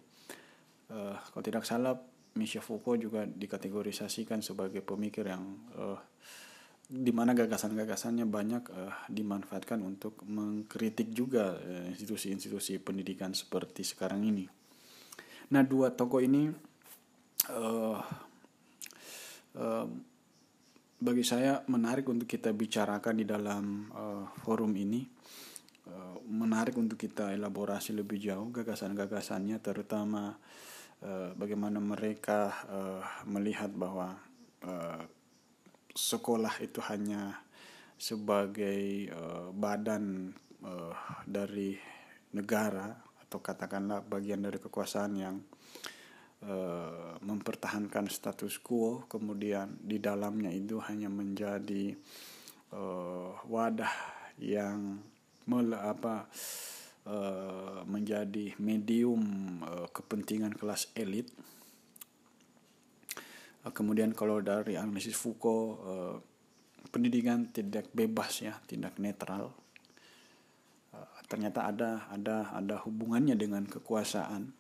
uh, 0.92 1.16
kalau 1.32 1.44
tidak 1.44 1.64
salah 1.64 1.96
Michel 2.36 2.64
Foucault 2.64 3.00
juga 3.00 3.28
dikategorisasikan 3.28 4.40
sebagai 4.40 4.80
pemikir 4.80 5.28
yang 5.28 5.44
uh, 5.76 6.00
di 6.92 7.12
mana 7.16 7.32
gagasan-gagasannya 7.32 8.28
banyak 8.28 8.64
uh, 8.72 8.96
dimanfaatkan 9.08 9.80
untuk 9.80 10.20
mengkritik 10.28 11.12
juga 11.16 11.56
institusi-institusi 11.92 12.80
uh, 12.80 12.84
pendidikan 12.84 13.32
seperti 13.32 13.84
sekarang 13.84 14.28
ini. 14.28 14.48
Nah 15.52 15.64
dua 15.64 15.92
tokoh 15.92 16.24
ini 16.24 16.52
uh, 17.52 18.00
bagi 21.02 21.26
saya 21.26 21.66
menarik 21.66 22.06
untuk 22.14 22.30
kita 22.30 22.54
bicarakan 22.54 23.16
di 23.18 23.26
dalam 23.26 23.90
uh, 23.90 24.26
forum 24.46 24.70
ini. 24.78 25.02
Uh, 25.82 26.22
menarik 26.30 26.78
untuk 26.78 27.02
kita 27.02 27.34
elaborasi 27.34 27.98
lebih 27.98 28.22
jauh 28.22 28.54
gagasan-gagasannya 28.54 29.58
terutama 29.66 30.38
uh, 31.02 31.34
bagaimana 31.34 31.82
mereka 31.82 32.54
melihat 33.26 33.74
bahwa 33.74 34.14
sekolah 35.98 36.62
itu 36.62 36.78
hanya 36.86 37.42
sebagai 37.98 39.10
badan 39.58 40.30
dari 41.26 41.74
negara 42.38 42.94
atau 43.26 43.42
katakanlah 43.42 44.06
bagian 44.06 44.46
dari 44.46 44.62
kekuasaan 44.62 45.14
yang 45.18 45.42
Eh, 46.42 47.14
mempertahankan 47.22 48.10
status 48.10 48.58
quo 48.66 49.06
kemudian 49.06 49.78
di 49.78 50.02
dalamnya 50.02 50.50
itu 50.50 50.82
hanya 50.82 51.06
menjadi 51.06 51.94
uh, 52.74 53.38
wadah 53.46 53.94
yang 54.42 54.98
mele, 55.46 55.78
apa 55.78 56.26
uh, 57.06 57.86
menjadi 57.86 58.58
medium 58.58 59.22
uh, 59.62 59.86
kepentingan 59.94 60.58
kelas 60.58 60.90
elit. 60.98 61.30
Uh, 63.62 63.70
kemudian 63.70 64.10
kalau 64.18 64.42
dari 64.42 64.82
analisis 64.82 65.14
Foucault 65.14 65.78
uh, 65.86 66.18
pendidikan 66.90 67.54
tidak 67.54 67.86
bebas 67.94 68.42
ya 68.42 68.58
tidak 68.66 68.98
netral. 68.98 69.54
Uh, 70.90 71.06
ternyata 71.30 71.70
ada 71.70 72.10
ada 72.10 72.50
ada 72.50 72.82
hubungannya 72.82 73.38
dengan 73.38 73.70
kekuasaan 73.70 74.58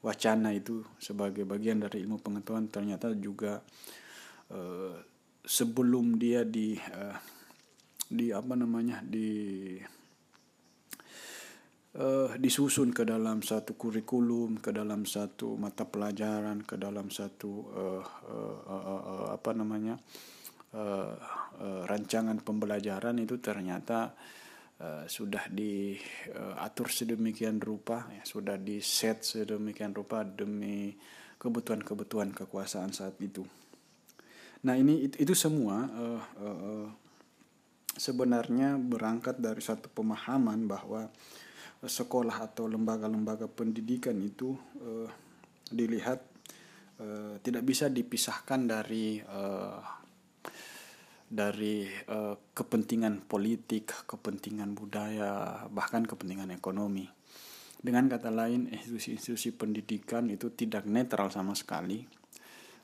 wacana 0.00 0.56
itu 0.56 0.80
sebagai 0.96 1.44
bagian 1.44 1.84
dari 1.84 2.00
ilmu 2.04 2.24
pengetahuan 2.24 2.72
ternyata 2.72 3.12
juga 3.12 3.60
uh, 4.48 4.96
sebelum 5.44 6.16
dia 6.16 6.44
di 6.44 6.76
uh, 6.76 7.16
di 8.10 8.32
apa 8.32 8.56
namanya 8.56 9.04
di 9.04 9.76
uh, 12.00 12.32
disusun 12.34 12.90
ke 12.96 13.06
dalam 13.06 13.44
satu 13.44 13.76
kurikulum, 13.76 14.58
ke 14.58 14.72
dalam 14.72 15.04
satu 15.04 15.54
mata 15.60 15.84
pelajaran, 15.86 16.64
ke 16.64 16.80
dalam 16.80 17.12
satu 17.12 17.52
uh, 17.70 18.04
uh, 18.26 19.26
apa 19.36 19.50
namanya 19.52 19.96
rancangan 21.90 22.38
pembelajaran 22.46 23.18
itu 23.18 23.42
ternyata 23.42 24.14
uh, 24.80 25.04
sudah 25.06 25.46
diatur 25.52 26.88
uh, 26.88 26.92
sedemikian 26.92 27.60
rupa, 27.60 28.08
ya, 28.10 28.24
sudah 28.24 28.56
di 28.56 28.80
set 28.80 29.22
sedemikian 29.22 29.92
rupa 29.92 30.24
demi 30.24 30.96
kebutuhan-kebutuhan 31.40 32.32
kekuasaan 32.32 32.92
saat 32.92 33.16
itu. 33.20 33.44
Nah 34.60 34.76
ini 34.76 35.08
itu, 35.08 35.16
itu 35.24 35.32
semua 35.32 35.88
uh, 35.88 36.22
uh, 36.40 36.88
sebenarnya 37.96 38.76
berangkat 38.76 39.40
dari 39.40 39.60
satu 39.60 39.88
pemahaman 39.88 40.68
bahwa 40.68 41.08
sekolah 41.80 42.44
atau 42.44 42.68
lembaga-lembaga 42.68 43.48
pendidikan 43.48 44.16
itu 44.20 44.52
uh, 44.84 45.08
dilihat 45.72 46.20
uh, 47.00 47.40
tidak 47.40 47.64
bisa 47.64 47.88
dipisahkan 47.88 48.68
dari 48.68 49.24
uh, 49.24 49.99
dari 51.30 51.86
uh, 52.10 52.34
kepentingan 52.50 53.22
politik, 53.30 53.94
kepentingan 54.10 54.74
budaya, 54.74 55.62
bahkan 55.70 56.02
kepentingan 56.02 56.50
ekonomi. 56.50 57.06
Dengan 57.78 58.10
kata 58.10 58.34
lain, 58.34 58.66
institusi-institusi 58.66 59.54
pendidikan 59.54 60.26
itu 60.26 60.50
tidak 60.50 60.90
netral 60.90 61.30
sama 61.30 61.54
sekali. 61.54 62.02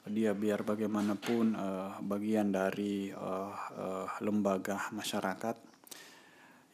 Dia 0.07 0.31
biar 0.39 0.63
bagaimanapun 0.63 1.59
uh, 1.59 1.99
bagian 2.07 2.55
dari 2.55 3.11
uh, 3.11 3.51
uh, 3.51 4.07
lembaga 4.23 4.95
masyarakat 4.95 5.59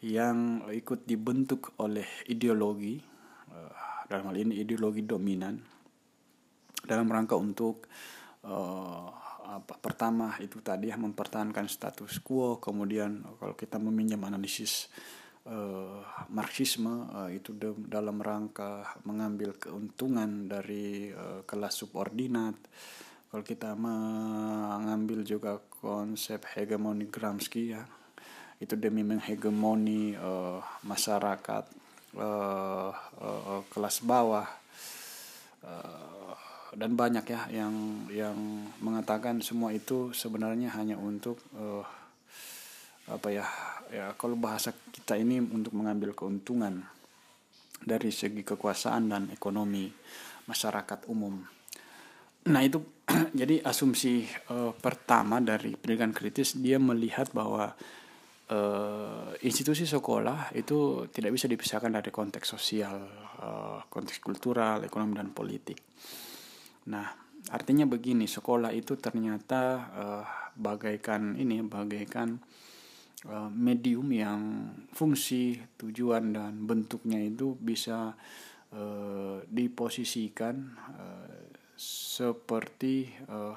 yang 0.04 0.68
ikut 0.68 1.08
dibentuk 1.08 1.72
oleh 1.80 2.04
ideologi, 2.28 3.00
uh, 3.48 3.72
dalam 4.12 4.28
hal 4.28 4.36
ini 4.36 4.60
ideologi 4.60 5.08
dominan, 5.08 5.56
dalam 6.84 7.08
rangka 7.08 7.40
untuk 7.40 7.88
uh, 8.44 9.21
apa 9.42 9.74
pertama 9.78 10.38
itu 10.38 10.62
tadi 10.62 10.88
ya 10.88 10.96
mempertahankan 10.96 11.66
status 11.66 12.22
quo. 12.22 12.62
Kemudian 12.62 13.22
kalau 13.38 13.54
kita 13.58 13.76
meminjam 13.82 14.22
analisis 14.22 14.88
uh, 15.46 16.02
marxisme 16.30 17.10
uh, 17.10 17.30
itu 17.30 17.54
de, 17.54 17.74
dalam 17.86 18.22
rangka 18.22 18.86
mengambil 19.02 19.58
keuntungan 19.58 20.46
dari 20.46 21.10
uh, 21.10 21.42
kelas 21.42 21.82
subordinat. 21.82 22.54
Kalau 23.32 23.44
kita 23.44 23.72
mengambil 23.72 25.24
juga 25.24 25.56
konsep 25.56 26.44
hegemoni 26.52 27.08
Gramsci 27.08 27.62
ya 27.72 27.80
itu 28.62 28.78
demi 28.78 29.02
menghegemoni 29.02 30.14
uh, 30.14 30.62
masyarakat 30.86 31.64
uh, 32.14 32.92
uh, 33.18 33.60
kelas 33.72 34.06
bawah 34.06 34.46
dan 36.72 36.96
banyak 36.96 37.24
ya 37.28 37.40
yang 37.52 37.74
yang 38.08 38.36
mengatakan 38.80 39.44
semua 39.44 39.76
itu 39.76 40.16
sebenarnya 40.16 40.72
hanya 40.72 40.96
untuk 40.96 41.36
uh, 41.52 41.84
apa 43.12 43.28
ya 43.28 43.44
ya 43.92 44.16
kalau 44.16 44.40
bahasa 44.40 44.72
kita 44.72 45.20
ini 45.20 45.36
untuk 45.42 45.76
mengambil 45.76 46.16
keuntungan 46.16 46.80
dari 47.82 48.08
segi 48.08 48.40
kekuasaan 48.40 49.10
dan 49.10 49.22
ekonomi 49.34 49.90
masyarakat 50.48 51.10
umum. 51.10 51.44
Nah 52.48 52.62
itu 52.64 52.80
jadi 53.40 53.60
asumsi 53.62 54.24
uh, 54.48 54.72
pertama 54.72 55.44
dari 55.44 55.76
pendidikan 55.76 56.14
kritis 56.14 56.56
dia 56.56 56.80
melihat 56.80 57.30
bahwa 57.36 57.74
uh, 58.48 59.30
institusi 59.44 59.84
sekolah 59.84 60.56
itu 60.56 61.06
tidak 61.12 61.36
bisa 61.36 61.46
dipisahkan 61.50 61.92
dari 61.92 62.10
konteks 62.10 62.46
sosial, 62.48 62.96
uh, 63.44 63.84
konteks 63.92 64.18
kultural, 64.24 64.82
ekonomi 64.82 65.18
dan 65.20 65.30
politik. 65.34 65.78
Nah, 66.90 67.06
artinya 67.54 67.86
begini, 67.86 68.26
sekolah 68.26 68.74
itu 68.74 68.98
ternyata 68.98 69.62
uh, 69.94 70.24
bagaikan 70.58 71.38
ini, 71.38 71.62
bagaikan 71.62 72.40
uh, 73.30 73.50
medium 73.50 74.10
yang 74.10 74.40
fungsi, 74.90 75.62
tujuan 75.78 76.34
dan 76.34 76.66
bentuknya 76.66 77.22
itu 77.22 77.54
bisa 77.54 78.18
uh, 78.74 79.38
diposisikan 79.46 80.74
uh, 80.74 81.42
seperti 81.78 83.10
uh, 83.30 83.54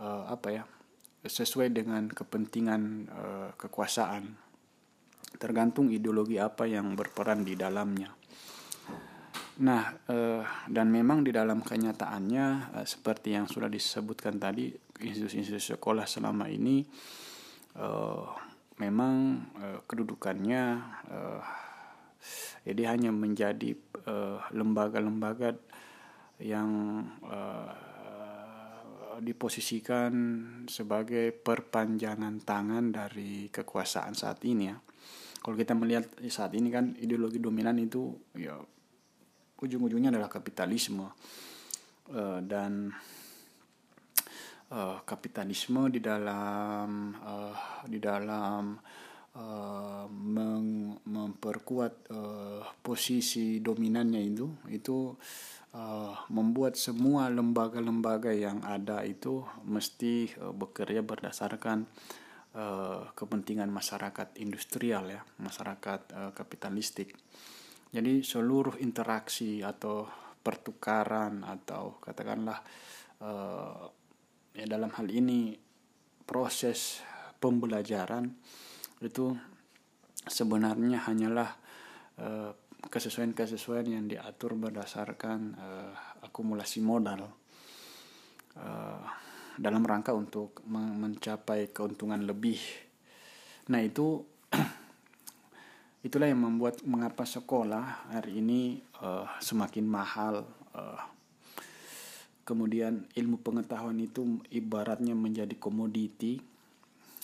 uh, 0.00 0.24
apa 0.28 0.48
ya? 0.52 0.64
sesuai 1.24 1.72
dengan 1.72 2.04
kepentingan 2.12 2.82
uh, 3.08 3.50
kekuasaan. 3.56 4.36
Tergantung 5.40 5.88
ideologi 5.88 6.36
apa 6.36 6.68
yang 6.68 6.92
berperan 6.92 7.48
di 7.48 7.56
dalamnya. 7.56 8.12
Nah, 9.54 9.94
uh, 10.10 10.42
dan 10.66 10.90
memang 10.90 11.22
di 11.22 11.30
dalam 11.30 11.62
kenyataannya 11.62 12.74
uh, 12.74 12.86
seperti 12.86 13.38
yang 13.38 13.46
sudah 13.46 13.70
disebutkan 13.70 14.34
tadi, 14.42 14.74
institusi-institusi 14.98 15.78
sekolah 15.78 16.10
selama 16.10 16.50
ini 16.50 16.82
uh, 17.78 18.34
memang 18.82 19.14
uh, 19.54 19.78
kedudukannya 19.86 20.62
uh, 21.06 21.42
jadi 22.64 22.96
hanya 22.96 23.12
menjadi 23.12 23.76
lembaga-lembaga 24.56 25.52
uh, 25.52 25.60
yang 26.40 27.00
uh, 27.22 27.72
diposisikan 29.22 30.12
sebagai 30.66 31.30
perpanjangan 31.30 32.42
tangan 32.42 32.90
dari 32.90 33.46
kekuasaan 33.52 34.16
saat 34.18 34.42
ini 34.42 34.72
ya. 34.72 34.76
Kalau 35.38 35.54
kita 35.54 35.76
melihat 35.76 36.08
saat 36.32 36.56
ini 36.56 36.72
kan 36.72 36.96
ideologi 36.98 37.38
dominan 37.38 37.76
itu 37.78 38.16
ya 38.34 38.56
ujung-ujungnya 39.64 40.12
adalah 40.12 40.28
kapitalisme 40.28 41.08
uh, 42.12 42.40
dan 42.44 42.92
uh, 44.70 45.00
kapitalisme 45.08 45.88
di 45.88 46.00
dalam 46.04 47.16
uh, 47.16 47.56
di 47.88 47.98
dalam 47.98 48.76
uh, 49.36 50.04
meng, 50.08 51.00
memperkuat 51.04 51.92
uh, 52.12 52.62
posisi 52.84 53.58
dominannya 53.58 54.20
itu 54.20 54.46
itu 54.70 55.16
uh, 55.74 56.14
membuat 56.30 56.78
semua 56.78 57.28
lembaga-lembaga 57.28 58.30
yang 58.30 58.62
ada 58.62 59.02
itu 59.02 59.42
mesti 59.66 60.30
uh, 60.38 60.54
bekerja 60.54 61.02
berdasarkan 61.02 61.84
uh, 62.54 63.10
kepentingan 63.12 63.68
masyarakat 63.68 64.38
industrial 64.40 65.10
ya, 65.10 65.20
masyarakat 65.42 66.00
uh, 66.14 66.30
kapitalistik. 66.32 67.14
Jadi 67.94 68.26
seluruh 68.26 68.82
interaksi 68.82 69.62
atau 69.62 70.02
pertukaran 70.42 71.46
atau 71.46 72.02
katakanlah 72.02 72.58
uh, 73.22 73.86
ya 74.50 74.66
dalam 74.66 74.90
hal 74.98 75.06
ini 75.14 75.54
proses 76.26 76.98
pembelajaran 77.38 78.34
itu 78.98 79.30
sebenarnya 80.26 81.06
hanyalah 81.06 81.50
uh, 82.18 82.50
kesesuaian-kesesuaian 82.82 83.86
yang 83.86 84.04
diatur 84.10 84.58
berdasarkan 84.58 85.40
uh, 85.54 85.92
akumulasi 86.26 86.82
modal 86.82 87.30
uh, 88.58 89.02
dalam 89.54 89.86
rangka 89.86 90.10
untuk 90.10 90.66
mencapai 90.66 91.70
keuntungan 91.70 92.26
lebih. 92.26 92.58
Nah 93.70 93.80
itu 93.80 94.26
itulah 96.04 96.28
yang 96.28 96.44
membuat 96.44 96.84
mengapa 96.84 97.24
sekolah 97.24 98.12
hari 98.12 98.44
ini 98.44 98.84
uh, 99.00 99.24
semakin 99.40 99.88
mahal. 99.88 100.44
Uh, 100.76 101.00
kemudian 102.44 103.08
ilmu 103.16 103.40
pengetahuan 103.40 103.96
itu 103.96 104.38
ibaratnya 104.52 105.16
menjadi 105.16 105.56
komoditi. 105.56 106.38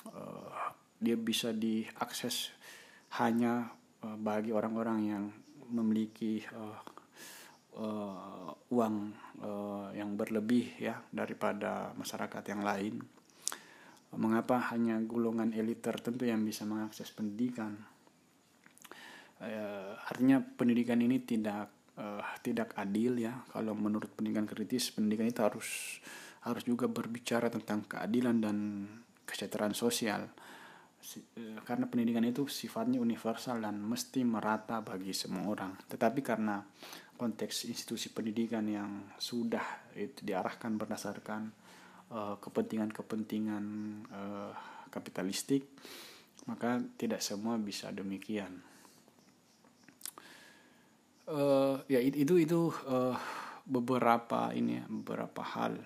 Uh, 0.09 0.73
dia 0.97 1.17
bisa 1.17 1.53
diakses 1.53 2.53
hanya 3.21 3.73
bagi 4.01 4.53
orang-orang 4.53 4.99
yang 5.05 5.25
memiliki 5.71 6.43
uh, 6.51 6.81
uh, 7.79 8.51
uang 8.73 8.97
uh, 9.41 9.89
yang 9.95 10.19
berlebih 10.19 10.77
ya 10.81 10.99
daripada 11.13 11.95
masyarakat 11.95 12.43
yang 12.51 12.63
lain. 12.67 12.95
Mengapa 14.11 14.59
hanya 14.75 14.99
golongan 15.07 15.55
elit 15.55 15.87
tertentu 15.87 16.27
yang 16.27 16.43
bisa 16.43 16.67
mengakses 16.67 17.15
pendidikan? 17.15 17.79
Uh, 19.41 19.97
artinya 20.05 20.41
pendidikan 20.45 21.01
ini 21.01 21.25
tidak 21.25 21.73
uh, 21.97 22.21
tidak 22.45 22.77
adil 22.77 23.17
ya. 23.17 23.41
Kalau 23.49 23.73
menurut 23.73 24.13
pendidikan 24.13 24.45
kritis, 24.45 24.93
pendidikan 24.93 25.29
itu 25.29 25.41
harus 25.41 26.01
harus 26.45 26.65
juga 26.65 26.89
berbicara 26.89 27.53
tentang 27.53 27.85
keadilan 27.85 28.37
dan 28.41 28.57
kesejahteraan 29.25 29.77
sosial 29.77 30.29
Eh, 31.01 31.59
karena 31.65 31.89
pendidikan 31.89 32.23
itu 32.29 32.45
sifatnya 32.45 33.01
universal 33.01 33.65
dan 33.65 33.81
mesti 33.81 34.21
merata 34.21 34.85
bagi 34.85 35.17
semua 35.17 35.49
orang. 35.49 35.73
Tetapi 35.89 36.21
karena 36.21 36.61
konteks 37.17 37.67
institusi 37.73 38.13
pendidikan 38.13 38.69
yang 38.69 39.09
sudah 39.17 39.93
itu 39.97 40.25
diarahkan 40.25 40.81
berdasarkan 40.81 41.53
uh, 42.13 42.41
kepentingan-kepentingan 42.41 43.65
uh, 44.09 44.53
kapitalistik, 44.89 45.69
maka 46.49 46.81
tidak 46.97 47.21
semua 47.21 47.61
bisa 47.61 47.93
demikian. 47.93 48.61
Uh, 51.31 51.79
ya 51.87 52.03
itu 52.03 52.43
itu 52.43 52.75
uh, 52.91 53.15
beberapa 53.63 54.51
ini 54.51 54.83
ya, 54.83 54.85
beberapa 54.91 55.47
hal. 55.47 55.79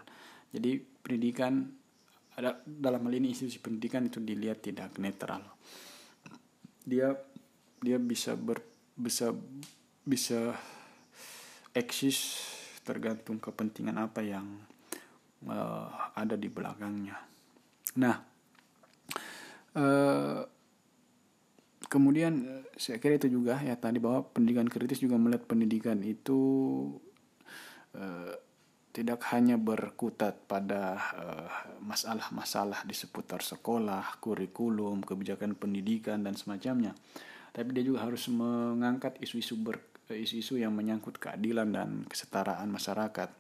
Jadi 0.49 0.81
pendidikan 0.81 1.69
ada 2.35 2.59
dalam 2.67 3.07
hal 3.07 3.15
ini 3.15 3.31
institusi 3.31 3.63
pendidikan 3.63 4.09
itu 4.09 4.19
dilihat 4.19 4.65
tidak 4.65 4.97
netral 4.99 5.45
dia 6.85 7.17
dia 7.81 7.97
bisa 7.97 8.37
ber 8.37 8.61
bisa 8.95 9.33
bisa 10.05 10.53
eksis 11.73 12.45
tergantung 12.85 13.41
kepentingan 13.41 13.97
apa 13.97 14.21
yang 14.21 14.47
uh, 15.49 16.13
ada 16.13 16.37
di 16.37 16.53
belakangnya 16.53 17.17
nah 17.97 18.21
uh, 19.79 20.45
kemudian 21.95 22.67
saya 22.75 22.99
kira 22.99 23.15
itu 23.15 23.31
juga 23.31 23.63
ya 23.63 23.79
tadi 23.79 24.03
bahwa 24.03 24.27
pendidikan 24.35 24.67
kritis 24.67 24.99
juga 24.99 25.15
melihat 25.15 25.47
pendidikan 25.47 26.03
itu 26.03 26.43
uh, 27.95 28.35
tidak 28.95 29.27
hanya 29.35 29.59
berkutat 29.59 30.47
pada 30.47 30.95
eh, 31.19 31.51
masalah-masalah 31.83 32.79
uh, 32.79 32.87
di 32.87 32.95
seputar 32.95 33.43
sekolah, 33.43 34.23
kurikulum, 34.23 35.03
kebijakan 35.03 35.59
pendidikan 35.59 36.23
dan 36.23 36.39
semacamnya. 36.39 36.95
Tapi 37.51 37.75
dia 37.75 37.83
juga 37.83 38.07
harus 38.07 38.31
mengangkat 38.31 39.19
isu-isu 39.19 39.59
ber 39.59 39.83
eh, 40.15 40.23
isu-isu 40.23 40.63
yang 40.63 40.71
menyangkut 40.79 41.19
keadilan 41.19 41.75
dan 41.75 42.07
kesetaraan 42.07 42.71
masyarakat. 42.71 43.31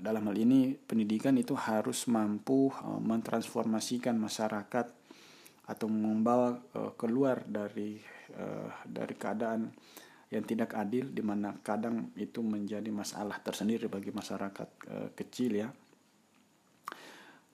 Dalam 0.00 0.26
hal 0.26 0.34
ini 0.34 0.74
pendidikan 0.74 1.38
itu 1.38 1.54
harus 1.54 2.10
mampu 2.10 2.74
mentransformasikan 2.82 4.18
masyarakat 4.18 4.99
atau 5.70 5.86
membawa 5.86 6.58
uh, 6.74 6.90
keluar 6.98 7.46
dari 7.46 8.02
uh, 8.34 8.68
dari 8.82 9.14
keadaan 9.14 9.70
yang 10.30 10.46
tidak 10.46 10.78
adil 10.78 11.10
di 11.10 11.22
mana 11.26 11.58
kadang 11.58 12.14
itu 12.14 12.38
menjadi 12.38 12.86
masalah 12.94 13.42
tersendiri 13.42 13.90
bagi 13.90 14.14
masyarakat 14.14 14.68
e, 14.86 14.96
kecil 15.18 15.52
ya. 15.58 15.68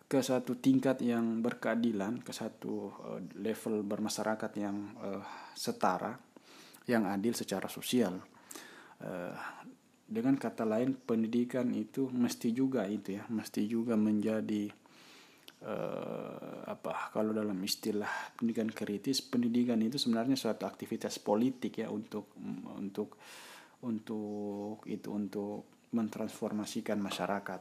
Ke 0.07 0.21
satu 0.21 0.61
tingkat 0.61 1.01
yang 1.01 1.41
berkeadilan 1.41 2.21
ke 2.21 2.37
satu 2.37 2.93
e, 2.93 3.09
level 3.41 3.81
bermasyarakat 3.81 4.53
yang 4.61 4.93
e, 4.93 5.09
setara 5.57 6.21
yang 6.85 7.09
adil 7.09 7.33
secara 7.33 7.64
sosial. 7.73 8.21
E, 9.01 9.12
dengan 10.05 10.37
kata 10.37 10.69
lain 10.69 11.01
pendidikan 11.01 11.73
itu 11.73 12.12
mesti 12.12 12.53
juga 12.53 12.85
itu 12.87 13.17
ya 13.17 13.25
mesti 13.33 13.64
juga 13.67 13.97
menjadi 13.97 14.69
uh, 15.65 16.67
apa 16.69 17.15
kalau 17.15 17.33
dalam 17.33 17.57
istilah 17.65 18.37
pendidikan 18.37 18.69
kritis 18.69 19.25
pendidikan 19.25 19.81
itu 19.81 19.97
sebenarnya 19.97 20.37
suatu 20.37 20.69
aktivitas 20.69 21.17
politik 21.23 21.81
ya 21.81 21.89
untuk 21.89 22.35
untuk 22.77 23.17
untuk 23.87 24.85
itu 24.91 25.09
untuk 25.13 25.65
mentransformasikan 25.95 26.99
masyarakat. 26.99 27.61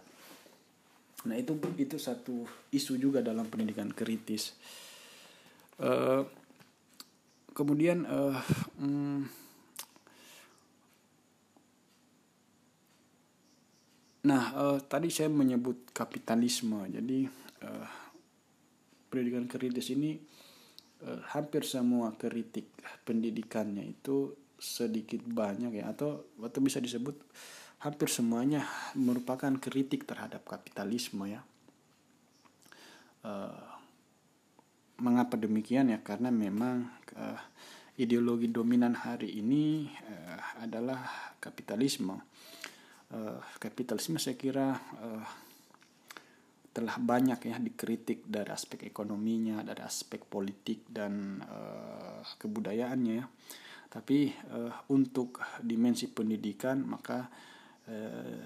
Nah 1.25 1.35
itu 1.37 1.55
itu 1.79 1.95
satu 1.95 2.43
isu 2.73 2.99
juga 2.99 3.23
dalam 3.23 3.47
pendidikan 3.47 3.89
kritis. 3.93 4.57
Uh, 5.75 6.23
kemudian 7.51 8.07
uh, 8.07 8.39
mm, 8.79 9.19
nah 14.25 14.43
uh, 14.55 14.77
tadi 14.83 15.07
saya 15.11 15.29
menyebut 15.31 15.91
kapitalisme. 15.95 16.83
Jadi 16.89 17.44
uh, 17.63 17.87
pendidikan 19.07 19.47
kritis 19.47 19.93
ini 19.93 20.19
uh, 21.05 21.21
hampir 21.31 21.63
semua 21.63 22.15
kritik 22.19 22.67
pendidikannya 23.07 23.95
itu 23.95 24.35
sedikit 24.55 25.21
banyak 25.23 25.83
ya 25.83 25.91
atau 25.91 26.25
atau 26.39 26.59
bisa 26.63 26.79
disebut 26.79 27.15
hampir 27.83 28.07
semuanya 28.09 28.65
merupakan 28.97 29.51
kritik 29.61 30.07
terhadap 30.09 30.41
kapitalisme 30.47 31.27
ya. 31.29 31.45
Uh, 33.25 33.75
mengapa 35.01 35.35
demikian 35.35 35.91
ya? 35.91 35.99
Karena 36.01 36.31
memang 36.31 36.87
uh, 37.13 37.41
ideologi 37.99 38.49
dominan 38.49 38.95
hari 38.95 39.37
ini 39.37 39.91
uh, 40.07 40.65
adalah 40.65 41.35
kapitalisme. 41.37 42.17
Uh, 43.11 43.37
kapitalisme 43.61 44.17
saya 44.17 44.33
kira 44.33 44.81
uh, 44.97 45.25
telah 46.75 46.99
banyak 46.99 47.39
ya 47.39 47.55
dikritik 47.55 48.27
dari 48.27 48.51
aspek 48.51 48.83
ekonominya, 48.83 49.63
dari 49.63 49.79
aspek 49.79 50.27
politik 50.27 50.83
dan 50.91 51.39
uh, 51.39 52.19
kebudayaannya 52.35 53.13
ya. 53.15 53.25
Tapi 53.87 54.27
uh, 54.51 54.91
untuk 54.91 55.39
dimensi 55.63 56.11
pendidikan 56.11 56.83
maka 56.83 57.31
uh, 57.87 58.43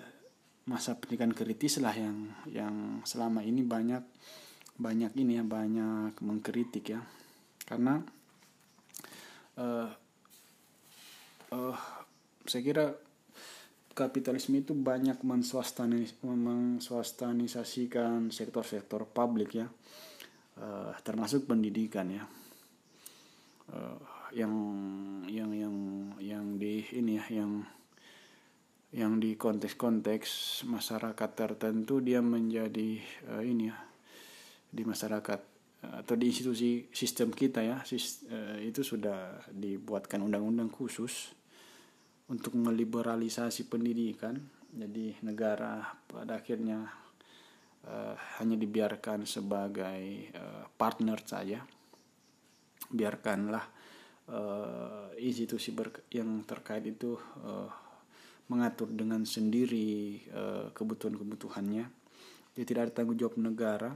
masa 0.69 0.93
pendidikan 1.01 1.33
kritis 1.33 1.81
lah 1.81 1.97
yang 1.97 2.29
yang 2.45 3.01
selama 3.01 3.41
ini 3.41 3.65
banyak 3.65 4.05
banyak 4.77 5.11
ini 5.17 5.41
ya 5.41 5.43
banyak 5.43 6.13
mengkritik 6.21 6.93
ya 6.93 7.01
karena 7.65 8.05
uh, 9.57 9.89
uh, 11.49 11.77
saya 12.45 12.61
kira 12.61 12.85
kapitalisme 13.99 14.63
itu 14.63 14.71
banyak 14.71 15.19
menswastanis, 15.27 16.15
menswastanisasikan 16.23 18.31
sektor-sektor 18.31 19.03
publik 19.11 19.59
ya, 19.59 19.67
uh, 20.63 20.95
termasuk 21.03 21.43
pendidikan 21.43 22.07
ya, 22.07 22.23
uh, 23.75 23.99
yang 24.31 24.55
yang 25.27 25.51
yang 25.51 25.75
yang 26.23 26.45
di 26.55 26.87
ini 26.95 27.19
ya, 27.19 27.43
yang 27.43 27.67
yang 28.95 29.19
di 29.19 29.35
konteks-konteks 29.35 30.63
masyarakat 30.63 31.29
tertentu 31.35 31.99
dia 31.99 32.23
menjadi 32.23 33.03
uh, 33.35 33.43
ini 33.43 33.67
ya 33.67 33.75
di 34.71 34.87
masyarakat 34.87 35.59
atau 35.79 36.19
di 36.19 36.27
institusi 36.27 36.91
sistem 36.91 37.31
kita 37.31 37.63
ya 37.63 37.79
itu 38.59 38.83
sudah 38.83 39.47
dibuatkan 39.47 40.19
undang-undang 40.19 40.67
khusus 40.67 41.38
untuk 42.29 42.53
meliberalisasi 42.55 43.67
pendidikan. 43.67 44.37
Jadi 44.69 45.17
negara 45.25 45.81
pada 46.05 46.37
akhirnya 46.37 46.85
uh, 47.89 48.15
hanya 48.37 48.55
dibiarkan 48.55 49.25
sebagai 49.25 50.29
uh, 50.37 50.65
partner 50.77 51.19
saja. 51.25 51.59
Biarkanlah 52.89 53.65
uh, 54.29 55.09
institusi 55.17 55.73
yang 56.13 56.45
terkait 56.45 56.85
itu 56.85 57.17
uh, 57.45 57.69
mengatur 58.49 58.89
dengan 58.93 59.25
sendiri 59.25 60.21
uh, 60.33 60.65
kebutuhan-kebutuhannya. 60.73 61.85
Jadi 62.53 62.65
tidak 62.65 62.81
ada 62.89 62.93
tanggung 62.93 63.17
jawab 63.17 63.37
negara. 63.41 63.93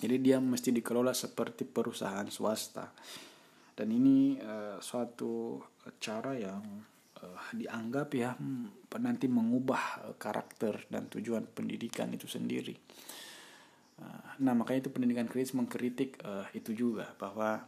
Jadi 0.00 0.16
dia 0.18 0.40
mesti 0.40 0.72
dikelola 0.72 1.12
seperti 1.12 1.68
perusahaan 1.68 2.26
swasta. 2.28 2.88
Dan 3.72 3.88
ini 3.88 4.36
uh, 4.40 4.76
suatu 4.80 5.60
cara 5.96 6.36
yang 6.36 6.91
uh, 7.22 7.42
dianggap 7.54 8.08
ya 8.12 8.34
hmm, 8.34 8.90
nanti 8.98 9.30
mengubah 9.30 10.10
uh, 10.10 10.14
karakter 10.18 10.86
dan 10.90 11.08
tujuan 11.08 11.46
pendidikan 11.48 12.10
itu 12.12 12.26
sendiri. 12.26 12.74
Uh, 14.02 14.42
nah 14.42 14.52
makanya 14.52 14.88
itu 14.88 14.90
pendidikan 14.90 15.30
kritis 15.30 15.54
mengkritik 15.54 16.18
uh, 16.26 16.46
itu 16.52 16.74
juga 16.74 17.14
bahwa 17.16 17.62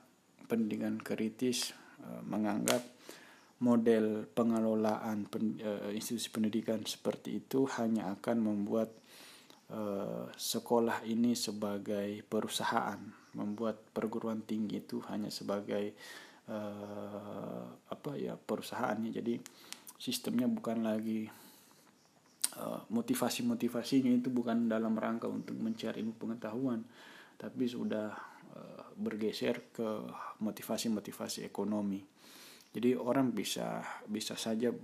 pendidikan 0.50 0.98
kritis 0.98 1.72
uh, 2.02 2.22
menganggap 2.26 2.82
model 3.62 4.28
pengelolaan 4.34 5.30
pen, 5.30 5.56
uh, 5.62 5.90
institusi 5.94 6.28
pendidikan 6.28 6.82
seperti 6.84 7.38
itu 7.40 7.64
hanya 7.78 8.12
akan 8.18 8.38
membuat 8.42 8.90
sekolah 10.38 11.02
ini 11.08 11.34
sebagai 11.34 12.22
perusahaan, 12.30 13.00
membuat 13.34 13.90
perguruan 13.90 14.44
tinggi 14.46 14.78
itu 14.86 15.02
hanya 15.10 15.34
sebagai 15.34 15.98
uh, 16.50 17.64
apa 17.88 18.10
ya 18.18 18.36
perusahaannya. 18.36 19.10
Jadi 19.14 19.34
sistemnya 19.96 20.50
bukan 20.50 20.84
lagi 20.84 21.28
uh, 22.58 22.80
motivasi-motivasinya 22.90 24.12
itu 24.12 24.28
bukan 24.28 24.68
dalam 24.68 24.98
rangka 24.98 25.30
untuk 25.30 25.56
mencari 25.58 26.02
ilmu 26.02 26.14
pengetahuan 26.18 26.84
tapi 27.34 27.66
sudah 27.66 28.14
uh, 28.54 28.84
bergeser 28.94 29.74
ke 29.74 29.88
motivasi-motivasi 30.40 31.42
ekonomi. 31.46 32.02
Jadi 32.74 32.98
orang 32.98 33.30
bisa 33.30 33.82
bisa 34.10 34.34
saja 34.34 34.74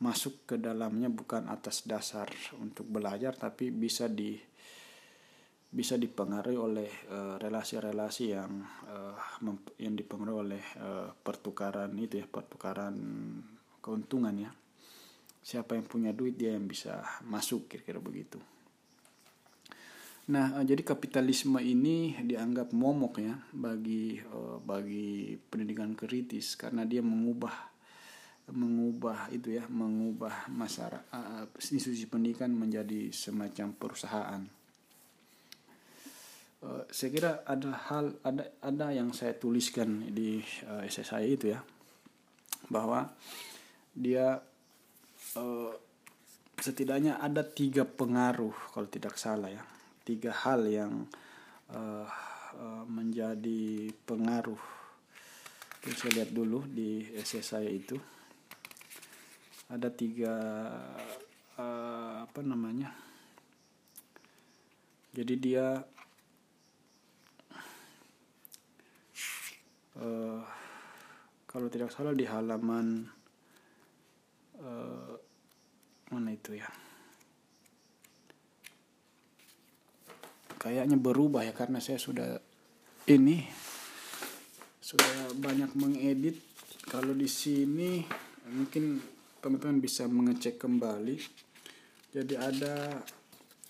masuk 0.00 0.48
ke 0.48 0.56
dalamnya 0.56 1.12
bukan 1.12 1.52
atas 1.52 1.84
dasar 1.84 2.32
untuk 2.56 2.88
belajar 2.88 3.36
tapi 3.36 3.68
bisa 3.68 4.08
di 4.08 4.32
bisa 5.70 5.94
dipengaruhi 5.94 6.58
oleh 6.58 6.90
eh, 6.90 7.34
relasi-relasi 7.38 8.24
uh, 8.26 8.30
yang 8.34 8.52
uh, 8.90 9.16
yang 9.78 9.94
dipengaruhi 9.94 10.38
oleh 10.42 10.64
uh, 10.82 11.14
pertukaran 11.14 11.94
itu 11.94 12.18
ya 12.18 12.26
pertukaran 12.26 12.94
keuntungan 13.78 14.34
ya. 14.34 14.50
Siapa 15.40 15.78
yang 15.78 15.86
punya 15.86 16.10
duit 16.10 16.34
dia 16.34 16.52
yang 16.58 16.66
bisa 16.66 17.00
masuk 17.22 17.70
kira-kira 17.70 18.02
begitu. 18.02 18.42
Nah 20.34 20.58
uh, 20.58 20.64
jadi 20.66 20.82
kapitalisme 20.82 21.62
ini 21.62 22.18
dianggap 22.18 22.74
momok 22.74 23.22
ya 23.22 23.38
bagi 23.54 24.18
uh, 24.26 24.58
bagi 24.58 25.38
pendidikan 25.38 25.94
kritis 25.94 26.58
karena 26.58 26.82
dia 26.82 26.98
mengubah 26.98 27.70
mengubah 28.50 29.30
itu 29.30 29.54
ya 29.54 29.70
mengubah 29.70 30.50
masyarakat 30.50 31.06
uh, 31.14 31.46
institusi 31.54 32.10
pendidikan 32.10 32.50
menjadi 32.50 33.14
semacam 33.14 33.70
perusahaan 33.78 34.42
uh, 36.64 36.84
saya 36.88 37.08
kira 37.12 37.32
ada 37.44 37.70
hal 37.90 38.16
ada 38.24 38.44
ada 38.60 38.86
yang 38.92 39.12
saya 39.16 39.36
tuliskan 39.36 40.12
di 40.12 40.40
uh, 40.68 40.84
essay 40.84 41.04
saya 41.04 41.26
itu 41.26 41.52
ya. 41.52 41.60
Bahwa 42.70 43.10
dia 43.96 44.38
uh, 45.36 45.72
setidaknya 46.60 47.18
ada 47.18 47.42
tiga 47.42 47.88
pengaruh 47.88 48.54
kalau 48.72 48.88
tidak 48.88 49.16
salah 49.16 49.50
ya. 49.50 49.64
Tiga 50.04 50.32
hal 50.32 50.64
yang 50.68 51.08
uh, 51.72 52.06
uh, 52.56 52.84
menjadi 52.86 53.92
pengaruh. 54.04 54.60
Oke, 55.80 55.96
saya 55.96 56.22
lihat 56.22 56.30
dulu 56.36 56.68
di 56.68 57.08
essay 57.16 57.40
saya 57.40 57.68
itu. 57.72 57.96
Ada 59.70 59.88
tiga 59.88 60.34
uh, 61.56 62.14
apa 62.26 62.40
namanya? 62.42 62.92
Jadi 65.10 65.34
dia 65.40 65.82
uh, 70.00 70.40
kalau 71.44 71.68
tidak 71.68 71.92
salah 71.92 72.16
di 72.16 72.24
halaman 72.24 73.06
uh, 74.58 75.12
mana 76.10 76.30
itu 76.34 76.58
ya? 76.58 76.68
Kayaknya 80.60 81.00
berubah 81.00 81.40
ya 81.40 81.56
karena 81.56 81.80
saya 81.80 81.96
sudah 81.96 82.36
ini 83.08 83.48
sudah 84.84 85.32
banyak 85.40 85.72
mengedit. 85.78 86.36
Kalau 86.90 87.14
di 87.14 87.30
sini 87.30 88.02
mungkin 88.50 89.00
teman-teman 89.40 89.80
bisa 89.80 90.04
mengecek 90.10 90.60
kembali. 90.60 91.16
Jadi 92.10 92.34
ada 92.34 93.00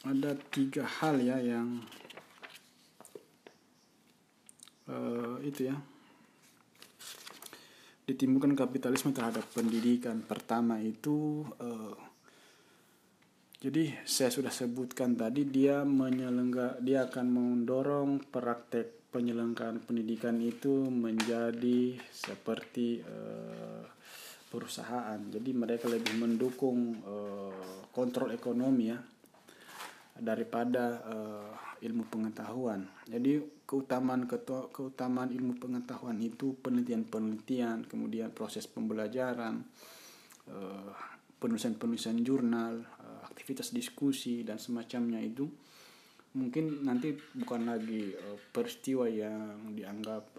ada 0.08 0.32
tiga 0.48 0.88
hal 0.88 1.20
ya 1.20 1.36
yang 1.38 1.84
uh, 4.88 5.36
itu 5.44 5.68
ya 5.68 5.76
ditimbulkan 8.10 8.58
kapitalisme 8.58 9.14
terhadap 9.14 9.46
pendidikan. 9.54 10.18
Pertama 10.26 10.82
itu 10.82 11.46
uh, 11.62 11.94
jadi 13.60 13.92
saya 14.08 14.32
sudah 14.32 14.50
sebutkan 14.50 15.14
tadi 15.14 15.44
dia 15.46 15.84
menyelengga 15.86 16.80
dia 16.80 17.06
akan 17.06 17.26
mendorong 17.28 18.10
praktek 18.32 19.12
penyelenggaraan 19.12 19.84
pendidikan 19.84 20.38
itu 20.40 20.88
menjadi 20.88 21.98
seperti 22.08 23.04
uh, 23.04 23.84
perusahaan. 24.50 25.18
Jadi 25.30 25.50
mereka 25.54 25.86
lebih 25.86 26.18
mendukung 26.18 26.98
uh, 27.06 27.86
kontrol 27.94 28.34
ekonomi 28.34 28.90
ya 28.90 28.98
daripada 30.18 30.84
uh, 31.06 31.69
ilmu 31.80 32.04
pengetahuan. 32.12 32.84
Jadi 33.08 33.40
keutamaan 33.64 34.28
keutamaan 34.28 35.32
ilmu 35.32 35.56
pengetahuan 35.56 36.20
itu 36.20 36.56
penelitian-penelitian, 36.60 37.88
kemudian 37.88 38.30
proses 38.30 38.68
pembelajaran, 38.68 39.64
penulisan-penulisan 41.40 42.20
jurnal, 42.20 42.84
uh, 42.84 43.24
aktivitas 43.24 43.72
diskusi 43.72 44.44
dan 44.44 44.60
semacamnya 44.60 45.18
itu 45.18 45.48
mungkin 46.30 46.86
nanti 46.86 47.16
bukan 47.34 47.66
lagi 47.66 48.14
uh, 48.14 48.38
peristiwa 48.54 49.08
yang 49.10 49.74
dianggap 49.74 50.30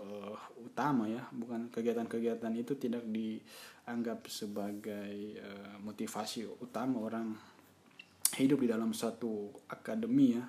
utama 0.62 1.10
ya 1.10 1.26
bukan 1.36 1.68
kegiatan-kegiatan 1.68 2.54
itu 2.56 2.80
tidak 2.80 3.04
dianggap 3.12 4.24
sebagai 4.30 5.36
motivasi 5.84 6.48
utama 6.64 7.02
orang 7.02 7.36
hidup 8.40 8.64
di 8.64 8.72
dalam 8.72 8.96
satu 8.96 9.52
akademi 9.68 10.40
ya 10.40 10.46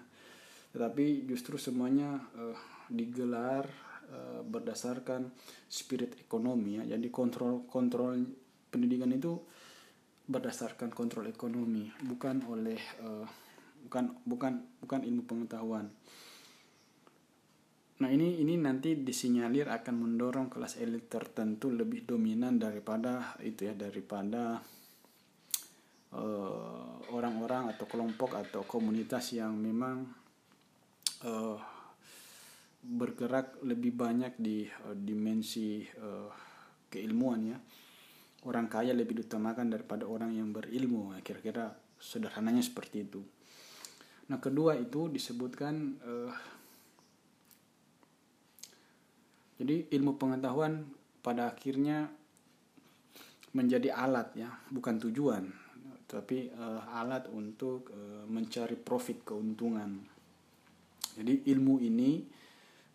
tetapi 0.72 1.28
justru 1.28 1.60
semuanya 1.60 2.16
uh, 2.36 2.56
digelar 2.88 3.68
uh, 4.08 4.40
berdasarkan 4.44 5.28
spirit 5.68 6.16
ekonomi 6.16 6.80
ya 6.80 6.96
jadi 6.96 7.08
kontrol 7.12 7.68
kontrol 7.68 8.16
pendidikan 8.72 9.12
itu 9.12 9.36
berdasarkan 10.24 10.88
kontrol 10.88 11.28
ekonomi 11.28 11.92
bukan 12.08 12.46
oleh 12.48 12.80
uh, 13.04 13.28
bukan 13.84 14.16
bukan 14.24 14.52
bukan 14.80 15.00
ilmu 15.02 15.22
pengetahuan. 15.26 15.90
Nah 18.00 18.10
ini 18.10 18.42
ini 18.42 18.58
nanti 18.58 18.98
disinyalir 18.98 19.70
akan 19.70 19.94
mendorong 19.94 20.48
kelas 20.50 20.78
elit 20.80 21.06
tertentu 21.06 21.70
lebih 21.70 22.06
dominan 22.06 22.58
daripada 22.58 23.38
itu 23.42 23.70
ya 23.70 23.74
daripada 23.74 24.58
orang-orang 27.08 27.68
uh, 27.68 27.70
atau 27.72 27.86
kelompok 27.88 28.36
atau 28.36 28.68
komunitas 28.68 29.32
yang 29.32 29.56
memang 29.56 30.21
uh, 31.26 31.58
bergerak 32.82 33.62
lebih 33.62 33.94
banyak 33.94 34.34
di 34.38 34.66
uh, 34.66 34.96
dimensi 34.96 35.86
uh, 35.98 36.30
keilmuan 36.90 37.40
ya. 37.46 37.58
Orang 38.42 38.66
kaya 38.66 38.90
lebih 38.90 39.22
diutamakan 39.22 39.70
daripada 39.70 40.02
orang 40.02 40.34
yang 40.34 40.50
berilmu. 40.50 41.14
Kira-kira 41.22 41.70
sederhananya 42.02 42.58
seperti 42.58 43.06
itu. 43.06 43.22
Nah 44.30 44.42
kedua 44.42 44.74
itu 44.74 45.06
disebutkan 45.06 45.74
uh, 46.02 46.34
jadi 49.62 49.86
ilmu 49.94 50.18
pengetahuan 50.18 50.90
pada 51.22 51.54
akhirnya 51.54 52.10
menjadi 53.54 53.94
alat 53.94 54.34
ya 54.34 54.50
bukan 54.72 54.98
tujuan 54.98 55.44
tapi 56.12 56.52
uh, 56.52 56.84
alat 56.92 57.24
untuk 57.32 57.88
uh, 57.88 58.28
mencari 58.28 58.76
profit 58.76 59.24
keuntungan. 59.24 60.11
Jadi 61.18 61.48
ilmu 61.52 61.80
ini 61.82 62.24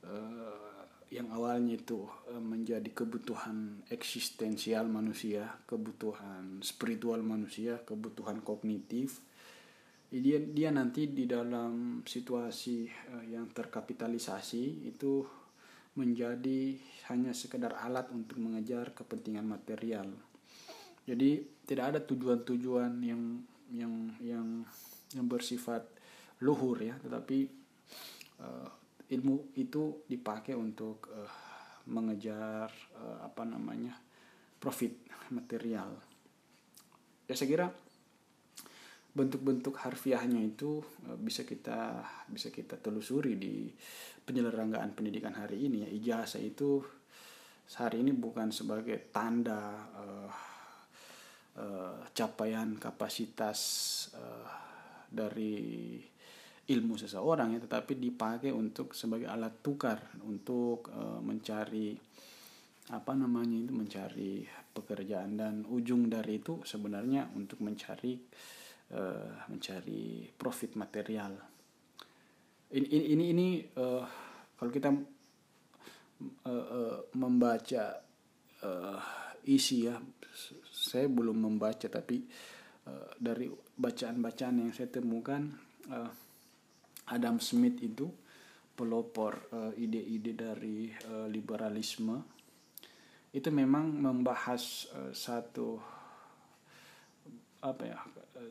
uh, 0.05 0.85
yang 1.07 1.31
awalnya 1.31 1.77
itu 1.77 2.03
uh, 2.03 2.41
menjadi 2.41 2.89
kebutuhan 2.91 3.85
eksistensial 3.93 4.89
manusia, 4.89 5.61
kebutuhan 5.69 6.59
spiritual 6.65 7.21
manusia, 7.23 7.81
kebutuhan 7.85 8.41
kognitif 8.41 9.21
dia 10.07 10.39
dia 10.39 10.71
nanti 10.71 11.11
di 11.11 11.27
dalam 11.27 11.99
situasi 12.07 12.87
yang 13.27 13.51
terkapitalisasi 13.51 14.87
itu 14.87 15.27
menjadi 15.99 16.79
hanya 17.11 17.35
sekedar 17.35 17.75
alat 17.75 18.07
untuk 18.15 18.39
mengejar 18.39 18.95
kepentingan 18.95 19.43
material. 19.43 20.07
Jadi 21.03 21.43
tidak 21.67 21.85
ada 21.91 21.99
tujuan-tujuan 21.99 23.03
yang 23.03 23.23
yang 23.73 23.93
yang 24.23 24.47
yang 25.11 25.25
bersifat 25.27 25.83
luhur 26.39 26.79
ya, 26.79 26.95
tetapi 27.03 27.49
uh, 28.41 28.69
ilmu 29.07 29.55
itu 29.55 30.03
dipakai 30.05 30.53
untuk 30.53 31.09
uh, 31.11 31.31
mengejar 31.87 32.67
uh, 32.99 33.23
apa 33.23 33.43
namanya 33.47 33.95
profit 34.59 34.93
material. 35.31 35.91
Ya 37.27 37.35
saya 37.35 37.49
kira 37.49 37.67
bentuk-bentuk 39.17 39.73
harfiahnya 39.81 40.45
itu 40.45 40.77
bisa 41.17 41.41
kita 41.41 42.05
bisa 42.29 42.53
kita 42.53 42.77
telusuri 42.77 43.33
di 43.33 43.65
penyelenggaraan 44.21 44.93
pendidikan 44.93 45.33
hari 45.33 45.65
ini 45.65 45.87
ya 45.87 45.89
ijazah 45.89 46.37
itu 46.37 46.85
hari 47.75 47.99
ini 47.99 48.15
bukan 48.15 48.47
sebagai 48.55 49.11
tanda 49.11 49.91
uh, 49.91 50.31
uh, 51.59 51.99
capaian 52.15 52.79
kapasitas 52.79 53.59
uh, 54.15 54.47
dari 55.11 55.99
ilmu 56.67 56.99
seseorang 56.99 57.55
ya 57.55 57.59
tetapi 57.63 57.95
dipakai 57.95 58.51
untuk 58.51 58.91
sebagai 58.91 59.31
alat 59.31 59.63
tukar 59.63 60.19
untuk 60.27 60.91
uh, 60.91 61.23
mencari 61.23 61.95
apa 62.87 63.11
namanya 63.15 63.55
itu 63.67 63.73
mencari 63.75 64.47
pekerjaan 64.71 65.35
dan 65.35 65.63
ujung 65.67 66.07
dari 66.07 66.39
itu 66.39 66.63
sebenarnya 66.63 67.27
untuk 67.35 67.59
mencari 67.59 68.15
uh, 68.95 69.47
mencari 69.51 70.31
profit 70.31 70.79
material. 70.79 71.35
Ini 72.71 72.87
ini 72.87 73.05
ini, 73.11 73.25
ini 73.31 73.47
uh, 73.75 74.03
kalau 74.55 74.71
kita 74.71 74.91
uh, 74.91 76.47
uh, 76.47 76.97
membaca 77.19 77.83
uh, 78.63 78.99
isi 79.47 79.87
ya, 79.87 79.99
saya 80.71 81.11
belum 81.11 81.43
membaca 81.43 81.87
tapi 81.91 82.23
uh, 82.87 83.11
dari 83.19 83.51
bacaan-bacaan 83.51 84.63
yang 84.63 84.71
saya 84.71 84.87
temukan 84.87 85.43
uh, 85.91 86.26
Adam 87.13 87.39
Smith 87.39 87.79
itu 87.81 88.07
pelopor 88.77 89.49
ide-ide 89.73 90.37
dari 90.37 90.93
uh, 91.09 91.25
liberalisme 91.25 92.37
itu 93.33 93.49
memang 93.49 93.89
membahas 93.89 94.85
uh, 94.93 95.13
satu 95.13 95.81
apa 97.57 97.83
ya 97.83 97.97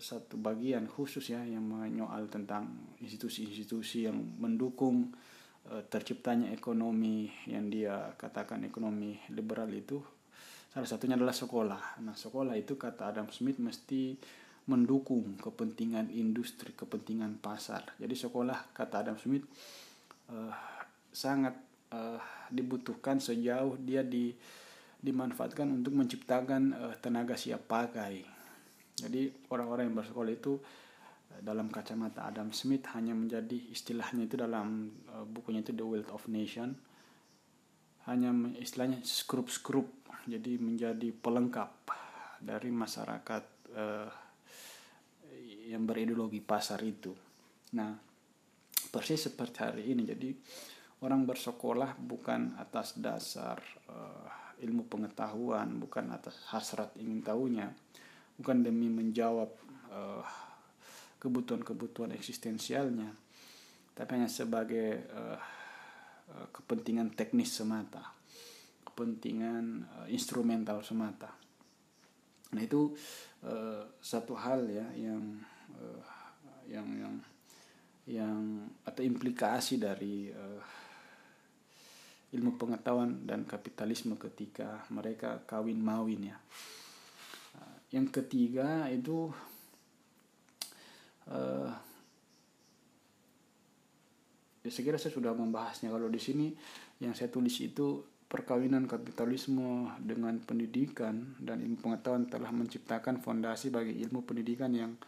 satu 0.03 0.35
bagian 0.37 0.91
khusus 0.91 1.31
ya 1.31 1.41
yang 1.47 1.63
menyoal 1.63 2.27
tentang 2.27 2.95
institusi-institusi 2.99 4.11
yang 4.11 4.19
mendukung 4.43 5.15
uh, 5.71 5.83
terciptanya 5.87 6.51
ekonomi 6.51 7.31
yang 7.47 7.71
dia 7.71 8.13
katakan 8.19 8.67
ekonomi 8.67 9.15
liberal 9.31 9.71
itu 9.71 10.03
salah 10.75 10.85
satunya 10.85 11.17
adalah 11.17 11.33
sekolah. 11.33 12.05
Nah, 12.05 12.13
sekolah 12.13 12.53
itu 12.53 12.77
kata 12.77 13.09
Adam 13.09 13.33
Smith 13.33 13.57
mesti 13.57 14.13
mendukung 14.67 15.39
kepentingan 15.39 16.11
industri, 16.11 16.75
kepentingan 16.75 17.39
pasar. 17.39 17.95
Jadi 18.03 18.15
sekolah 18.19 18.75
kata 18.75 19.07
Adam 19.07 19.19
Smith 19.19 19.47
uh, 20.31 20.55
sangat 21.11 21.55
uh, 21.95 22.19
dibutuhkan 22.51 23.23
sejauh 23.23 23.79
dia 23.79 24.03
di 24.03 24.35
dimanfaatkan 24.97 25.71
untuk 25.71 25.95
menciptakan 25.95 26.63
uh, 26.75 26.95
tenaga 26.99 27.39
siap 27.39 27.69
pakai 27.71 28.37
jadi 28.97 29.29
orang-orang 29.53 29.93
yang 29.93 29.97
bersekolah 30.01 30.33
itu 30.33 30.57
dalam 31.37 31.69
kacamata 31.69 32.25
Adam 32.25 32.49
Smith 32.49 32.89
hanya 32.97 33.13
menjadi 33.13 33.69
istilahnya 33.69 34.25
itu 34.25 34.41
dalam 34.41 34.89
uh, 35.13 35.29
bukunya 35.29 35.61
itu 35.61 35.77
The 35.77 35.85
Wealth 35.85 36.13
of 36.17 36.25
Nation 36.33 36.73
hanya 38.09 38.33
istilahnya 38.57 39.05
skrup-skrup 39.05 39.87
jadi 40.25 40.57
menjadi 40.57 41.13
pelengkap 41.13 41.71
dari 42.41 42.73
masyarakat 42.73 43.45
uh, 43.77 44.09
yang 45.67 45.83
berideologi 45.85 46.39
pasar 46.39 46.79
itu. 46.87 47.11
Nah, 47.75 47.91
persis 48.89 49.27
seperti 49.27 49.59
hari 49.61 49.85
ini 49.91 50.07
jadi 50.07 50.31
orang 51.03 51.27
bersekolah 51.27 51.99
bukan 51.99 52.57
atas 52.57 52.97
dasar 52.97 53.59
uh, 53.91 54.57
ilmu 54.63 54.87
pengetahuan, 54.87 55.77
bukan 55.77 56.15
atas 56.15 56.39
hasrat 56.49 56.95
ingin 56.97 57.21
tahunya, 57.21 57.67
bukan 58.41 58.63
demi 58.63 58.89
menjawab 58.89 59.51
uh, 59.91 60.25
kebutuhan-kebutuhan 61.21 62.13
eksistensialnya 62.13 63.11
tapi 63.97 64.21
hanya 64.21 64.29
sebagai 64.29 65.09
uh, 65.09 65.41
kepentingan 66.53 67.17
teknis 67.17 67.57
semata 67.57 68.13
kepentingan 68.85 69.89
uh, 69.89 70.07
instrumental 70.13 70.85
semata 70.85 71.33
nah 72.53 72.63
itu 72.63 72.93
uh, 73.43 73.83
satu 73.99 74.37
hal 74.37 74.69
ya 74.69 74.87
yang 74.95 75.41
uh, 75.79 76.03
yang 76.67 76.89
yang 76.99 77.15
yang 78.07 78.39
atau 78.87 79.03
implikasi 79.03 79.83
dari 79.83 80.31
uh, 80.31 80.63
ilmu 82.35 82.59
pengetahuan 82.59 83.27
dan 83.27 83.47
kapitalisme 83.47 84.19
ketika 84.19 84.85
mereka 84.91 85.43
kawin 85.47 85.79
mawin 85.79 86.35
ya. 86.35 86.39
Yang 87.95 88.19
ketiga 88.19 88.91
itu 88.91 89.31
uh, 91.31 91.71
ya 94.67 94.71
saya 94.75 94.85
kira 94.85 94.99
saya 94.99 95.15
sudah 95.15 95.33
membahasnya. 95.33 95.95
Kalau 95.95 96.11
di 96.11 96.19
sini 96.19 96.51
yang 96.99 97.15
saya 97.15 97.31
tulis 97.31 97.55
itu 97.63 98.03
perkawinan 98.27 98.91
kapitalisme 98.91 99.87
dengan 100.03 100.43
pendidikan 100.43 101.39
dan 101.39 101.63
ilmu 101.63 101.79
pengetahuan 101.79 102.27
telah 102.27 102.51
menciptakan 102.51 103.23
fondasi 103.23 103.71
bagi 103.71 104.03
ilmu 104.03 104.27
pendidikan 104.27 104.75
yang 104.75 104.99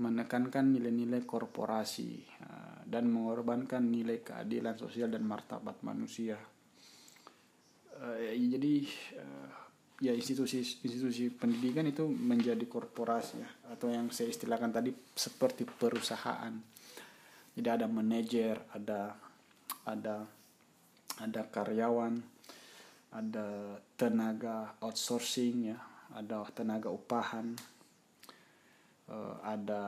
menekankan 0.00 0.72
nilai-nilai 0.72 1.24
korporasi 1.28 2.10
uh, 2.44 2.80
dan 2.88 3.12
mengorbankan 3.12 3.84
nilai 3.84 4.24
keadilan 4.24 4.76
sosial 4.78 5.12
dan 5.12 5.24
martabat 5.26 5.84
manusia. 5.84 6.40
Uh, 8.00 8.16
jadi 8.32 8.74
uh, 9.20 9.50
ya 10.02 10.10
institusi-institusi 10.10 11.30
pendidikan 11.38 11.86
itu 11.86 12.08
menjadi 12.08 12.66
korporasi 12.66 13.38
ya 13.38 13.50
atau 13.70 13.86
yang 13.86 14.10
saya 14.10 14.34
istilahkan 14.34 14.74
tadi 14.74 14.90
seperti 15.14 15.62
perusahaan. 15.62 16.50
jadi 17.52 17.78
ada 17.78 17.86
manajer 17.86 18.56
ada 18.72 19.14
ada 19.84 20.24
ada 21.20 21.42
karyawan 21.46 22.18
ada 23.12 23.76
tenaga 23.94 24.74
outsourcing 24.80 25.70
ya 25.70 25.78
ada 26.16 26.42
tenaga 26.56 26.88
upahan 26.88 27.52
uh, 29.12 29.34
ada 29.44 29.84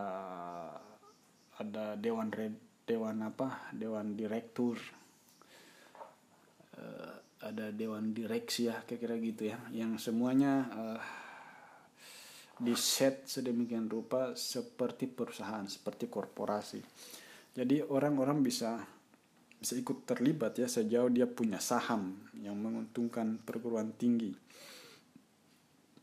ada 1.56 1.96
dewan 1.96 2.28
dewan 2.84 3.24
apa 3.24 3.72
dewan 3.72 4.12
direktur 4.12 4.76
uh, 6.76 7.14
ada 7.44 7.72
dewan 7.72 8.12
direksi 8.12 8.68
ya 8.68 8.84
kira-kira 8.84 9.16
gitu 9.20 9.42
ya 9.48 9.58
yang 9.72 9.96
semuanya 9.96 10.52
uh, 10.72 11.00
di 12.54 12.76
set 12.78 13.26
sedemikian 13.26 13.90
rupa 13.90 14.38
seperti 14.38 15.10
perusahaan 15.10 15.66
seperti 15.66 16.06
korporasi. 16.06 16.80
Jadi 17.54 17.82
orang-orang 17.82 18.42
bisa 18.46 18.78
bisa 19.58 19.74
ikut 19.80 20.04
terlibat 20.06 20.60
ya 20.60 20.68
sejauh 20.68 21.08
dia 21.08 21.24
punya 21.24 21.58
saham 21.58 22.14
yang 22.38 22.54
menguntungkan 22.58 23.40
perguruan 23.42 23.96
tinggi 23.96 24.36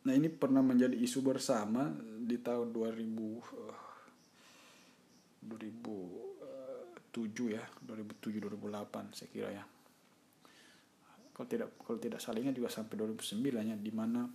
nah 0.01 0.17
ini 0.17 0.33
pernah 0.33 0.65
menjadi 0.65 0.97
isu 0.97 1.21
bersama 1.21 1.93
di 2.21 2.37
tahun 2.41 2.73
2000 2.73 3.81
2007 5.41 7.57
ya 7.57 7.65
2007 7.85 8.45
2008 8.45 9.17
saya 9.17 9.29
kira 9.33 9.49
ya. 9.49 9.65
Kalau 11.31 11.47
tidak 11.49 11.69
kalau 11.81 11.97
tidak 11.97 12.21
salingnya 12.21 12.53
juga 12.53 12.69
sampai 12.69 12.93
2009 13.01 13.73
ya 13.73 13.77
di 13.77 13.91
mana 13.91 14.29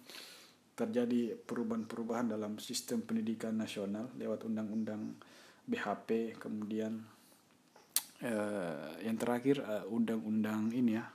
terjadi 0.77 1.41
perubahan-perubahan 1.41 2.37
dalam 2.37 2.61
sistem 2.61 3.01
pendidikan 3.07 3.57
nasional 3.57 4.13
lewat 4.19 4.45
undang-undang 4.45 5.17
BHP 5.65 6.37
kemudian 6.37 7.01
eh, 8.21 8.93
yang 9.01 9.17
terakhir 9.17 9.65
eh, 9.65 9.85
undang-undang 9.89 10.69
ini 10.77 11.01
ya 11.01 11.07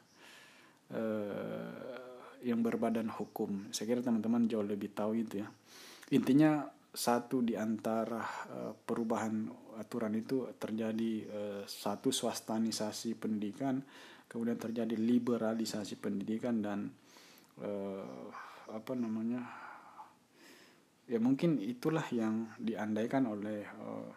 eh, 0.97 2.09
yang 2.41 2.65
berbadan 2.65 3.09
hukum. 3.09 3.69
Saya 3.73 3.95
kira 3.95 4.01
teman-teman 4.01 4.49
jauh 4.49 4.65
lebih 4.65 4.93
tahu 4.93 5.18
itu 5.18 5.41
ya. 5.41 5.47
Intinya 6.11 6.65
satu 6.91 7.39
di 7.39 7.55
antara 7.55 8.19
uh, 8.51 8.73
perubahan 8.76 9.47
aturan 9.80 10.11
itu 10.19 10.51
terjadi 10.59 11.13
uh, 11.31 11.63
satu 11.63 12.11
swastanisasi 12.11 13.15
pendidikan 13.15 13.80
kemudian 14.31 14.55
terjadi 14.55 14.95
liberalisasi 14.95 15.99
pendidikan 15.99 16.63
dan 16.63 16.88
uh, 17.59 18.31
apa 18.72 18.95
namanya 18.95 19.43
ya 21.11 21.19
mungkin 21.19 21.59
itulah 21.59 22.07
yang 22.15 22.55
diandaikan 22.55 23.27
oleh 23.27 23.68
uh, 23.84 24.07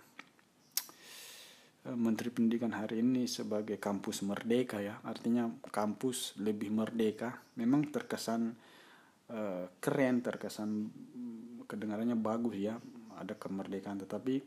Menteri 1.85 2.33
Pendidikan 2.33 2.73
hari 2.73 3.05
ini 3.05 3.29
sebagai 3.29 3.77
kampus 3.77 4.25
merdeka 4.25 4.81
ya. 4.81 5.05
Artinya 5.05 5.53
kampus 5.69 6.41
lebih 6.41 6.73
merdeka. 6.73 7.45
Memang 7.61 7.93
terkesan 7.93 8.57
uh, 9.29 9.69
keren 9.85 10.25
terkesan 10.25 10.89
kedengarannya 11.69 12.17
bagus 12.17 12.57
ya. 12.57 12.81
Ada 13.21 13.37
kemerdekaan 13.37 14.01
tetapi 14.01 14.41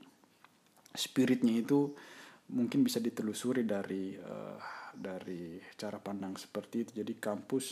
spiritnya 0.98 1.54
itu 1.62 1.94
mungkin 2.58 2.82
bisa 2.82 2.98
ditelusuri 2.98 3.62
dari 3.70 4.18
uh, 4.18 4.58
dari 4.98 5.62
cara 5.78 6.02
pandang 6.02 6.34
seperti 6.42 6.90
itu. 6.90 6.92
Jadi 7.06 7.14
kampus 7.22 7.66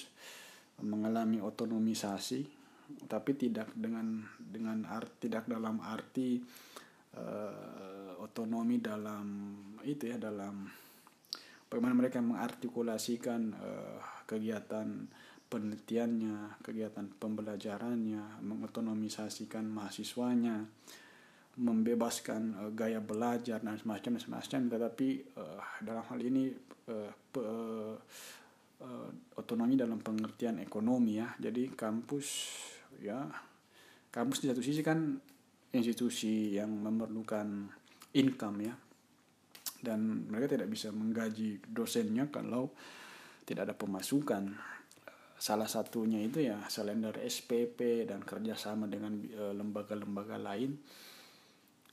mengalami 0.86 1.42
otonomisasi 1.42 2.66
tapi 3.10 3.34
tidak 3.34 3.74
dengan 3.74 4.22
dengan 4.38 4.86
art, 4.86 5.18
tidak 5.18 5.50
dalam 5.50 5.82
arti 5.82 6.38
uh, 7.18 7.95
otonomi 8.22 8.80
dalam 8.80 9.58
itu 9.84 10.10
ya 10.10 10.18
dalam 10.18 10.68
bagaimana 11.70 11.96
mereka 11.98 12.22
mengartikulasikan 12.22 13.42
uh, 13.56 14.00
kegiatan 14.24 15.08
penelitiannya, 15.46 16.60
kegiatan 16.66 17.06
pembelajarannya, 17.22 18.42
mengotonomisasikan 18.42 19.66
mahasiswanya, 19.70 20.66
membebaskan 21.62 22.42
uh, 22.58 22.72
gaya 22.74 23.04
belajar 23.04 23.62
dan 23.62 23.78
semacam 23.78 24.18
semacam. 24.18 24.62
Tetapi 24.72 25.08
uh, 25.38 25.62
dalam 25.84 26.04
hal 26.08 26.20
ini 26.22 26.50
uh, 26.90 27.12
pe, 27.12 27.42
uh, 27.44 27.98
otonomi 29.38 29.76
dalam 29.76 30.02
pengertian 30.02 30.62
ekonomi 30.62 31.18
ya. 31.20 31.34
Jadi 31.38 31.74
kampus 31.74 32.28
ya 33.02 33.28
kampus 34.14 34.40
di 34.40 34.48
satu 34.48 34.64
sisi 34.64 34.80
kan 34.80 35.20
institusi 35.76 36.56
yang 36.56 36.72
memerlukan 36.72 37.68
income 38.16 38.58
ya. 38.64 38.74
Dan 39.86 40.32
mereka 40.32 40.58
tidak 40.58 40.72
bisa 40.72 40.90
menggaji 40.90 41.62
dosennya 41.62 42.32
kalau 42.34 42.74
tidak 43.46 43.72
ada 43.72 43.76
pemasukan. 43.78 44.56
Salah 45.36 45.68
satunya 45.68 46.24
itu 46.24 46.42
ya 46.42 46.64
selain 46.72 47.04
dari 47.04 47.28
SPP 47.28 48.08
dan 48.08 48.24
kerjasama 48.24 48.88
dengan 48.88 49.20
lembaga-lembaga 49.54 50.40
lain. 50.40 50.80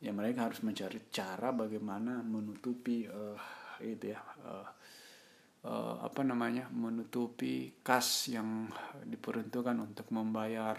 Ya 0.03 0.11
mereka 0.11 0.51
harus 0.51 0.65
mencari 0.67 1.11
cara 1.15 1.55
bagaimana 1.55 2.27
menutupi 2.27 3.07
uh, 3.07 3.39
itu 3.79 4.11
ya 4.11 4.19
uh, 4.19 4.67
uh, 5.63 5.95
apa 6.03 6.27
namanya 6.27 6.67
menutupi 6.75 7.71
kas 7.87 8.31
yang 8.35 8.67
diperuntukkan 9.07 9.79
untuk 9.79 10.11
membayar 10.11 10.75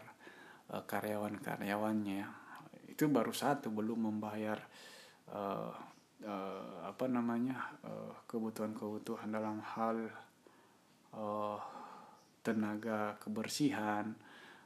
uh, 0.75 0.83
karyawan-karyawannya. 0.83 2.23
Itu 2.91 3.07
baru 3.07 3.31
satu 3.31 3.71
belum 3.71 4.11
membayar 4.11 4.59
uh, 5.31 5.71
apa 6.83 7.05
namanya 7.11 7.59
kebutuhan-kebutuhan 8.31 9.27
dalam 9.27 9.59
hal 9.59 10.07
uh, 11.11 11.59
tenaga 12.43 13.19
kebersihan 13.19 14.15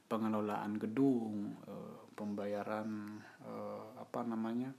pengelolaan 0.06 0.78
gedung 0.78 1.58
uh, 1.66 1.98
pembayaran 2.14 3.22
uh, 3.42 4.02
apa 4.02 4.22
namanya 4.22 4.70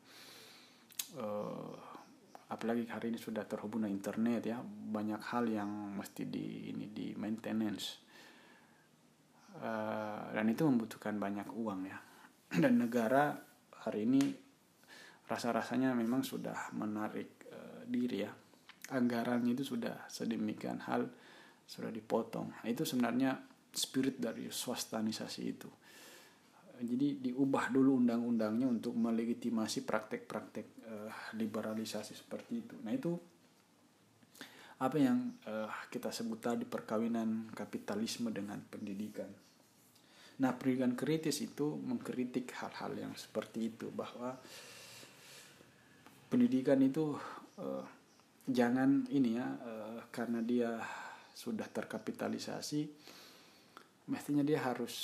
uh, 1.18 1.74
apalagi 2.48 2.88
hari 2.88 3.12
ini 3.12 3.20
sudah 3.20 3.44
terhubung 3.44 3.84
dengan 3.84 3.96
internet 4.00 4.42
ya 4.48 4.58
banyak 4.64 5.20
hal 5.20 5.44
yang 5.46 5.68
mesti 5.94 6.24
di 6.26 6.72
ini 6.72 6.88
di 6.88 7.12
maintenance. 7.14 8.08
Uh, 9.58 10.30
dan 10.32 10.46
itu 10.48 10.62
membutuhkan 10.64 11.18
banyak 11.18 11.48
uang 11.50 11.80
ya. 11.88 11.98
Dan 12.62 12.78
negara 12.78 13.34
hari 13.84 14.06
ini 14.06 14.22
rasa-rasanya 15.28 15.92
memang 15.92 16.24
sudah 16.24 16.72
menarik 16.74 17.46
uh, 17.52 17.84
diri 17.84 18.24
ya 18.24 18.32
anggarannya 18.88 19.52
itu 19.52 19.76
sudah 19.76 20.08
sedemikian 20.08 20.80
hal 20.88 21.04
sudah 21.68 21.92
dipotong 21.92 22.48
nah, 22.48 22.66
itu 22.66 22.88
sebenarnya 22.88 23.36
spirit 23.68 24.16
dari 24.16 24.48
swastanisasi 24.48 25.42
itu 25.44 25.70
jadi 26.78 27.18
diubah 27.18 27.74
dulu 27.74 27.98
undang-undangnya 27.98 28.70
untuk 28.70 28.94
melegitimasi 28.94 29.82
praktek-praktek 29.82 30.66
uh, 30.86 31.10
liberalisasi 31.34 32.14
seperti 32.14 32.52
itu. 32.62 32.74
Nah 32.86 32.94
itu 32.94 33.18
apa 34.78 34.94
yang 34.94 35.34
uh, 35.50 35.66
kita 35.90 36.14
sebut 36.14 36.38
tadi 36.38 36.62
perkawinan 36.62 37.50
kapitalisme 37.50 38.30
dengan 38.30 38.62
pendidikan. 38.62 39.26
Nah 40.38 40.54
pendidikan 40.54 40.94
kritis 40.94 41.42
itu 41.42 41.74
mengkritik 41.82 42.54
hal-hal 42.62 42.94
yang 42.94 43.12
seperti 43.18 43.74
itu 43.74 43.90
bahwa 43.90 44.38
pendidikan 46.28 46.78
itu 46.84 47.16
uh, 47.58 47.84
jangan 48.48 49.04
ini 49.12 49.36
ya 49.36 49.48
uh, 49.48 50.00
karena 50.12 50.40
dia 50.44 50.80
sudah 51.32 51.68
terkapitalisasi 51.68 52.80
mestinya 54.08 54.40
dia 54.40 54.64
harus 54.64 54.96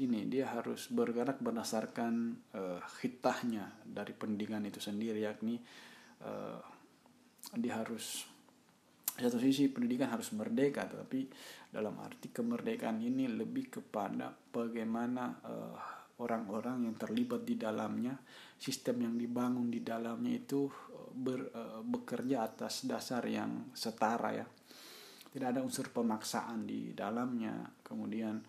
ini 0.00 0.24
dia 0.24 0.48
harus 0.48 0.88
bergerak 0.88 1.44
berdasarkan 1.44 2.32
uh, 2.56 2.80
hitahnya 3.04 3.84
dari 3.84 4.16
pendidikan 4.16 4.64
itu 4.64 4.80
sendiri 4.80 5.20
yakni 5.20 5.60
uh, 6.24 6.60
dia 7.52 7.84
harus 7.84 8.24
satu 9.16 9.40
sisi 9.40 9.72
pendidikan 9.72 10.12
harus 10.12 10.32
merdeka 10.32 10.88
tapi 10.88 11.28
dalam 11.68 11.96
arti 12.00 12.32
kemerdekaan 12.32 13.00
ini 13.00 13.28
lebih 13.28 13.80
kepada 13.80 14.32
bagaimana 14.32 15.24
uh, 15.44 15.76
orang-orang 16.20 16.88
yang 16.88 16.96
terlibat 16.96 17.44
di 17.44 17.60
dalamnya 17.60 18.16
sistem 18.56 19.04
yang 19.04 19.14
dibangun 19.20 19.68
di 19.68 19.84
dalamnya 19.84 20.32
itu 20.32 20.64
ber, 21.12 21.52
uh, 21.52 21.80
bekerja 21.84 22.44
atas 22.44 22.88
dasar 22.88 23.24
yang 23.28 23.72
setara 23.76 24.32
ya. 24.32 24.46
Tidak 25.32 25.48
ada 25.52 25.60
unsur 25.60 25.92
pemaksaan 25.92 26.64
di 26.64 26.96
dalamnya. 26.96 27.68
Kemudian 27.84 28.40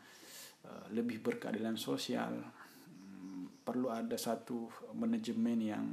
uh, 0.63 0.85
lebih 0.95 1.19
berkeadilan 1.19 1.75
sosial. 1.75 2.31
Um, 2.39 3.51
perlu 3.63 3.91
ada 3.91 4.15
satu 4.15 4.71
manajemen 4.95 5.59
yang 5.59 5.85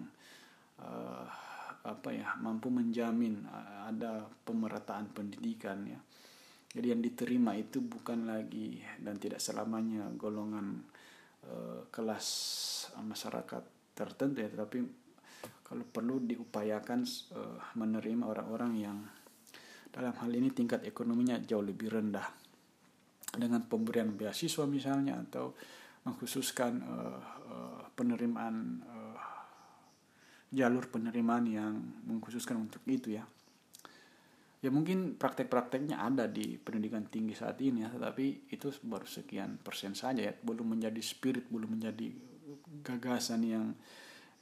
apa 1.85 2.11
ya 2.11 2.35
mampu 2.43 2.67
menjamin 2.67 3.47
ada 3.87 4.27
pemerataan 4.27 5.15
pendidikan 5.15 5.87
ya. 5.87 5.97
Jadi 6.75 6.87
yang 6.91 6.99
diterima 6.99 7.55
itu 7.55 7.79
bukan 7.79 8.27
lagi 8.27 8.83
dan 8.99 9.17
tidak 9.17 9.39
selamanya 9.39 10.11
golongan 10.19 10.83
kelas 11.95 12.27
masyarakat 13.01 13.74
tertentu 13.95 14.43
ya 14.43 14.51
tetapi 14.51 15.05
kalau 15.65 15.85
perlu 15.89 16.21
diupayakan 16.21 17.01
uh, 17.35 17.59
menerima 17.81 18.25
orang-orang 18.29 18.73
yang 18.77 18.99
dalam 19.89 20.13
hal 20.19 20.31
ini 20.35 20.51
tingkat 20.51 20.85
ekonominya 20.85 21.41
jauh 21.41 21.65
lebih 21.65 21.89
rendah. 21.89 22.27
Dengan 23.35 23.67
pemberian 23.67 24.15
beasiswa 24.15 24.67
misalnya 24.67 25.19
atau 25.19 25.57
mengkhususkan 26.07 26.73
uh, 26.85 27.21
uh, 27.49 27.83
penerimaan 27.97 28.85
uh, 28.85 29.19
jalur 30.55 30.87
penerimaan 30.93 31.45
yang 31.49 31.73
mengkhususkan 32.07 32.61
untuk 32.61 32.85
itu 32.87 33.19
ya. 33.19 33.25
Ya 34.63 34.71
mungkin 34.73 35.19
praktek-prakteknya 35.19 36.01
ada 36.01 36.25
di 36.31 36.57
pendidikan 36.57 37.05
tinggi 37.09 37.37
saat 37.37 37.61
ini 37.61 37.85
ya 37.85 37.89
tetapi 37.91 38.49
itu 38.53 38.71
baru 38.85 39.09
sekian 39.09 39.59
persen 39.59 39.97
saja 39.97 40.23
ya. 40.23 40.33
Belum 40.45 40.77
menjadi 40.77 41.01
spirit 41.03 41.51
belum 41.51 41.81
menjadi 41.81 42.34
gagasan 42.83 43.43
yang 43.47 43.67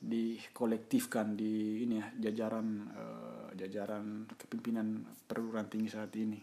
dikolektifkan 0.02 1.38
di 1.38 1.86
ini 1.86 2.02
ya 2.02 2.06
jajaran 2.30 2.68
uh, 2.90 3.48
jajaran 3.54 4.26
kepimpinan 4.34 5.06
perguruan 5.30 5.70
tinggi 5.70 5.90
saat 5.94 6.10
ini 6.18 6.40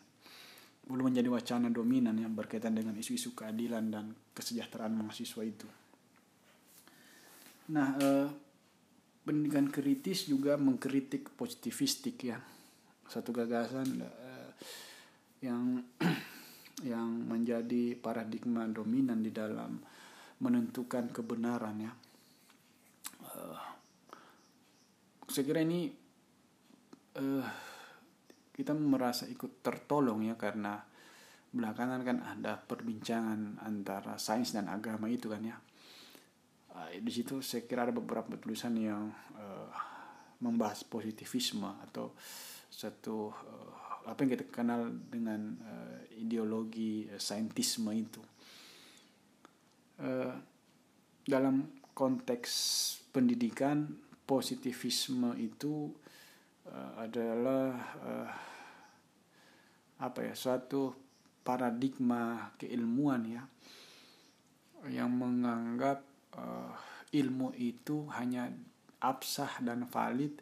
belum 0.89 1.13
menjadi 1.13 1.29
wacana 1.29 1.67
dominan 1.69 2.17
yang 2.17 2.33
berkaitan 2.33 2.73
dengan 2.73 2.97
isu-isu 2.97 3.37
keadilan 3.37 3.93
dan 3.93 4.09
kesejahteraan 4.33 4.97
mahasiswa 4.97 5.45
itu. 5.45 5.69
Nah, 7.69 7.93
uh, 8.01 8.27
pendidikan 9.21 9.69
kritis 9.69 10.25
juga 10.25 10.57
mengkritik 10.57 11.37
positivistik 11.37 12.17
ya 12.25 12.41
satu 13.05 13.29
gagasan 13.29 14.01
uh, 14.01 14.49
yang 15.45 15.85
yang 16.91 17.09
menjadi 17.27 17.93
paradigma 17.93 18.65
dominan 18.65 19.21
di 19.21 19.29
dalam 19.29 19.77
menentukan 20.39 21.11
kebenaran 21.11 21.77
ya. 21.83 21.91
Uh, 23.27 23.59
saya 25.27 25.45
kira 25.45 25.61
ini 25.61 25.91
uh, 27.19 27.45
kita 28.55 28.71
merasa 28.75 29.27
ikut 29.27 29.59
tertolong 29.63 30.25
ya 30.25 30.35
karena 30.39 30.79
belakangan 31.49 32.01
kan 32.05 32.17
ada 32.23 32.61
perbincangan 32.61 33.59
antara 33.63 34.15
sains 34.21 34.55
dan 34.55 34.71
agama 34.71 35.11
itu 35.11 35.27
kan 35.27 35.43
ya. 35.43 35.57
Uh, 36.71 36.87
di 37.03 37.11
situ 37.11 37.43
saya 37.43 37.67
kira 37.67 37.87
ada 37.87 37.93
beberapa 37.95 38.39
tulisan 38.39 38.79
yang 38.79 39.11
uh, 39.35 39.69
membahas 40.39 40.87
positivisme 40.87 41.67
atau 41.83 42.15
satu 42.71 43.35
uh, 43.35 44.07
apa 44.07 44.23
yang 44.23 44.31
kita 44.39 44.45
kenal 44.47 44.87
dengan 44.87 45.59
uh, 45.59 45.99
ideologi 46.15 47.11
uh, 47.11 47.19
saintisme 47.19 47.91
itu 47.91 48.23
uh, 50.01 50.33
dalam 51.23 51.69
konteks 51.93 52.51
pendidikan 53.11 53.87
positivisme 54.25 55.35
itu 55.37 55.91
uh, 56.67 56.91
adalah 56.99 57.67
uh, 58.03 58.31
apa 59.99 60.31
ya 60.31 60.33
suatu 60.33 60.95
paradigma 61.43 62.55
keilmuan 62.55 63.21
ya 63.27 63.43
yang 64.87 65.11
menganggap 65.11 65.99
uh, 66.39 66.71
ilmu 67.11 67.51
itu 67.59 68.07
hanya 68.15 68.47
absah 69.03 69.59
dan 69.59 69.83
valid 69.91 70.39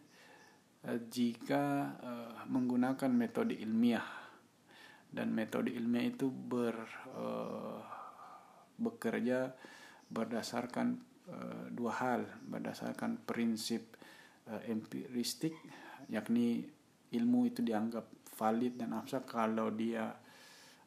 Eh, 0.88 1.04
jika 1.12 1.64
uh, 2.00 2.32
menggunakan 2.48 3.12
metode 3.12 3.60
ilmiah. 3.60 4.08
Dan 5.12 5.36
metode 5.36 5.76
ilmiah 5.76 6.08
itu 6.08 6.32
ber 6.32 6.76
bekerja 8.78 9.52
berdasarkan 10.08 10.98
uh, 11.30 11.66
dua 11.74 11.94
hal 12.00 12.22
berdasarkan 12.48 13.22
prinsip 13.28 13.98
uh, 14.48 14.62
empiristik 14.70 15.54
yakni 16.08 16.64
ilmu 17.12 17.50
itu 17.50 17.66
dianggap 17.66 18.08
valid 18.38 18.80
dan 18.80 18.96
abstrak 18.96 19.28
kalau 19.28 19.74
dia 19.74 20.14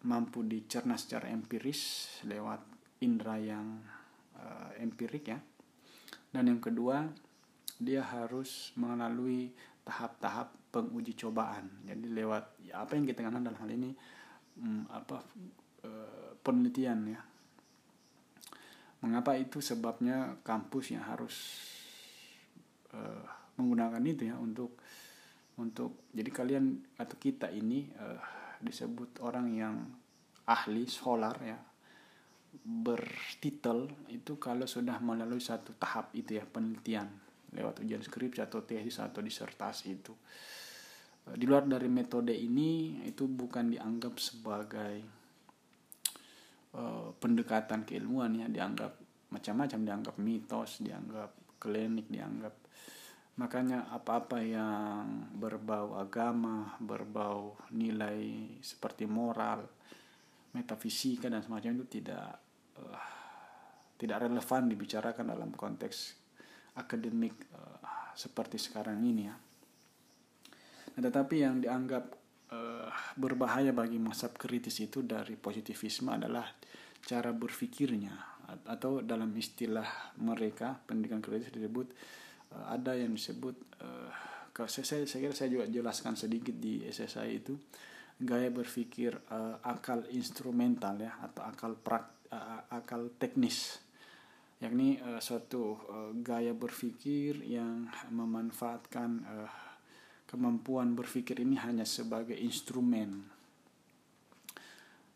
mampu 0.06 0.46
dicerna 0.46 0.96
secara 0.96 1.28
empiris 1.28 2.08
lewat 2.24 2.64
indera 3.04 3.36
yang 3.36 3.84
uh, 4.40 4.70
empirik 4.80 5.28
ya 5.28 5.38
dan 6.30 6.46
yang 6.46 6.62
kedua 6.62 7.10
dia 7.80 8.04
harus 8.04 8.76
melalui 8.76 9.50
tahap-tahap 9.82 10.52
penguji 10.70 11.16
cobaan. 11.18 11.82
Jadi 11.82 12.06
lewat 12.12 12.60
ya 12.62 12.84
apa 12.84 12.94
yang 12.94 13.08
kita 13.08 13.24
kenal 13.24 13.42
dalam 13.42 13.58
hal 13.58 13.70
ini 13.72 13.90
hmm, 14.60 14.84
apa 14.92 15.16
e, 15.82 15.90
penelitian 16.44 16.98
ya. 17.08 17.20
Mengapa 19.00 19.36
itu 19.36 19.64
sebabnya 19.64 20.40
kampus 20.44 20.92
yang 20.92 21.04
harus 21.08 21.36
e, 22.92 23.00
menggunakan 23.56 24.02
itu 24.04 24.28
ya 24.28 24.36
untuk 24.36 24.76
untuk 25.56 26.08
jadi 26.12 26.30
kalian 26.32 26.64
atau 27.00 27.16
kita 27.16 27.48
ini 27.48 27.88
e, 27.88 28.06
disebut 28.60 29.24
orang 29.24 29.46
yang 29.56 29.76
ahli 30.44 30.84
scholar 30.84 31.36
ya 31.40 31.58
bertitel 32.60 33.88
itu 34.10 34.36
kalau 34.36 34.66
sudah 34.66 34.98
melalui 35.00 35.40
satu 35.40 35.72
tahap 35.78 36.12
itu 36.12 36.36
ya 36.36 36.44
penelitian 36.44 37.08
lewat 37.54 37.82
ujian 37.82 38.02
skripsi 38.02 38.46
atau 38.46 38.62
tesis 38.62 39.02
atau 39.02 39.22
disertasi 39.22 39.86
itu. 39.90 40.14
Eh, 41.30 41.36
di 41.38 41.44
luar 41.46 41.66
dari 41.66 41.90
metode 41.90 42.34
ini 42.34 43.02
itu 43.06 43.26
bukan 43.26 43.74
dianggap 43.74 44.14
sebagai 44.18 45.19
uh, 46.74 47.10
pendekatan 47.18 47.82
keilmuan 47.86 48.34
ya, 48.36 48.46
dianggap 48.46 48.98
macam-macam, 49.30 49.80
dianggap 49.86 50.16
mitos, 50.18 50.82
dianggap 50.82 51.58
klinik, 51.62 52.10
dianggap 52.10 52.54
makanya 53.38 53.88
apa-apa 53.94 54.42
yang 54.44 55.32
berbau 55.32 55.96
agama, 55.96 56.76
berbau 56.82 57.56
nilai 57.72 58.52
seperti 58.60 59.08
moral, 59.08 59.64
metafisika 60.52 61.32
dan 61.32 61.40
semacam 61.40 61.80
itu 61.80 61.86
tidak 62.02 62.28
uh, 62.76 63.06
tidak 63.96 64.28
relevan 64.28 64.68
dibicarakan 64.68 65.32
dalam 65.32 65.50
konteks 65.54 66.16
akademik 66.76 67.48
uh, 67.54 68.12
seperti 68.12 68.60
sekarang 68.60 69.00
ini 69.00 69.22
ya. 69.24 69.36
Nah, 70.90 71.00
tetapi 71.06 71.36
yang 71.40 71.62
dianggap 71.62 72.20
berbahaya 73.14 73.70
bagi 73.70 73.98
masa 74.02 74.30
kritis 74.34 74.82
itu 74.82 75.06
dari 75.06 75.38
positivisme 75.38 76.10
adalah 76.10 76.46
cara 77.04 77.32
berpikirnya 77.32 78.30
atau 78.66 78.98
dalam 79.02 79.30
istilah 79.38 80.16
mereka 80.18 80.74
pendidikan 80.82 81.22
kritis 81.22 81.54
disebut 81.54 81.86
uh, 82.54 82.74
ada 82.74 82.98
yang 82.98 83.14
disebut 83.14 83.56
uh, 83.82 84.10
saya, 84.66 84.84
saya, 84.84 85.02
saya 85.08 85.20
kira 85.24 85.34
saya 85.34 85.48
juga 85.48 85.66
jelaskan 85.70 86.18
sedikit 86.18 86.52
di 86.58 86.84
SSI 86.84 87.30
itu 87.32 87.54
gaya 88.20 88.52
berpikir 88.52 89.16
uh, 89.32 89.56
akal 89.64 90.04
instrumental 90.12 91.00
ya 91.00 91.16
atau 91.24 91.42
akal 91.48 91.72
prak, 91.80 92.28
akal 92.68 93.16
teknis. 93.16 93.80
Yakni 94.60 95.00
uh, 95.00 95.16
suatu 95.24 95.80
uh, 95.88 96.12
gaya 96.20 96.52
berpikir 96.52 97.40
yang 97.40 97.88
memanfaatkan 98.12 99.10
uh, 99.24 99.48
kemampuan 100.28 100.92
berpikir 100.92 101.40
ini 101.40 101.56
hanya 101.56 101.88
sebagai 101.88 102.36
instrumen 102.36 103.39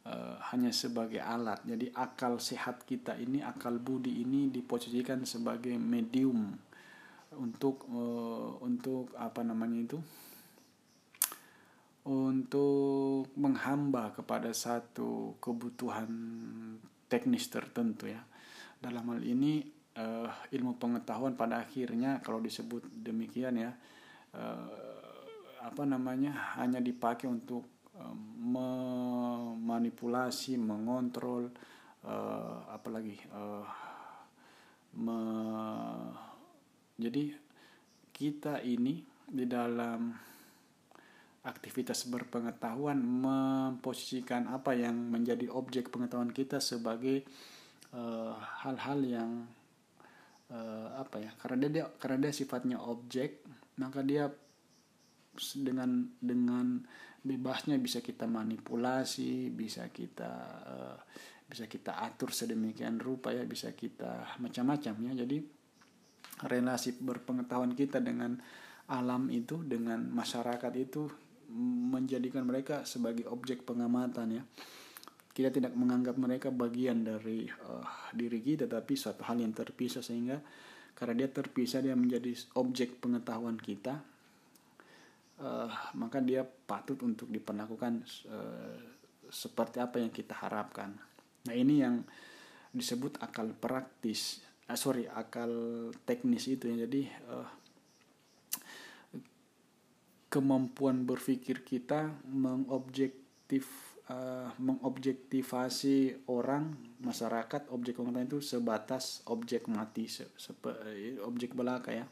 uh, 0.09 0.37
hanya 0.53 0.71
sebagai 0.71 1.21
alat. 1.21 1.61
Jadi 1.65 1.91
akal 1.93 2.41
sehat 2.41 2.85
kita 2.85 3.17
ini 3.17 3.41
akal 3.41 3.81
budi 3.81 4.25
ini 4.25 4.53
diposisikan 4.53 5.25
sebagai 5.25 5.75
medium 5.77 6.55
untuk 7.35 7.89
uh, 7.91 8.61
untuk 8.63 9.13
apa 9.17 9.43
namanya 9.43 9.79
itu? 9.81 9.99
Untuk 12.05 13.33
menghamba 13.41 14.13
kepada 14.13 14.53
satu 14.53 15.41
kebutuhan 15.41 16.13
teknis 17.09 17.49
tertentu 17.49 18.13
ya. 18.13 18.21
Dalam 18.77 19.09
hal 19.09 19.25
ini 19.25 19.65
uh, 19.97 20.29
ilmu 20.53 20.77
pengetahuan 20.77 21.33
pada 21.33 21.65
akhirnya 21.65 22.21
kalau 22.21 22.45
disebut 22.45 22.85
demikian 22.93 23.57
ya 23.57 23.73
uh, 24.37 24.95
apa 25.65 25.83
namanya 25.89 26.61
hanya 26.61 26.85
dipakai 26.85 27.25
untuk 27.25 27.74
memanipulasi 28.39 30.59
mengontrol 30.59 31.51
uh, 32.03 32.67
apalagi 32.75 33.15
uh, 33.31 33.63
me, 34.99 35.15
jadi 36.99 37.39
kita 38.15 38.63
ini 38.67 39.03
di 39.25 39.47
dalam 39.47 40.13
aktivitas 41.45 42.09
berpengetahuan 42.09 42.97
memposisikan 42.99 44.49
apa 44.51 44.75
yang 44.75 44.97
menjadi 44.97 45.47
objek 45.53 45.93
pengetahuan 45.93 46.33
kita 46.33 46.59
sebagai 46.59 47.23
Eh, 47.95 48.35
hal-hal 48.67 48.99
uh, 48.99 49.07
yang 49.07 49.31
uh, 50.51 50.99
apa 50.99 51.23
ya 51.23 51.31
karena 51.39 51.71
dia 51.71 51.85
karena 51.95 52.27
dia 52.27 52.35
sifatnya 52.35 52.83
objek 52.83 53.47
maka 53.79 54.03
dia 54.03 54.27
dengan 55.55 56.11
dengan 56.19 56.83
bebasnya 57.25 57.81
bisa 57.81 58.05
kita 58.05 58.29
manipulasi 58.29 59.49
bisa 59.49 59.89
kita 59.89 60.33
uh, 60.69 60.99
bisa 61.49 61.65
kita 61.65 61.97
atur 62.05 62.33
sedemikian 62.33 63.01
rupa 63.01 63.33
ya 63.33 63.45
bisa 63.49 63.73
kita 63.73 64.37
macam-macam 64.41 64.95
ya. 65.09 65.13
Jadi 65.25 65.39
relasi 66.45 67.01
berpengetahuan 67.01 67.73
kita 67.73 68.01
dengan 68.05 68.37
alam 68.93 69.33
itu 69.33 69.65
dengan 69.65 70.05
masyarakat 70.13 70.73
itu 70.77 71.09
menjadikan 71.95 72.45
mereka 72.45 72.85
sebagai 72.85 73.29
objek 73.29 73.65
pengamatan 73.65 74.41
ya. 74.41 74.43
Kita 75.35 75.51
tidak 75.51 75.75
menganggap 75.75 76.15
mereka 76.15 76.49
bagian 76.55 77.03
dari 77.03 77.49
uh, 77.49 78.13
diri 78.15 78.39
kita 78.39 78.71
tapi 78.71 78.95
suatu 78.95 79.27
hal 79.27 79.43
yang 79.43 79.51
terpisah 79.51 80.05
sehingga 80.05 80.39
karena 80.95 81.27
dia 81.27 81.29
terpisah 81.35 81.83
dia 81.83 81.99
menjadi 81.99 82.31
objek 82.55 83.03
pengetahuan 83.03 83.59
kita 83.59 84.14
uh, 85.45 85.69
maka 86.01 86.25
dia 86.25 86.41
patut 86.43 86.97
untuk 87.05 87.29
diperlakukan 87.29 88.01
uh, 88.33 88.81
seperti 89.29 89.85
apa 89.85 90.01
yang 90.01 90.09
kita 90.09 90.33
harapkan. 90.33 90.97
Nah 91.45 91.55
ini 91.55 91.85
yang 91.85 92.01
disebut 92.73 93.21
akal 93.21 93.53
praktis 93.53 94.41
uh, 94.67 94.79
sorry 94.79 95.05
akal 95.07 95.53
teknis 96.09 96.49
itu 96.49 96.73
ya. 96.73 96.89
Jadi 96.89 97.03
uh, 97.29 97.49
kemampuan 100.33 101.07
berpikir 101.07 101.63
kita 101.63 102.11
mengobjektif 102.27 103.95
uh, 104.11 104.51
mengobjektivasi 104.59 106.27
orang 106.27 106.75
masyarakat 106.99 107.71
objek 107.71 108.03
pengetahuan 108.03 108.27
itu 108.27 108.41
sebatas 108.43 109.23
objek 109.31 109.71
mati 109.71 110.11
se, 110.11 110.27
sepe, 110.35 110.75
objek 111.23 111.55
belaka 111.55 111.95
ya 111.95 112.07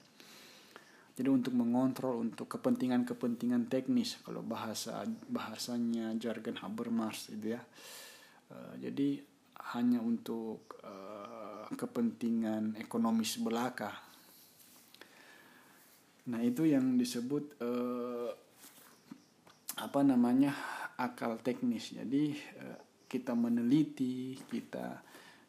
jadi 1.22 1.30
untuk 1.30 1.54
mengontrol 1.54 2.18
untuk 2.26 2.50
kepentingan-kepentingan 2.58 3.70
teknis 3.70 4.18
kalau 4.26 4.42
bahasa 4.42 5.06
bahasanya 5.30 6.10
jargon 6.18 6.58
Habermas 6.58 7.30
itu 7.30 7.54
ya 7.54 7.62
uh, 8.50 8.74
jadi 8.82 9.22
hanya 9.78 10.02
untuk 10.02 10.82
uh, 10.82 11.70
kepentingan 11.78 12.74
ekonomis 12.82 13.38
belaka 13.38 13.94
nah 16.26 16.42
itu 16.42 16.66
yang 16.66 16.98
disebut 16.98 17.62
uh, 17.62 18.30
apa 19.78 20.00
namanya 20.04 20.52
akal 21.02 21.40
teknis. 21.40 21.90
Jadi 21.96 22.36
eh, 22.36 22.78
kita 23.10 23.32
meneliti, 23.32 24.36
kita 24.46 25.00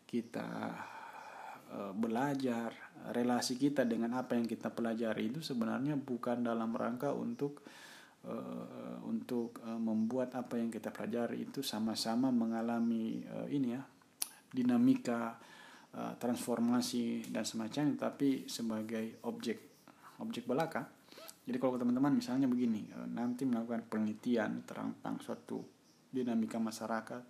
kita 0.08 0.48
eh, 1.74 1.92
belajar 1.94 2.72
relasi 3.12 3.60
kita 3.60 3.84
dengan 3.84 4.16
apa 4.16 4.40
yang 4.40 4.48
kita 4.48 4.72
pelajari 4.72 5.34
itu 5.34 5.44
sebenarnya 5.44 6.00
bukan 6.00 6.46
dalam 6.46 6.72
rangka 6.72 7.12
untuk 7.12 7.66
uh, 8.24 9.04
untuk 9.04 9.60
uh, 9.68 9.76
membuat 9.76 10.40
apa 10.40 10.56
yang 10.56 10.72
kita 10.72 10.96
pelajari 10.96 11.44
itu 11.44 11.60
sama-sama 11.60 12.32
mengalami 12.32 13.20
uh, 13.28 13.48
ini 13.52 13.76
ya 13.76 13.84
dinamika 14.54 15.36
uh, 15.98 16.14
transformasi 16.16 17.28
dan 17.28 17.44
semacamnya 17.44 18.08
tapi 18.08 18.48
sebagai 18.48 19.20
objek 19.28 19.74
objek 20.24 20.48
belaka. 20.48 20.88
Jadi 21.44 21.58
kalau 21.60 21.76
teman-teman 21.76 22.16
misalnya 22.16 22.48
begini, 22.48 22.88
eh, 22.88 23.08
nanti 23.12 23.44
melakukan 23.44 23.84
penelitian 23.92 24.64
tentang 24.64 25.20
suatu 25.20 25.60
dinamika 26.08 26.56
masyarakat, 26.56 27.24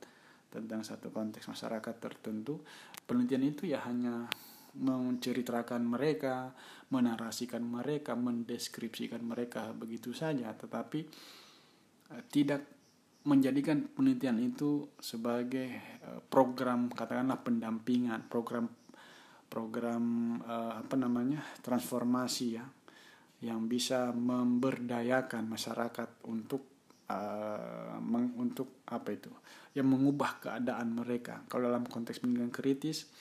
tentang 0.54 0.86
satu 0.86 1.10
konteks 1.10 1.50
masyarakat 1.50 1.95
tertentu, 1.98 2.62
penelitian 3.10 3.44
itu 3.50 3.66
ya 3.66 3.82
hanya 3.90 4.30
menceritakan 4.74 5.86
mereka, 5.86 6.50
menarasikan 6.90 7.62
mereka, 7.62 8.18
mendeskripsikan 8.18 9.22
mereka 9.22 9.70
begitu 9.74 10.14
saja, 10.14 10.50
tetapi 10.54 11.00
eh, 12.10 12.24
tidak 12.34 12.62
menjadikan 13.24 13.88
penelitian 13.88 14.41
itu 14.41 14.90
sebagai 15.00 15.70
eh, 15.78 16.22
program 16.28 16.90
katakanlah 16.90 17.40
pendampingan, 17.41 18.30
program 18.30 18.68
program 19.54 20.41
apa 20.50 20.98
namanya 20.98 21.45
transformasi 21.62 22.58
ya 22.58 22.66
yang 23.45 23.70
bisa 23.70 24.10
memberdayakan 24.10 25.45
masyarakat 25.45 26.26
untuk 26.26 26.74
meng, 28.02 28.34
untuk 28.41 28.82
apa 28.90 29.14
itu 29.14 29.30
yang 29.78 29.94
mengubah 29.94 30.41
keadaan 30.41 30.98
mereka. 30.98 31.45
Kalau 31.45 31.70
dalam 31.70 31.86
konteks 31.86 32.18
pendidikan 32.18 32.50
kritis 32.50 33.14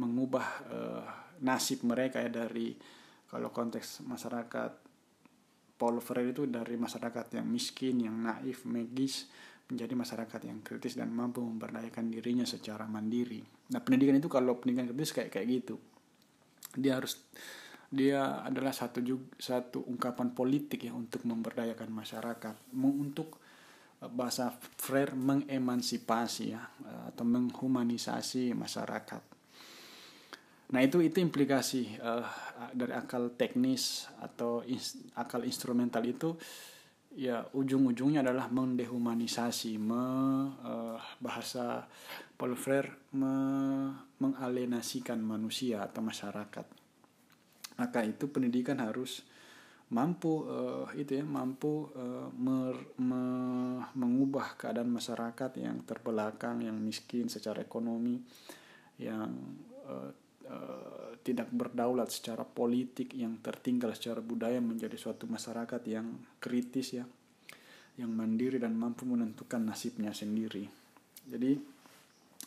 mengubah 0.00 0.46
uh, 0.70 1.04
nasib 1.42 1.84
mereka 1.84 2.22
ya 2.22 2.30
dari 2.32 2.72
kalau 3.28 3.48
konteks 3.52 4.04
masyarakat 4.04 4.72
Paul 5.76 5.98
Freire 5.98 6.30
itu 6.30 6.46
dari 6.46 6.78
masyarakat 6.78 7.42
yang 7.42 7.46
miskin 7.48 8.06
yang 8.06 8.16
naif 8.22 8.62
magis 8.68 9.26
menjadi 9.66 9.94
masyarakat 9.96 10.40
yang 10.46 10.60
kritis 10.60 10.94
dan 10.94 11.10
mampu 11.10 11.40
memberdayakan 11.40 12.12
dirinya 12.12 12.44
secara 12.44 12.84
mandiri. 12.84 13.40
Nah 13.72 13.80
pendidikan 13.80 14.20
itu 14.20 14.28
kalau 14.28 14.60
pendidikan 14.60 14.92
kritis 14.92 15.10
kayak 15.16 15.32
kayak 15.32 15.48
gitu 15.48 15.76
dia 16.76 16.96
harus 16.96 17.20
dia 17.92 18.40
adalah 18.40 18.72
satu 18.72 19.04
juga, 19.04 19.36
satu 19.36 19.84
ungkapan 19.84 20.32
politik 20.32 20.88
ya 20.88 20.96
untuk 20.96 21.28
memberdayakan 21.28 21.92
masyarakat 21.92 22.72
untuk 22.72 23.36
eh, 24.00 24.08
bahasa 24.08 24.48
Freire 24.80 25.12
mengemansipasi 25.12 26.44
ya 26.48 26.62
eh, 26.88 27.02
atau 27.12 27.24
menghumanisasi 27.28 28.56
masyarakat. 28.56 29.31
Nah 30.72 30.80
itu 30.80 31.04
itu 31.04 31.20
implikasi 31.20 32.00
uh, 32.00 32.24
dari 32.72 32.96
akal 32.96 33.36
teknis 33.36 34.08
atau 34.24 34.64
ins, 34.64 34.96
akal 35.12 35.44
instrumental 35.44 36.00
itu 36.08 36.32
ya 37.12 37.44
ujung-ujungnya 37.52 38.24
adalah 38.24 38.48
mendehumanisasi, 38.48 39.76
me, 39.76 40.04
uh, 40.64 40.96
bahasa 41.20 41.84
Paul 42.40 42.56
Freire 42.56 43.12
me, 43.12 43.36
mengalienasikan 44.16 45.20
manusia 45.20 45.84
atau 45.84 46.00
masyarakat. 46.00 46.66
Maka 47.76 48.00
itu 48.08 48.32
pendidikan 48.32 48.80
harus 48.80 49.28
mampu 49.92 50.48
uh, 50.48 50.88
itu 50.96 51.20
ya 51.20 51.24
mampu 51.28 51.92
uh, 51.92 52.32
mer, 52.32 52.96
me, 52.96 53.24
mengubah 53.92 54.56
keadaan 54.56 54.88
masyarakat 54.88 55.52
yang 55.60 55.84
terbelakang 55.84 56.64
yang 56.64 56.80
miskin 56.80 57.28
secara 57.28 57.60
ekonomi 57.60 58.16
yang 58.96 59.36
uh, 59.84 60.21
uh, 60.48 61.14
tidak 61.22 61.48
berdaulat 61.54 62.10
secara 62.10 62.42
politik 62.42 63.14
yang 63.14 63.38
tertinggal 63.38 63.94
secara 63.94 64.18
budaya 64.18 64.58
menjadi 64.58 64.98
suatu 64.98 65.30
masyarakat 65.30 65.82
yang 65.86 66.18
kritis 66.42 66.98
ya 66.98 67.04
yang 68.00 68.08
mandiri 68.08 68.56
dan 68.56 68.72
mampu 68.72 69.04
menentukan 69.04 69.68
nasibnya 69.68 70.16
sendiri. 70.16 70.64
Jadi 71.28 71.60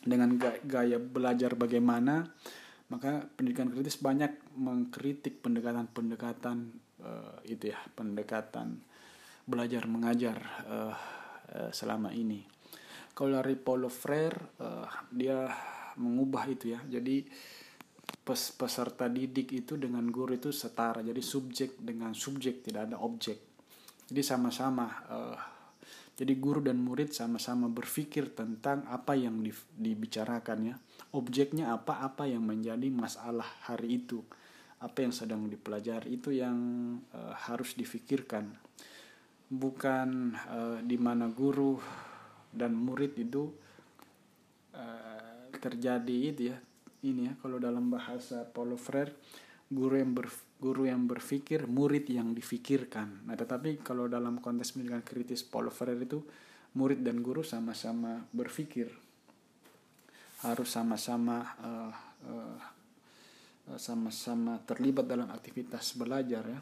dengan 0.02 0.36
gaya 0.66 0.98
belajar 0.98 1.54
bagaimana 1.54 2.26
maka 2.86 3.26
pendidikan 3.34 3.70
kritis 3.70 3.98
banyak 3.98 4.30
mengkritik 4.54 5.42
pendekatan-pendekatan 5.42 6.70
uh, 7.02 7.38
itu 7.42 7.74
ya 7.74 7.78
pendekatan 7.98 8.78
belajar 9.46 9.86
mengajar 9.90 10.38
uh, 10.66 10.94
uh, 11.54 11.70
selama 11.74 12.14
ini. 12.14 12.42
Kalau 13.16 13.40
dari 13.40 13.56
Paulo 13.58 13.90
Freire 13.90 14.58
uh, 14.60 14.86
dia 15.10 15.50
mengubah 15.96 16.44
itu 16.46 16.76
ya. 16.76 16.80
Jadi 16.84 17.24
pes 18.26 18.50
peserta 18.58 19.06
didik 19.06 19.54
itu 19.54 19.78
dengan 19.78 20.02
guru 20.10 20.34
itu 20.34 20.50
setara 20.50 20.98
jadi 20.98 21.22
subjek 21.22 21.78
dengan 21.78 22.10
subjek 22.10 22.66
tidak 22.66 22.90
ada 22.90 22.98
objek 22.98 23.38
jadi 24.10 24.22
sama-sama 24.26 24.86
uh, 25.06 25.38
jadi 26.16 26.32
guru 26.40 26.64
dan 26.64 26.80
murid 26.80 27.12
sama-sama 27.12 27.68
berpikir 27.68 28.32
tentang 28.32 28.88
apa 28.88 29.12
yang 29.12 29.44
di, 29.44 29.52
dibicarakan 29.76 30.72
ya. 30.72 30.74
Objeknya 31.12 31.76
apa, 31.76 32.00
apa 32.00 32.24
yang 32.24 32.40
menjadi 32.40 32.88
masalah 32.88 33.44
hari 33.68 34.00
itu. 34.00 34.24
Apa 34.80 35.04
yang 35.04 35.12
sedang 35.12 35.44
dipelajari 35.44 36.16
itu 36.16 36.32
yang 36.32 36.56
uh, 37.12 37.36
harus 37.36 37.76
difikirkan. 37.76 38.48
Bukan 39.52 40.08
uh, 40.48 40.78
di 40.80 40.96
mana 40.96 41.28
guru 41.28 41.76
dan 42.48 42.72
murid 42.72 43.12
itu 43.20 43.52
terjadi 45.56 46.16
itu 46.32 46.42
ya. 46.52 46.56
Ini 47.06 47.22
ya 47.30 47.32
kalau 47.38 47.62
dalam 47.62 47.86
bahasa 47.86 48.42
Paulo 48.42 48.74
Freire 48.74 49.14
guru 49.70 49.98
yang 49.98 50.10
ber, 50.14 50.26
guru 50.58 50.86
yang 50.86 51.06
berpikir, 51.06 51.66
murid 51.70 52.10
yang 52.10 52.34
difikirkan. 52.34 53.26
Nah, 53.26 53.38
tetapi 53.38 53.82
kalau 53.82 54.10
dalam 54.10 54.42
konteks 54.42 54.74
pendidikan 54.74 55.02
kritis 55.06 55.46
Paulo 55.46 55.70
Freire 55.70 56.02
itu 56.02 56.22
murid 56.74 57.02
dan 57.02 57.22
guru 57.22 57.46
sama-sama 57.46 58.26
berpikir, 58.30 58.90
harus 60.44 60.68
sama-sama 60.68 61.36
uh, 61.62 61.94
uh, 62.26 62.58
sama-sama 63.74 64.62
terlibat 64.62 65.10
dalam 65.10 65.26
aktivitas 65.30 65.98
belajar 65.98 66.44
ya. 66.46 66.60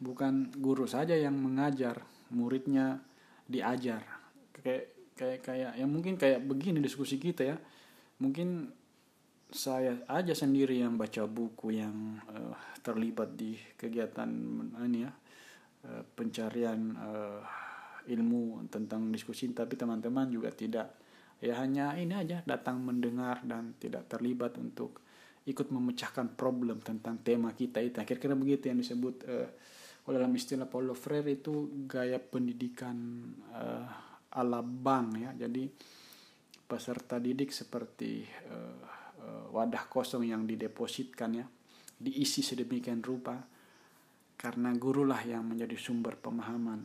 Bukan 0.00 0.56
guru 0.56 0.88
saja 0.88 1.12
yang 1.12 1.36
mengajar, 1.36 2.00
muridnya 2.32 3.04
diajar. 3.44 4.00
Kayak 4.56 4.84
kayak 5.12 5.38
kayak 5.44 5.72
yang 5.76 5.90
mungkin 5.92 6.16
kayak 6.16 6.40
begini 6.40 6.80
diskusi 6.80 7.20
kita 7.20 7.44
ya. 7.44 7.56
Mungkin 8.20 8.79
saya 9.50 10.06
aja 10.06 10.32
sendiri 10.34 10.78
yang 10.78 10.94
baca 10.94 11.26
buku 11.26 11.74
yang 11.74 12.22
uh, 12.30 12.54
terlibat 12.80 13.34
di 13.34 13.58
kegiatan 13.74 14.30
ini 14.86 14.98
ya 15.02 15.10
uh, 15.90 16.02
pencarian 16.14 16.94
uh, 16.94 17.42
ilmu 18.06 18.70
tentang 18.70 19.10
diskusi. 19.10 19.50
Tapi 19.50 19.74
teman-teman 19.74 20.30
juga 20.30 20.54
tidak 20.54 20.94
ya 21.42 21.58
hanya 21.58 21.98
ini 21.98 22.14
aja 22.14 22.46
datang 22.46 22.80
mendengar 22.84 23.42
dan 23.42 23.74
tidak 23.80 24.06
terlibat 24.06 24.54
untuk 24.60 25.02
ikut 25.48 25.72
memecahkan 25.72 26.38
problem 26.38 26.78
tentang 26.84 27.18
tema 27.18 27.50
kita 27.50 27.82
itu. 27.82 27.98
Kira-kira 28.06 28.38
begitu 28.38 28.70
yang 28.70 28.78
disebut 28.78 29.14
uh, 29.26 29.48
kalau 30.06 30.16
dalam 30.16 30.32
istilah 30.34 30.70
Paulo 30.70 30.94
Freire 30.94 31.34
itu 31.34 31.86
gaya 31.90 32.22
pendidikan 32.22 32.96
uh, 33.50 33.86
ala 34.30 34.62
bank 34.62 35.06
ya. 35.18 35.30
Jadi 35.34 35.66
peserta 36.70 37.18
didik 37.18 37.50
seperti 37.50 38.22
uh, 38.46 38.99
wadah 39.50 39.84
kosong 39.90 40.24
yang 40.28 40.48
didepositkan 40.48 41.30
ya 41.36 41.46
diisi 42.00 42.40
sedemikian 42.40 43.04
rupa 43.04 43.36
karena 44.40 44.72
gurulah 44.72 45.20
yang 45.22 45.44
menjadi 45.44 45.76
sumber 45.76 46.16
pemahaman 46.16 46.80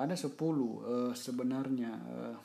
ada 0.00 0.16
sepuluh 0.16 0.80
uh, 0.80 1.12
sebenarnya 1.12 1.92
uh, 1.92 2.36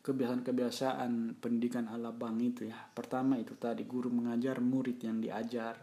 kebiasaan-kebiasaan 0.00 1.38
pendidikan 1.38 1.86
ala 1.86 2.10
bank 2.10 2.36
itu 2.40 2.62
ya. 2.66 2.76
Pertama 2.90 3.36
itu 3.36 3.54
tadi 3.60 3.84
guru 3.84 4.08
mengajar, 4.08 4.58
murid 4.58 4.98
yang 5.04 5.20
diajar. 5.20 5.76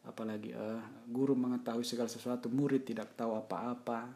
Apalagi 0.00 0.56
guru 1.04 1.36
mengetahui 1.36 1.84
segala 1.84 2.08
sesuatu, 2.08 2.48
murid 2.48 2.88
tidak 2.88 3.12
tahu 3.12 3.36
apa-apa. 3.36 4.08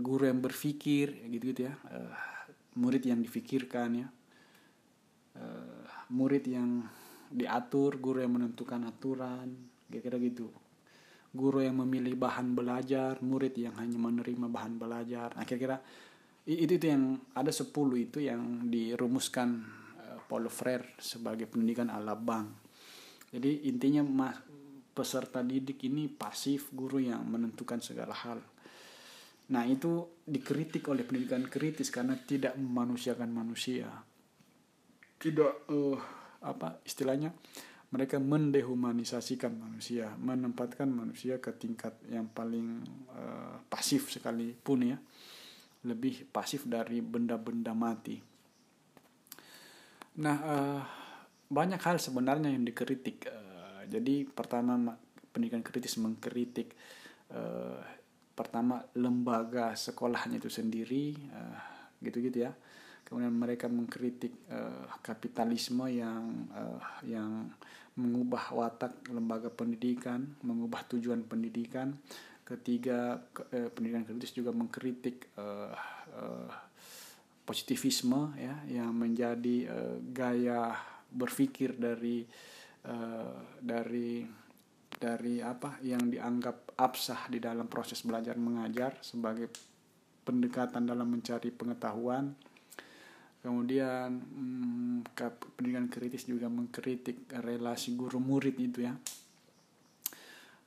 Guru 0.00 0.24
yang 0.24 0.40
berpikir 0.40 1.28
gitu-gitu 1.28 1.68
ya. 1.68 1.76
Murid 2.78 3.02
yang 3.04 3.20
difikirkan 3.20 3.90
ya. 3.96 4.08
Uh, 5.36 5.84
murid 6.12 6.44
yang 6.44 6.84
diatur, 7.32 7.96
guru 7.96 8.20
yang 8.20 8.36
menentukan 8.36 8.84
aturan, 8.84 9.48
kira-kira 9.88 10.20
gitu. 10.20 10.52
Guru 11.32 11.64
yang 11.64 11.80
memilih 11.80 12.12
bahan 12.16 12.52
belajar, 12.52 13.16
murid 13.24 13.56
yang 13.56 13.72
hanya 13.80 13.96
menerima 13.96 14.46
bahan 14.52 14.76
belajar. 14.76 15.32
Nah, 15.32 15.48
kira-kira 15.48 15.80
itu 16.44 16.76
itu 16.76 16.86
yang 16.90 17.16
ada 17.32 17.48
10 17.48 17.72
itu 17.96 18.18
yang 18.20 18.68
dirumuskan 18.68 19.48
uh, 19.96 20.18
Paulo 20.28 20.52
Freire 20.52 20.92
sebagai 21.00 21.48
pendidikan 21.48 21.88
ala 21.88 22.12
bank. 22.12 22.52
Jadi 23.32 23.64
intinya 23.64 24.04
mas, 24.04 24.36
peserta 24.92 25.40
didik 25.40 25.80
ini 25.88 26.04
pasif 26.12 26.68
guru 26.76 27.00
yang 27.00 27.24
menentukan 27.24 27.80
segala 27.80 28.12
hal. 28.12 28.44
Nah 29.50 29.66
itu 29.66 30.22
dikritik 30.22 30.86
oleh 30.86 31.02
pendidikan 31.02 31.42
kritis 31.50 31.90
karena 31.90 32.14
tidak 32.14 32.54
memanusiakan 32.54 33.30
manusia. 33.34 33.90
Tidak 35.18 35.66
uh, 35.66 35.98
apa 36.42 36.78
istilahnya 36.86 37.34
mereka 37.92 38.16
mendehumanisasikan 38.16 39.52
manusia, 39.52 40.16
menempatkan 40.16 40.88
manusia 40.88 41.36
ke 41.42 41.52
tingkat 41.52 41.92
yang 42.08 42.30
paling 42.32 42.80
uh, 43.12 43.60
pasif 43.68 44.08
sekalipun 44.08 44.96
ya 44.96 44.98
lebih 45.82 46.30
pasif 46.30 46.64
dari 46.64 47.02
benda-benda 47.02 47.74
mati. 47.74 48.16
Nah, 50.22 50.36
uh, 50.40 50.80
banyak 51.50 51.80
hal 51.82 51.98
sebenarnya 51.98 52.54
yang 52.54 52.64
dikritik. 52.64 53.26
Uh, 53.28 53.82
jadi 53.90 54.24
pertama 54.30 54.96
pendidikan 55.34 55.64
kritis 55.64 55.98
mengkritik 55.98 56.72
uh, 57.34 57.82
pertama 58.32 58.80
lembaga 58.96 59.76
sekolahnya 59.76 60.40
itu 60.40 60.48
sendiri, 60.48 61.16
gitu-gitu 62.00 62.48
ya. 62.48 62.52
Kemudian 63.04 63.34
mereka 63.34 63.68
mengkritik 63.68 64.48
uh, 64.48 64.88
kapitalisme 65.04 65.84
yang 65.92 66.48
uh, 66.48 66.80
yang 67.04 67.52
mengubah 68.00 68.56
watak 68.56 69.04
lembaga 69.12 69.52
pendidikan, 69.52 70.32
mengubah 70.40 70.80
tujuan 70.88 71.20
pendidikan, 71.28 71.92
Ketiga, 72.42 73.22
eh, 73.54 73.70
pendidikan 73.70 74.02
kritis 74.02 74.34
juga 74.34 74.50
mengkritik 74.50 75.30
eh, 75.38 75.74
eh, 76.18 76.50
positivisme 77.46 78.34
ya 78.34 78.58
yang 78.66 78.90
menjadi 78.92 79.56
eh, 79.70 79.96
gaya 80.10 80.74
berpikir 81.06 81.78
dari 81.78 82.26
eh, 82.82 83.36
dari 83.62 84.26
dari 85.02 85.42
apa 85.42 85.82
yang 85.82 86.06
dianggap 86.06 86.78
absah 86.78 87.26
di 87.26 87.42
dalam 87.42 87.66
proses 87.66 88.06
belajar 88.06 88.38
mengajar 88.38 89.02
sebagai 89.02 89.50
pendekatan 90.22 90.86
dalam 90.86 91.10
mencari 91.10 91.50
pengetahuan. 91.50 92.30
Kemudian 93.42 94.22
hmm, 94.22 95.10
pendidikan 95.58 95.90
kritis 95.90 96.30
juga 96.30 96.46
mengkritik 96.46 97.26
relasi 97.42 97.98
guru 97.98 98.22
murid 98.22 98.54
itu 98.54 98.86
ya 98.86 98.94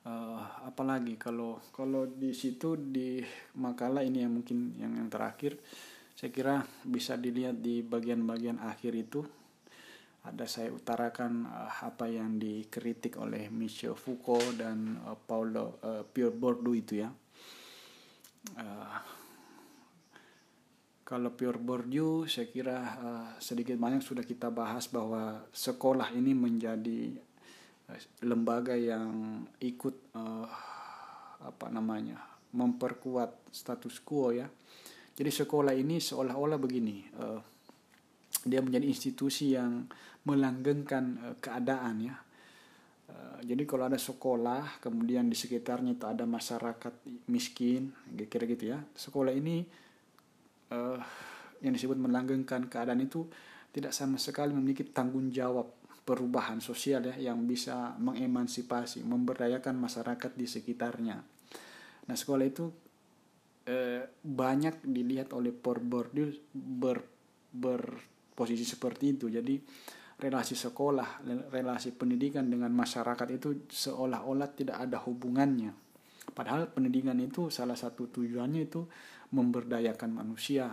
uh, 0.06 0.40
apalagi 0.64 1.18
kalau 1.18 1.58
kalau 1.74 2.06
di 2.06 2.30
situ 2.32 2.78
di 2.78 3.20
makalah 3.58 4.06
ini 4.06 4.22
yang 4.22 4.32
mungkin 4.40 4.78
yang 4.78 4.94
yang 4.94 5.08
terakhir 5.10 5.58
saya 6.16 6.32
kira 6.32 6.54
bisa 6.86 7.18
dilihat 7.20 7.60
di 7.60 7.84
bagian-bagian 7.84 8.62
akhir 8.62 8.96
itu 8.96 9.20
ada 10.26 10.44
saya 10.50 10.74
utarakan 10.74 11.46
uh, 11.46 11.86
apa 11.86 12.10
yang 12.10 12.36
dikritik 12.36 13.14
oleh 13.22 13.46
Michel 13.46 13.94
Foucault 13.94 14.58
dan 14.58 14.98
uh, 15.06 15.14
Paulo 15.14 15.78
uh, 15.86 16.02
Pierre 16.02 16.34
Bourdieu 16.34 16.74
itu 16.74 16.98
ya. 17.06 17.10
Uh, 18.58 18.98
kalau 21.06 21.30
Pierre 21.38 21.62
Bourdieu 21.62 22.26
saya 22.26 22.50
kira 22.50 22.76
uh, 22.98 23.28
sedikit 23.38 23.78
banyak 23.78 24.02
sudah 24.02 24.26
kita 24.26 24.50
bahas 24.50 24.90
bahwa 24.90 25.46
sekolah 25.54 26.10
ini 26.10 26.34
menjadi 26.34 27.14
lembaga 28.26 28.74
yang 28.74 29.46
ikut 29.62 30.10
uh, 30.18 30.50
apa 31.46 31.70
namanya 31.70 32.18
memperkuat 32.50 33.54
status 33.54 34.02
quo 34.02 34.34
ya. 34.34 34.50
Jadi 35.16 35.30
sekolah 35.30 35.72
ini 35.72 36.02
seolah-olah 36.02 36.58
begini 36.58 37.06
uh, 37.22 37.40
dia 38.46 38.62
menjadi 38.62 38.86
institusi 38.86 39.54
yang 39.54 39.86
melanggengkan 40.26 41.04
uh, 41.22 41.36
keadaan 41.38 42.02
ya 42.02 42.16
uh, 43.10 43.38
jadi 43.46 43.62
kalau 43.64 43.88
ada 43.88 43.98
sekolah 43.98 44.82
kemudian 44.82 45.30
di 45.30 45.38
sekitarnya 45.38 45.96
itu 45.96 46.04
ada 46.04 46.26
masyarakat 46.26 47.26
miskin 47.30 47.94
kira-kira 48.12 48.44
gitu 48.50 48.64
ya 48.74 48.78
sekolah 48.82 49.32
ini 49.32 49.62
uh, 50.74 50.98
yang 51.64 51.72
disebut 51.72 51.96
melanggengkan 51.96 52.68
keadaan 52.68 53.00
itu 53.00 53.24
tidak 53.72 53.92
sama 53.92 54.16
sekali 54.16 54.56
memiliki 54.56 54.88
tanggung 54.88 55.28
jawab 55.28 55.68
perubahan 56.06 56.62
sosial 56.62 57.02
ya 57.10 57.18
yang 57.18 57.42
bisa 57.50 57.98
mengemansipasi, 57.98 59.02
memberdayakan 59.02 59.74
masyarakat 59.74 60.32
di 60.38 60.46
sekitarnya. 60.46 61.18
Nah 62.06 62.16
sekolah 62.16 62.46
itu 62.46 62.70
eh, 63.66 64.06
banyak 64.22 64.86
dilihat 64.86 65.34
oleh 65.34 65.50
Bourdieu 65.50 66.30
ber, 66.54 67.02
berposisi 67.50 68.62
seperti 68.62 69.18
itu. 69.18 69.26
Jadi 69.26 69.58
relasi 70.16 70.56
sekolah, 70.56 71.20
relasi 71.52 71.92
pendidikan 71.92 72.48
dengan 72.48 72.72
masyarakat 72.72 73.28
itu 73.36 73.68
seolah-olah 73.68 74.48
tidak 74.56 74.80
ada 74.80 74.96
hubungannya. 75.04 75.76
Padahal 76.32 76.72
pendidikan 76.72 77.16
itu 77.20 77.52
salah 77.52 77.76
satu 77.76 78.08
tujuannya 78.08 78.62
itu 78.64 78.80
memberdayakan 79.32 80.10
manusia. 80.12 80.72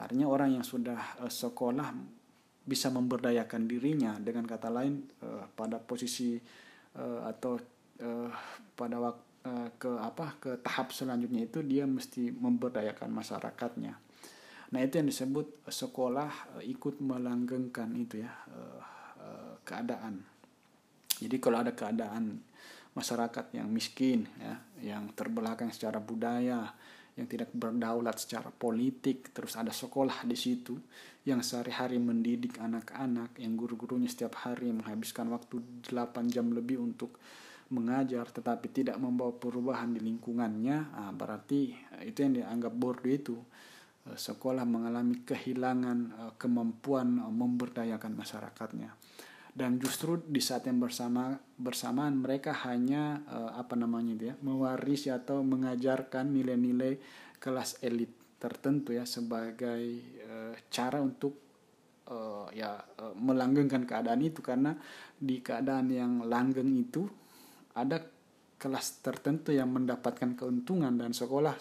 Artinya 0.00 0.32
orang 0.32 0.56
yang 0.56 0.64
sudah 0.64 1.20
eh, 1.20 1.32
sekolah 1.32 1.88
bisa 2.64 2.88
memberdayakan 2.88 3.68
dirinya 3.68 4.16
dengan 4.20 4.44
kata 4.46 4.68
lain 4.70 5.02
uh, 5.24 5.48
pada 5.56 5.80
posisi 5.80 6.38
uh, 6.94 7.24
atau 7.26 7.58
pada 8.76 8.96
waktu 8.96 9.28
ke 9.76 9.92
apa 10.00 10.40
ke 10.40 10.56
tahap 10.64 10.88
selanjutnya 10.88 11.44
itu 11.44 11.60
dia 11.60 11.84
mesti 11.84 12.32
memberdayakan 12.32 13.12
masyarakatnya. 13.12 13.92
Nah 14.70 14.80
itu 14.82 15.02
yang 15.02 15.08
disebut 15.10 15.66
sekolah 15.66 16.58
uh, 16.58 16.62
ikut 16.62 17.02
melanggengkan 17.02 17.90
itu 17.98 18.22
ya 18.22 18.32
uh, 18.50 18.82
keadaan. 19.64 20.24
Jadi 21.20 21.36
kalau 21.36 21.60
ada 21.60 21.76
keadaan 21.76 22.40
masyarakat 22.96 23.54
yang 23.54 23.68
miskin 23.70 24.26
ya, 24.40 24.54
yang 24.82 25.12
terbelakang 25.14 25.70
secara 25.70 26.02
budaya, 26.02 26.74
yang 27.14 27.26
tidak 27.28 27.52
berdaulat 27.52 28.16
secara 28.16 28.48
politik, 28.48 29.30
terus 29.30 29.54
ada 29.54 29.70
sekolah 29.70 30.24
di 30.24 30.34
situ 30.34 30.80
yang 31.28 31.44
sehari-hari 31.44 32.00
mendidik 32.00 32.56
anak-anak, 32.56 33.36
yang 33.36 33.54
guru-gurunya 33.54 34.08
setiap 34.08 34.40
hari 34.42 34.72
menghabiskan 34.72 35.28
waktu 35.28 35.60
8 35.92 36.32
jam 36.32 36.48
lebih 36.50 36.80
untuk 36.80 37.20
mengajar 37.70 38.26
tetapi 38.26 38.66
tidak 38.74 38.98
membawa 38.98 39.30
perubahan 39.30 39.94
di 39.94 40.02
lingkungannya, 40.02 40.90
nah, 40.90 41.12
berarti 41.14 41.70
eh, 42.00 42.10
itu 42.10 42.26
yang 42.26 42.34
dianggap 42.42 42.72
bodoh 42.74 43.06
itu 43.06 43.38
eh, 43.38 43.44
sekolah 44.16 44.64
mengalami 44.66 45.22
kehilangan 45.22 45.98
eh, 46.10 46.32
kemampuan 46.38 47.20
memberdayakan 47.30 48.16
masyarakatnya. 48.16 48.90
Dan 49.50 49.82
justru 49.82 50.22
di 50.22 50.38
saat 50.38 50.70
yang 50.70 50.78
bersama 50.78 51.34
bersamaan 51.58 52.22
mereka 52.22 52.54
hanya 52.70 53.18
apa 53.50 53.74
namanya 53.74 54.14
dia 54.14 54.34
mewarisi 54.46 55.10
atau 55.10 55.42
mengajarkan 55.42 56.30
nilai-nilai 56.30 57.02
kelas 57.42 57.82
elit 57.82 58.14
tertentu 58.38 58.94
ya 58.94 59.02
sebagai 59.02 60.06
cara 60.70 61.02
untuk 61.02 61.34
ya 62.54 62.78
melanggengkan 63.18 63.90
keadaan 63.90 64.22
itu. 64.22 64.38
Karena 64.38 64.70
di 65.18 65.42
keadaan 65.42 65.90
yang 65.90 66.12
langgeng 66.30 66.70
itu 66.70 67.10
ada 67.74 68.06
kelas 68.54 69.00
tertentu 69.00 69.56
yang 69.56 69.74
mendapatkan 69.74 70.36
keuntungan 70.38 70.94
dan 70.94 71.16
sekolah 71.16 71.58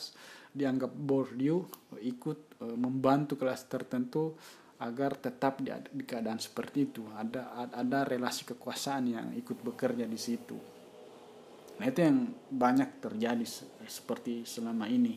dianggap 0.50 0.92
Bourdieu 0.92 1.66
ikut 2.02 2.62
uh, 2.62 2.78
membantu 2.78 3.38
kelas 3.38 3.70
tertentu 3.70 4.34
agar 4.80 5.20
tetap 5.20 5.60
di, 5.60 5.70
di 5.92 6.04
keadaan 6.08 6.40
seperti 6.40 6.90
itu. 6.90 7.04
Ada 7.12 7.72
ada 7.76 8.00
relasi 8.08 8.48
kekuasaan 8.48 9.04
yang 9.12 9.28
ikut 9.36 9.60
bekerja 9.62 10.08
di 10.08 10.20
situ. 10.20 10.58
Nah 11.80 11.86
itu 11.88 12.00
yang 12.04 12.32
banyak 12.52 13.00
terjadi 13.00 13.46
seperti 13.88 14.44
selama 14.44 14.88
ini. 14.88 15.16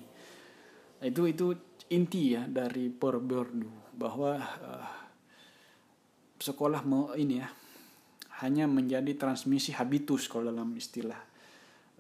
Itu 1.03 1.27
itu 1.27 1.55
inti 1.91 2.39
ya 2.39 2.47
dari 2.47 2.91
Porberdu 2.91 3.95
bahwa 3.99 4.39
uh, 4.39 4.91
sekolah 6.39 6.83
mau 6.83 7.15
ini 7.15 7.39
ya 7.39 7.49
hanya 8.43 8.67
menjadi 8.67 9.15
transmisi 9.15 9.71
habitus 9.71 10.27
kalau 10.27 10.51
dalam 10.51 10.75
istilah 10.75 11.32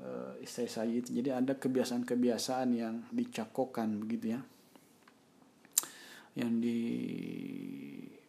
uh, 0.00 0.32
istilah 0.40 0.70
saya. 0.70 0.92
Itu 0.92 1.12
jadi 1.12 1.36
ada 1.36 1.58
kebiasaan-kebiasaan 1.58 2.68
yang 2.72 3.04
dicakokkan 3.12 4.00
begitu 4.00 4.38
ya. 4.38 4.40
Yang 6.32 6.52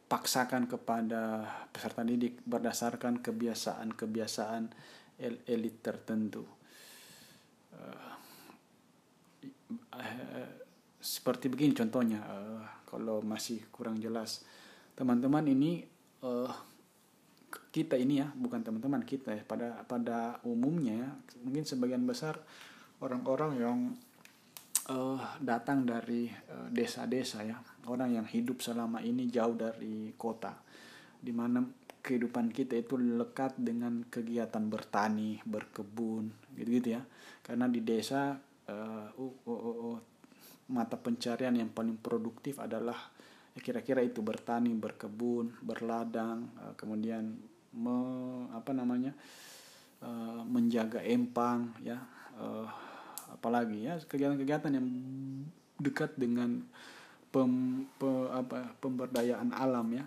dipaksakan 0.04 0.68
kepada 0.68 1.48
peserta 1.72 2.04
didik 2.04 2.44
berdasarkan 2.44 3.24
kebiasaan-kebiasaan 3.24 4.64
elit 5.48 5.80
tertentu. 5.80 6.44
Uh, 7.72 8.12
seperti 11.04 11.52
begini 11.52 11.76
contohnya 11.76 12.24
uh, 12.24 12.64
kalau 12.88 13.20
masih 13.24 13.64
kurang 13.76 14.00
jelas. 14.00 14.44
Teman-teman 14.96 15.44
ini 15.48 15.84
uh, 16.24 16.73
kita 17.74 17.98
ini 17.98 18.22
ya 18.22 18.30
bukan 18.30 18.62
teman-teman 18.62 19.02
kita 19.02 19.34
ya. 19.34 19.42
Pada 19.42 19.82
pada 19.90 20.38
umumnya 20.46 20.94
ya, 20.94 21.10
mungkin 21.42 21.66
sebagian 21.66 22.06
besar 22.06 22.38
orang-orang 23.02 23.52
yang 23.58 23.78
uh, 24.94 25.18
datang 25.42 25.82
dari 25.82 26.30
desa-desa 26.70 27.42
uh, 27.42 27.50
ya. 27.50 27.58
Orang 27.90 28.14
yang 28.14 28.30
hidup 28.30 28.62
selama 28.62 29.02
ini 29.02 29.26
jauh 29.26 29.58
dari 29.58 30.14
kota. 30.14 30.54
Di 31.18 31.34
mana 31.34 31.66
kehidupan 32.04 32.52
kita 32.52 32.76
itu 32.76 33.00
lekat 33.00 33.56
dengan 33.56 34.04
kegiatan 34.06 34.68
bertani 34.68 35.40
berkebun 35.42 36.30
gitu-gitu 36.60 37.00
ya. 37.00 37.02
Karena 37.42 37.72
di 37.72 37.80
desa 37.80 38.36
uh, 38.70 39.08
uh, 39.16 39.36
uh, 39.48 39.76
uh, 39.90 40.00
mata 40.70 41.00
pencarian 41.00 41.56
yang 41.56 41.72
paling 41.72 41.96
produktif 41.96 42.60
adalah 42.60 42.96
ya 43.56 43.60
kira-kira 43.64 44.04
itu 44.04 44.20
bertani, 44.20 44.76
berkebun, 44.76 45.64
berladang, 45.64 46.52
kemudian 46.76 47.40
me, 47.74 47.96
apa 48.54 48.72
namanya 48.72 49.12
uh, 50.02 50.42
menjaga 50.46 51.02
empang, 51.04 51.74
ya, 51.82 52.00
uh, 52.38 52.70
apalagi 53.34 53.86
ya 53.86 53.98
kegiatan-kegiatan 54.00 54.72
yang 54.74 54.88
dekat 55.82 56.16
dengan 56.16 56.64
pem, 57.34 57.84
pe, 57.98 58.10
apa, 58.30 58.78
pemberdayaan 58.78 59.52
alam 59.54 59.88
ya. 59.94 60.06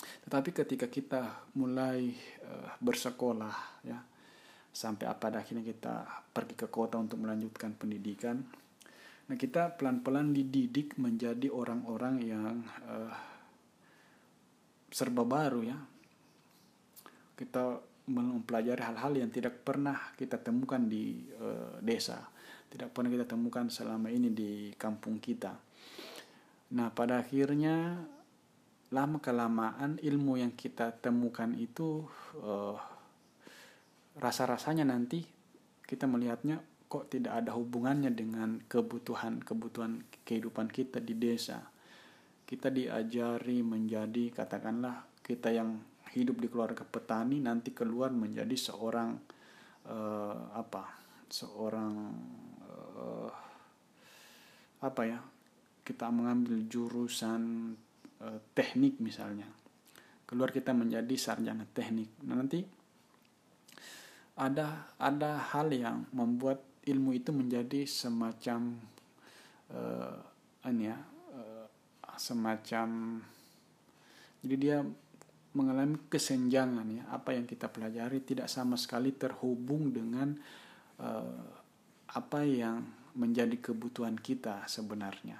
Tetapi 0.00 0.50
ketika 0.52 0.86
kita 0.88 1.22
mulai 1.56 2.12
uh, 2.44 2.72
bersekolah 2.80 3.84
ya 3.84 4.00
sampai 4.70 5.10
apa 5.10 5.34
akhirnya 5.34 5.66
kita 5.66 6.06
pergi 6.30 6.54
ke 6.54 6.70
kota 6.70 6.94
untuk 6.94 7.18
melanjutkan 7.18 7.74
pendidikan 7.74 8.38
Nah, 9.30 9.38
kita 9.38 9.78
pelan-pelan 9.78 10.34
dididik 10.34 10.98
menjadi 10.98 11.54
orang-orang 11.54 12.18
yang 12.18 12.66
uh, 12.82 13.14
serba 14.90 15.22
baru 15.22 15.62
ya. 15.62 15.78
Kita 17.40 17.80
mempelajari 18.10 18.84
hal-hal 18.84 19.12
yang 19.16 19.30
tidak 19.32 19.64
pernah 19.64 19.96
kita 20.18 20.36
temukan 20.36 20.84
di 20.84 21.24
uh, 21.40 21.80
desa, 21.80 22.20
tidak 22.68 22.92
pernah 22.92 23.08
kita 23.08 23.24
temukan 23.24 23.72
selama 23.72 24.12
ini 24.12 24.28
di 24.28 24.76
kampung 24.76 25.16
kita. 25.16 25.56
Nah, 26.76 26.92
pada 26.92 27.24
akhirnya 27.24 28.04
lama 28.90 29.18
kelamaan 29.22 30.02
ilmu 30.02 30.42
yang 30.42 30.52
kita 30.52 30.92
temukan 30.98 31.54
itu 31.54 32.04
uh, 32.42 32.76
rasa-rasanya 34.18 34.82
nanti 34.84 35.22
kita 35.86 36.10
melihatnya 36.10 36.58
kok 36.90 37.06
tidak 37.06 37.38
ada 37.38 37.54
hubungannya 37.54 38.10
dengan 38.10 38.58
kebutuhan-kebutuhan 38.66 40.02
kehidupan 40.26 40.66
kita 40.66 40.98
di 40.98 41.14
desa. 41.14 41.70
Kita 42.42 42.66
diajari 42.66 43.62
menjadi 43.62 44.34
katakanlah 44.34 45.06
kita 45.22 45.54
yang 45.54 45.78
hidup 46.14 46.42
di 46.42 46.48
keluarga 46.50 46.82
petani 46.82 47.38
nanti 47.38 47.70
keluar 47.70 48.10
menjadi 48.10 48.56
seorang 48.56 49.10
uh, 49.86 50.54
apa? 50.54 50.98
seorang 51.30 51.94
uh, 52.66 53.30
apa 54.82 55.02
ya? 55.06 55.18
Kita 55.86 56.10
mengambil 56.10 56.66
jurusan 56.66 57.72
uh, 58.22 58.38
teknik 58.54 58.98
misalnya. 58.98 59.46
Keluar 60.26 60.50
kita 60.50 60.74
menjadi 60.74 61.14
sarjana 61.14 61.66
teknik. 61.70 62.10
Nah, 62.26 62.34
nanti 62.38 62.62
ada 64.40 64.90
ada 64.96 65.36
hal 65.52 65.70
yang 65.70 66.08
membuat 66.16 66.64
ilmu 66.88 67.12
itu 67.12 67.30
menjadi 67.30 67.84
semacam 67.84 68.80
uh, 69.68 70.18
ya 70.80 70.96
uh, 71.36 71.66
semacam 72.16 73.20
jadi 74.40 74.56
dia 74.56 74.78
mengalami 75.54 75.98
kesenjangan 76.06 76.86
ya. 76.90 77.02
Apa 77.10 77.34
yang 77.34 77.46
kita 77.46 77.70
pelajari 77.70 78.22
tidak 78.22 78.46
sama 78.46 78.78
sekali 78.78 79.14
terhubung 79.14 79.90
dengan 79.90 80.38
uh, 81.02 81.46
apa 82.10 82.40
yang 82.46 82.86
menjadi 83.18 83.58
kebutuhan 83.58 84.14
kita 84.18 84.66
sebenarnya. 84.70 85.38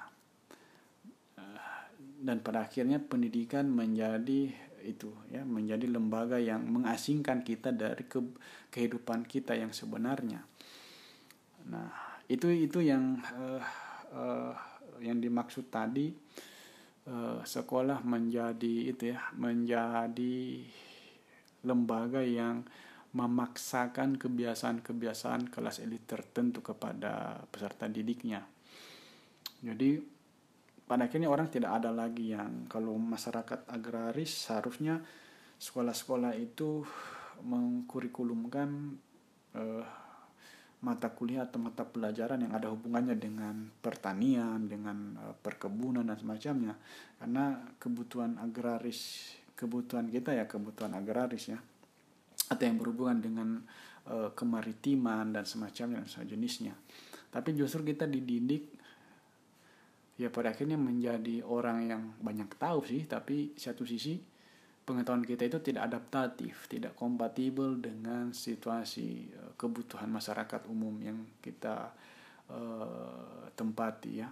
Uh, 1.39 1.83
dan 2.23 2.43
pada 2.43 2.67
akhirnya 2.67 2.99
pendidikan 2.99 3.71
menjadi 3.71 4.51
itu 4.81 5.13
ya 5.29 5.45
menjadi 5.45 5.85
lembaga 5.93 6.41
yang 6.41 6.65
mengasingkan 6.65 7.45
kita 7.45 7.69
dari 7.69 8.01
ke, 8.09 8.17
kehidupan 8.73 9.29
kita 9.29 9.53
yang 9.53 9.71
sebenarnya. 9.77 10.41
Nah, 11.69 11.93
itu 12.33 12.49
itu 12.49 12.81
yang 12.81 13.21
uh, 13.37 13.61
uh, 14.17 14.53
yang 15.01 15.21
dimaksud 15.21 15.69
tadi 15.69 16.13
uh, 17.09 17.41
sekolah 17.41 18.03
menjadi 18.05 18.93
itu 18.93 19.15
ya, 19.15 19.21
menjadi 19.39 20.65
lembaga 21.65 22.25
yang 22.25 22.65
memaksakan 23.11 24.17
kebiasaan-kebiasaan 24.17 25.51
kelas 25.51 25.83
elit 25.83 26.07
tertentu 26.07 26.63
kepada 26.63 27.43
peserta 27.51 27.91
didiknya. 27.91 28.47
Jadi 29.61 29.99
pada 30.87 31.07
akhirnya 31.07 31.31
orang 31.31 31.51
tidak 31.51 31.83
ada 31.83 31.91
lagi 31.95 32.35
yang 32.35 32.67
kalau 32.67 32.99
masyarakat 32.99 33.67
agraris 33.71 34.47
seharusnya 34.47 35.03
sekolah-sekolah 35.59 36.35
itu 36.39 36.83
mengkurikulumkan 37.45 38.99
uh, 39.55 39.85
mata 40.81 41.13
kuliah 41.13 41.45
atau 41.45 41.61
mata 41.61 41.85
pelajaran 41.85 42.41
yang 42.41 42.57
ada 42.57 42.73
hubungannya 42.73 43.13
dengan 43.21 43.69
pertanian, 43.85 44.65
dengan 44.65 45.17
uh, 45.21 45.37
perkebunan 45.37 46.09
dan 46.09 46.17
semacamnya. 46.17 46.75
Karena 47.21 47.61
kebutuhan 47.77 48.41
agraris, 48.41 49.33
kebutuhan 49.53 50.09
kita 50.09 50.33
ya 50.33 50.49
kebutuhan 50.49 50.97
agraris 50.97 51.53
ya. 51.53 51.61
Atau 52.49 52.65
yang 52.65 52.81
berhubungan 52.81 53.19
dengan 53.21 53.49
uh, 54.09 54.33
kemaritiman 54.33 55.37
dan 55.37 55.45
semacamnya 55.45 56.01
dan 56.01 56.09
sejenisnya. 56.09 56.75
Tapi 57.31 57.53
justru 57.55 57.85
kita 57.85 58.09
dididik 58.09 58.73
ya 60.17 60.29
pada 60.29 60.53
akhirnya 60.53 60.77
menjadi 60.77 61.45
orang 61.45 61.79
yang 61.89 62.03
banyak 62.21 62.57
tahu 62.57 62.85
sih, 62.89 63.05
tapi 63.05 63.53
satu 63.57 63.85
sisi 63.85 64.30
pengetahuan 64.85 65.23
kita 65.23 65.47
itu 65.47 65.59
tidak 65.63 65.93
adaptatif, 65.93 66.67
tidak 66.67 66.97
kompatibel 66.99 67.79
dengan 67.79 68.35
situasi 68.35 69.31
uh, 69.37 69.53
kebutuhan 69.55 70.11
masyarakat 70.11 70.67
umum 70.67 70.95
yang 71.01 71.19
kita 71.39 71.93
uh, 72.51 73.49
tempati 73.55 74.13
ya. 74.21 74.29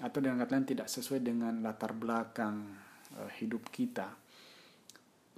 Atau 0.00 0.22
dengan 0.22 0.40
kata 0.42 0.56
lain 0.56 0.68
tidak 0.68 0.88
sesuai 0.88 1.20
dengan 1.20 1.60
latar 1.60 1.92
belakang 1.92 2.66
uh, 3.14 3.30
hidup 3.38 3.68
kita. 3.68 4.08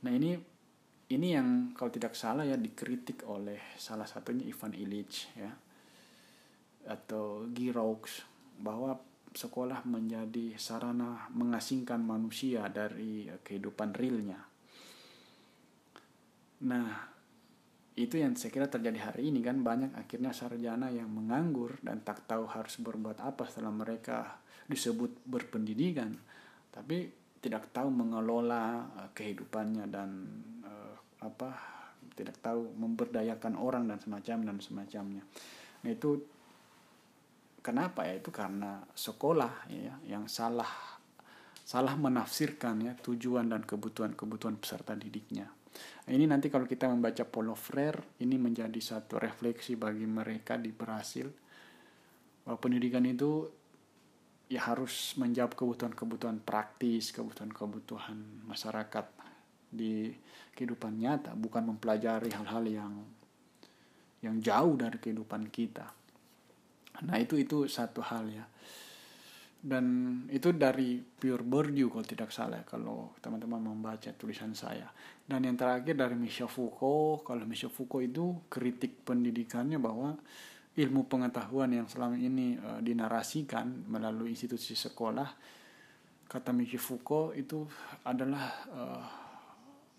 Nah, 0.03 0.12
ini 0.12 0.35
ini 1.12 1.36
yang 1.36 1.77
kalau 1.77 1.93
tidak 1.93 2.16
salah 2.16 2.49
ya 2.49 2.57
dikritik 2.57 3.28
oleh 3.28 3.77
salah 3.77 4.09
satunya 4.09 4.49
Ivan 4.49 4.73
Illich 4.73 5.28
ya 5.36 5.53
atau 6.89 7.47
Giroux 7.53 8.09
bahwa 8.59 8.99
sekolah 9.32 9.84
menjadi 9.88 10.56
sarana 10.60 11.28
mengasingkan 11.32 12.04
manusia 12.04 12.68
dari 12.68 13.28
kehidupan 13.40 13.96
realnya. 13.96 14.40
Nah, 16.62 16.88
itu 17.92 18.16
yang 18.16 18.32
saya 18.38 18.48
kira 18.48 18.68
terjadi 18.72 19.12
hari 19.12 19.28
ini 19.28 19.44
kan 19.44 19.60
banyak 19.60 19.92
akhirnya 19.92 20.32
sarjana 20.32 20.88
yang 20.88 21.12
menganggur 21.12 21.76
dan 21.84 22.00
tak 22.00 22.24
tahu 22.24 22.48
harus 22.48 22.80
berbuat 22.80 23.20
apa 23.20 23.44
setelah 23.44 23.72
mereka 23.72 24.40
disebut 24.64 25.28
berpendidikan, 25.28 26.16
tapi 26.72 27.10
tidak 27.42 27.74
tahu 27.74 27.90
mengelola 27.90 28.86
uh, 28.96 29.10
kehidupannya 29.12 29.90
dan 29.90 30.09
uh, 30.62 30.94
apa 31.20 31.50
tidak 32.14 32.38
tahu 32.40 32.70
memberdayakan 32.78 33.59
orang 33.59 33.90
dan 33.90 33.98
semacam 33.98 34.38
dan 34.52 34.56
semacamnya. 34.62 35.24
Nah 35.82 35.90
itu 35.90 36.22
Kenapa 37.62 38.05
ya? 38.05 38.18
Itu 38.18 38.34
karena 38.34 38.82
sekolah 38.90 39.70
ya 39.70 39.94
yang 40.05 40.26
salah 40.26 40.68
salah 41.62 41.94
menafsirkan 41.94 42.82
ya 42.84 42.93
tujuan 42.98 43.48
dan 43.48 43.62
kebutuhan-kebutuhan 43.62 44.59
peserta 44.59 44.98
didiknya. 44.98 45.47
Ini 46.05 46.26
nanti 46.28 46.51
kalau 46.51 46.66
kita 46.68 46.90
membaca 46.90 47.24
Paulo 47.24 47.55
Freire, 47.56 48.18
ini 48.20 48.36
menjadi 48.36 48.76
satu 48.76 49.16
refleksi 49.16 49.78
bagi 49.78 50.05
mereka 50.05 50.59
di 50.59 50.68
Brasil 50.74 51.30
bahwa 52.43 52.59
pendidikan 52.59 53.06
itu 53.06 53.47
ya 54.51 54.68
harus 54.68 55.16
menjawab 55.16 55.56
kebutuhan-kebutuhan 55.56 56.43
praktis, 56.44 57.14
kebutuhan-kebutuhan 57.14 58.44
masyarakat 58.44 59.06
di 59.72 60.12
kehidupan 60.52 61.01
nyata, 61.01 61.32
bukan 61.32 61.72
mempelajari 61.72 62.28
hal-hal 62.28 62.64
yang 62.68 62.94
yang 64.20 64.36
jauh 64.44 64.76
dari 64.76 65.01
kehidupan 65.01 65.48
kita. 65.48 66.01
Nah 67.01 67.16
itu 67.16 67.40
itu 67.40 67.64
satu 67.64 68.05
hal 68.05 68.28
ya. 68.28 68.44
Dan 69.62 69.86
itu 70.27 70.51
dari 70.51 70.98
Pierre 70.98 71.47
Bourdieu 71.47 71.86
kalau 71.86 72.02
tidak 72.02 72.35
salah 72.35 72.66
kalau 72.66 73.14
teman-teman 73.23 73.62
membaca 73.73 74.10
tulisan 74.12 74.52
saya. 74.52 74.90
Dan 75.23 75.47
yang 75.47 75.55
terakhir 75.55 75.94
dari 75.94 76.19
Michel 76.19 76.51
Foucault, 76.51 77.23
kalau 77.23 77.47
Michel 77.47 77.70
Foucault 77.70 78.02
itu 78.02 78.43
kritik 78.51 79.06
pendidikannya 79.06 79.78
bahwa 79.78 80.19
ilmu 80.73 81.05
pengetahuan 81.05 81.69
yang 81.69 81.86
selama 81.86 82.16
ini 82.16 82.56
uh, 82.56 82.81
dinarasikan 82.81 83.86
melalui 83.93 84.32
institusi 84.32 84.73
sekolah 84.73 85.28
kata 86.32 86.48
Michel 86.56 86.81
Foucault 86.81 87.36
itu 87.36 87.69
adalah 88.09 88.47
uh, 88.73 89.05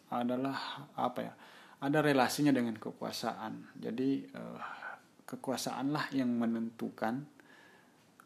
adalah 0.09 0.89
apa 0.97 1.19
ya 1.21 1.33
ada 1.77 2.01
relasinya 2.01 2.49
dengan 2.49 2.73
kekuasaan 2.81 3.77
jadi 3.77 4.09
uh, 4.33 4.82
kekuasaanlah 5.33 6.13
yang 6.13 6.29
menentukan 6.29 7.25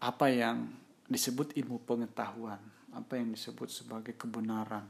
apa 0.03 0.27
yang 0.27 0.67
disebut 1.07 1.55
ilmu 1.55 1.79
pengetahuan 1.88 2.59
apa 2.97 3.21
yang 3.21 3.31
disebut 3.31 3.69
sebagai 3.69 4.17
kebenaran 4.17 4.84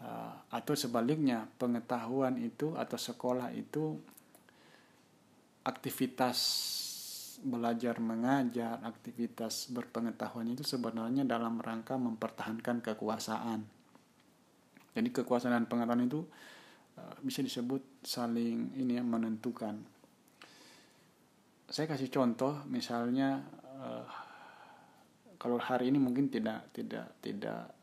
uh, 0.00 0.34
atau 0.48 0.72
sebaliknya 0.72 1.44
pengetahuan 1.60 2.40
itu 2.40 2.72
atau 2.74 2.96
sekolah 2.96 3.52
itu 3.52 4.00
aktivitas 5.60 6.38
belajar 7.40 7.96
mengajar, 8.00 8.80
aktivitas 8.84 9.72
berpengetahuan 9.72 10.52
itu 10.52 10.60
sebenarnya 10.60 11.24
dalam 11.24 11.56
rangka 11.56 11.96
mempertahankan 11.96 12.84
kekuasaan. 12.84 13.64
Jadi 14.92 15.08
kekuasaan 15.08 15.56
dan 15.56 15.64
pengetahuan 15.64 16.04
itu 16.04 16.20
uh, 17.00 17.16
bisa 17.24 17.40
disebut 17.40 18.04
saling 18.04 18.76
ini 18.76 19.00
ya 19.00 19.04
menentukan. 19.04 19.99
Saya 21.70 21.86
kasih 21.86 22.10
contoh 22.10 22.66
misalnya 22.66 23.46
uh, 23.78 24.02
kalau 25.38 25.54
hari 25.62 25.94
ini 25.94 26.02
mungkin 26.02 26.26
tidak 26.26 26.74
tidak 26.74 27.22
tidak 27.22 27.78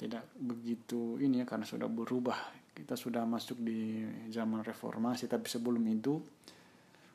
tidak 0.00 0.24
begitu 0.40 1.20
ini 1.20 1.44
ya 1.44 1.46
karena 1.46 1.68
sudah 1.68 1.84
berubah. 1.84 2.56
Kita 2.72 2.96
sudah 2.96 3.28
masuk 3.28 3.60
di 3.60 4.08
zaman 4.32 4.64
reformasi 4.64 5.28
tapi 5.28 5.52
sebelum 5.52 5.84
itu 5.84 6.16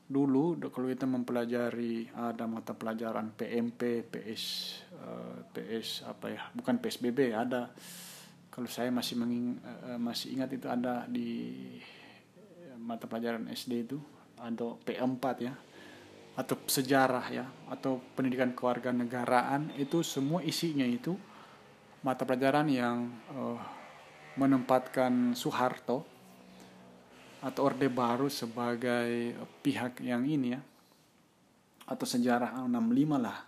dulu 0.06 0.62
kalau 0.70 0.94
kita 0.94 1.10
mempelajari 1.10 2.06
ada 2.14 2.46
mata 2.46 2.78
pelajaran 2.78 3.34
PMP, 3.34 4.06
PS, 4.06 4.44
uh, 4.94 5.42
eh, 5.58 5.74
PS 5.74 6.06
apa 6.06 6.26
ya, 6.30 6.42
bukan 6.54 6.78
PSBB 6.78 7.34
ada. 7.34 7.74
Kalau 8.54 8.70
saya 8.70 8.94
masih 8.94 9.18
uh, 9.26 9.98
masih 9.98 10.38
ingat 10.38 10.54
itu 10.54 10.70
ada 10.70 11.10
di 11.10 11.66
mata 12.78 13.10
pelajaran 13.10 13.50
SD 13.50 13.90
itu 13.90 13.98
atau 14.44 14.76
P4 14.84 15.24
ya 15.40 15.54
atau 16.34 16.58
sejarah 16.66 17.26
ya 17.30 17.46
atau 17.70 18.02
pendidikan 18.18 18.52
kewarganegaraan 18.58 19.78
itu 19.78 20.02
semua 20.02 20.42
isinya 20.42 20.84
itu 20.84 21.14
mata 22.04 22.26
pelajaran 22.28 22.68
yang 22.68 23.08
uh, 23.32 23.62
menempatkan 24.36 25.38
Soeharto 25.38 26.04
atau 27.44 27.62
Orde 27.68 27.88
Baru 27.92 28.28
sebagai 28.34 29.36
pihak 29.62 30.02
yang 30.02 30.26
ini 30.26 30.58
ya 30.58 30.62
atau 31.84 32.08
sejarah 32.08 32.64
65 32.66 33.20
lah. 33.20 33.40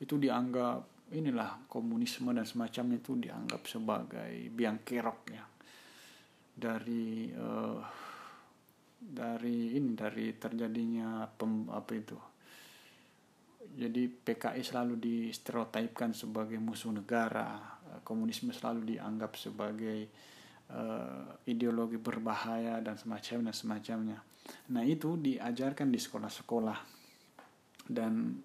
Itu 0.00 0.16
dianggap 0.16 1.12
inilah 1.12 1.64
komunisme 1.68 2.32
dan 2.32 2.44
semacamnya 2.44 3.00
itu 3.00 3.16
dianggap 3.16 3.64
sebagai 3.64 4.32
biang 4.52 4.84
kerok 4.84 5.20
ya 5.32 5.44
dari 6.58 7.32
uh, 7.32 7.80
dari 8.98 9.78
ini 9.78 9.94
dari 9.94 10.34
terjadinya 10.34 11.26
pem, 11.30 11.70
apa 11.70 11.92
itu 11.94 12.18
jadi 13.78 14.10
PKI 14.10 14.62
selalu 14.66 14.98
distereotipkan 14.98 16.10
sebagai 16.10 16.58
musuh 16.58 16.90
negara 16.90 17.78
komunisme 18.02 18.50
selalu 18.50 18.96
dianggap 18.96 19.36
sebagai 19.38 20.08
uh, 20.72 21.38
ideologi 21.48 21.96
berbahaya 21.96 22.80
dan 22.82 22.96
semacam 22.96 23.52
semacamnya. 23.52 24.18
Nah 24.72 24.82
itu 24.84 25.16
diajarkan 25.20 25.92
di 25.92 26.00
sekolah-sekolah 26.00 26.78
dan 27.88 28.40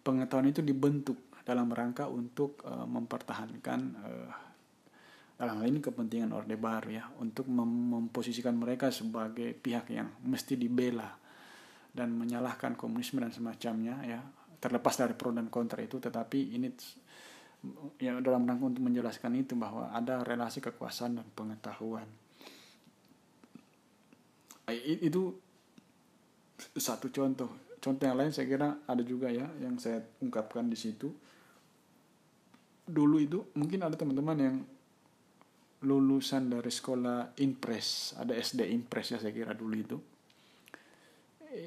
pengetahuan 0.00 0.48
itu 0.48 0.64
dibentuk 0.64 1.30
dalam 1.44 1.72
rangka 1.72 2.08
untuk 2.08 2.60
uh, 2.64 2.84
mempertahankan 2.88 3.80
uh, 4.00 4.49
dalam 5.40 5.56
hal 5.56 5.72
ini 5.72 5.80
kepentingan 5.80 6.36
Orde 6.36 6.60
Baru 6.60 6.92
ya 6.92 7.08
untuk 7.16 7.48
mem 7.48 7.64
memposisikan 7.96 8.60
mereka 8.60 8.92
sebagai 8.92 9.56
pihak 9.56 9.88
yang 9.88 10.12
mesti 10.20 10.52
dibela 10.60 11.16
dan 11.96 12.12
menyalahkan 12.12 12.76
komunisme 12.76 13.24
dan 13.24 13.32
semacamnya 13.32 14.04
ya. 14.04 14.20
Terlepas 14.60 15.00
dari 15.00 15.16
pro 15.16 15.32
dan 15.32 15.48
kontra 15.48 15.80
itu 15.80 15.96
tetapi 15.96 16.60
ini 16.60 16.68
ya 17.96 18.20
dalam 18.20 18.44
rangka 18.44 18.68
untuk 18.68 18.84
menjelaskan 18.84 19.40
itu 19.40 19.56
bahwa 19.56 19.88
ada 19.96 20.20
relasi 20.20 20.60
kekuasaan 20.60 21.24
dan 21.24 21.26
pengetahuan. 21.32 22.04
Itu 24.84 25.40
satu 26.76 27.08
contoh. 27.08 27.48
Contoh 27.80 28.04
yang 28.04 28.20
lain 28.20 28.28
saya 28.28 28.44
kira 28.44 28.76
ada 28.84 29.00
juga 29.00 29.32
ya 29.32 29.48
yang 29.56 29.80
saya 29.80 30.04
ungkapkan 30.20 30.68
di 30.68 30.76
situ. 30.76 31.08
Dulu 32.84 33.16
itu 33.16 33.40
mungkin 33.56 33.80
ada 33.80 33.96
teman-teman 33.96 34.36
yang 34.36 34.56
lulusan 35.80 36.52
dari 36.52 36.68
sekolah 36.68 37.40
impres 37.40 38.18
ada 38.20 38.36
SD 38.36 38.68
impres 38.68 39.16
ya 39.16 39.18
saya 39.18 39.32
kira 39.32 39.56
dulu 39.56 39.74
itu 39.76 39.98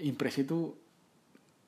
impres 0.06 0.38
itu 0.38 0.84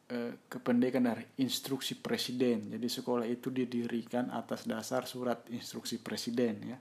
Eh, 0.06 0.46
kependekan 0.46 1.02
dari 1.02 1.26
instruksi 1.42 1.98
presiden. 1.98 2.70
Jadi 2.70 2.86
sekolah 2.86 3.26
itu 3.26 3.50
didirikan 3.50 4.30
atas 4.30 4.70
dasar 4.70 5.10
surat 5.10 5.50
instruksi 5.50 5.98
presiden 5.98 6.62
ya. 6.62 6.78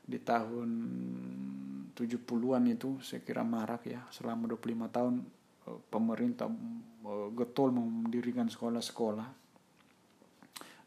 Di 0.00 0.16
tahun 0.24 0.70
70-an 1.92 2.64
itu 2.72 3.04
saya 3.04 3.20
kira 3.20 3.44
marak 3.44 3.84
ya, 3.92 4.00
selama 4.08 4.48
25 4.48 4.96
tahun 4.96 5.14
eh, 5.68 5.80
pemerintah 5.92 6.48
eh, 7.04 7.28
getol 7.36 7.76
mendirikan 7.76 8.48
sekolah-sekolah 8.48 9.28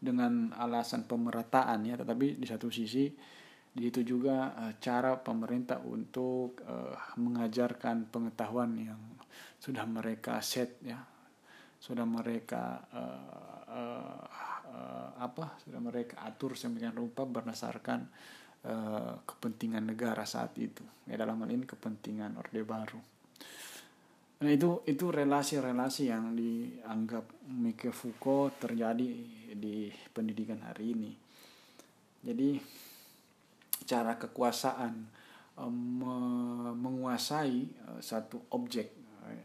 dengan 0.02 0.50
alasan 0.58 1.06
pemerataan 1.06 1.86
ya, 1.86 1.94
tetapi 1.94 2.42
di 2.42 2.48
satu 2.50 2.74
sisi 2.74 3.06
di 3.70 3.94
itu 3.94 4.02
juga 4.02 4.54
cara 4.82 5.14
pemerintah 5.16 5.78
untuk 5.86 6.62
mengajarkan 7.16 8.10
pengetahuan 8.10 8.74
yang 8.76 9.02
sudah 9.60 9.86
mereka 9.86 10.40
set 10.40 10.80
ya. 10.82 11.00
Sudah 11.80 12.04
mereka 12.04 12.84
uh, 12.92 13.64
uh, 13.72 14.24
uh, 14.68 15.10
apa 15.20 15.56
sudah 15.64 15.80
mereka 15.80 16.20
atur 16.28 16.56
sedemikian 16.56 16.96
rupa 16.96 17.24
berdasarkan 17.24 18.04
uh, 18.68 19.24
kepentingan 19.24 19.88
negara 19.88 20.28
saat 20.28 20.56
itu. 20.60 20.84
Ya 21.08 21.16
dalam 21.16 21.40
hal 21.40 21.52
ini 21.52 21.64
kepentingan 21.64 22.36
orde 22.36 22.68
baru. 22.68 23.00
Nah 24.40 24.52
itu 24.52 24.84
itu 24.88 25.12
relasi-relasi 25.12 26.04
yang 26.12 26.36
dianggap 26.36 27.48
Michael 27.48 27.96
Foucault 27.96 28.56
terjadi 28.60 29.08
di 29.56 29.92
pendidikan 30.16 30.64
hari 30.64 30.96
ini. 30.96 31.12
Jadi 32.20 32.60
cara 33.90 34.22
kekuasaan 34.22 34.94
um, 35.58 36.06
menguasai 36.78 37.58
uh, 37.90 37.98
satu 37.98 38.54
objek 38.54 39.02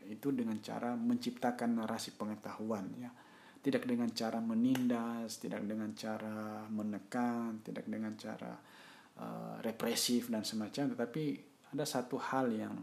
itu 0.09 0.33
dengan 0.33 0.57
cara 0.65 0.97
menciptakan 0.97 1.81
narasi 1.81 2.16
pengetahuan 2.16 2.89
ya. 3.01 3.12
Tidak 3.65 3.85
dengan 3.89 4.12
cara 4.12 4.45
menindas 4.45 5.41
tidak 5.41 5.65
dengan 5.65 5.93
cara 5.97 6.69
menekan 6.69 7.65
tidak 7.65 7.89
dengan 7.89 8.12
cara 8.16 8.53
represif 9.61 10.27
dan 10.27 10.43
semacam 10.43 10.97
tetapi 10.97 11.25
ada 11.71 11.87
satu 11.87 12.19
hal 12.19 12.51
yang 12.51 12.75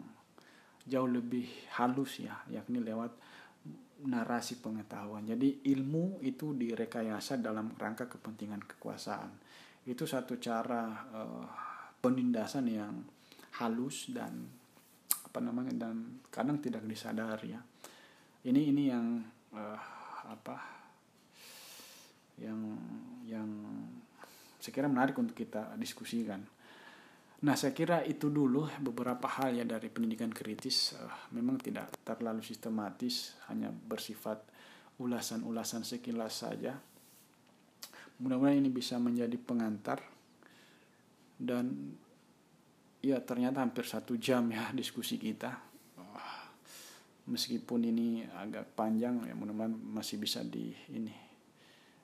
jauh 0.85 1.09
lebih 1.09 1.45
halus 1.77 2.23
ya 2.23 2.33
yakni 2.49 2.81
lewat 2.81 3.13
narasi 4.05 4.57
pengetahuan. 4.61 5.25
Jadi 5.25 5.65
ilmu 5.69 6.21
itu 6.25 6.53
direkayasa 6.57 7.37
dalam 7.37 7.73
rangka 7.77 8.09
kepentingan 8.09 8.61
kekuasaan 8.65 9.40
itu 9.89 10.05
satu 10.05 10.37
cara 10.37 10.83
uh, 11.09 11.45
penindasan 12.01 12.65
yang 12.69 12.95
halus 13.61 14.09
dan 14.13 14.45
apa 15.25 15.39
namanya 15.39 15.87
dan 15.87 16.21
kadang 16.29 16.59
tidak 16.59 16.83
disadari 16.85 17.55
ya 17.55 17.61
ini 18.45 18.73
ini 18.73 18.83
yang 18.89 19.21
uh, 19.53 19.79
apa 20.27 20.57
yang 22.41 22.57
yang 23.29 23.49
saya 24.61 24.73
kira 24.73 24.85
menarik 24.89 25.17
untuk 25.17 25.33
kita 25.33 25.73
diskusikan. 25.77 26.41
Nah, 27.41 27.57
saya 27.57 27.73
kira 27.73 28.05
itu 28.05 28.29
dulu 28.29 28.69
beberapa 28.77 29.25
hal 29.25 29.57
ya 29.57 29.65
dari 29.65 29.89
pendidikan 29.89 30.29
kritis 30.29 30.93
uh, 30.93 31.09
memang 31.33 31.57
tidak 31.57 31.89
terlalu 32.05 32.45
sistematis, 32.45 33.33
hanya 33.49 33.73
bersifat 33.73 34.45
ulasan-ulasan 35.01 35.81
sekilas 35.81 36.45
saja. 36.45 36.77
Mudah-mudahan 38.21 38.61
ini 38.61 38.69
bisa 38.69 39.01
menjadi 39.01 39.33
pengantar 39.41 39.99
dan 41.41 41.97
ya 43.01 43.17
ternyata 43.17 43.65
hampir 43.65 43.83
satu 43.83 44.13
jam 44.15 44.45
ya 44.53 44.69
diskusi 44.71 45.17
kita. 45.17 45.73
meskipun 47.21 47.85
ini 47.85 48.25
agak 48.33 48.73
panjang 48.73 49.23
ya 49.29 49.37
mudah-mudahan 49.37 49.71
masih 49.71 50.17
bisa 50.17 50.41
di 50.41 50.73
ini 50.89 51.13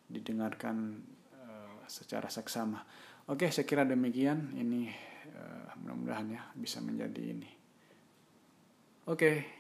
didengarkan 0.08 1.04
uh, 1.36 1.84
secara 1.90 2.32
seksama. 2.32 2.86
Oke, 3.28 3.52
saya 3.52 3.68
kira 3.68 3.84
demikian. 3.84 4.56
Ini 4.56 4.88
uh, 5.36 5.74
mudah-mudahan 5.84 6.28
ya 6.32 6.42
bisa 6.56 6.80
menjadi 6.80 7.34
ini. 7.34 7.50
Oke, 9.10 9.57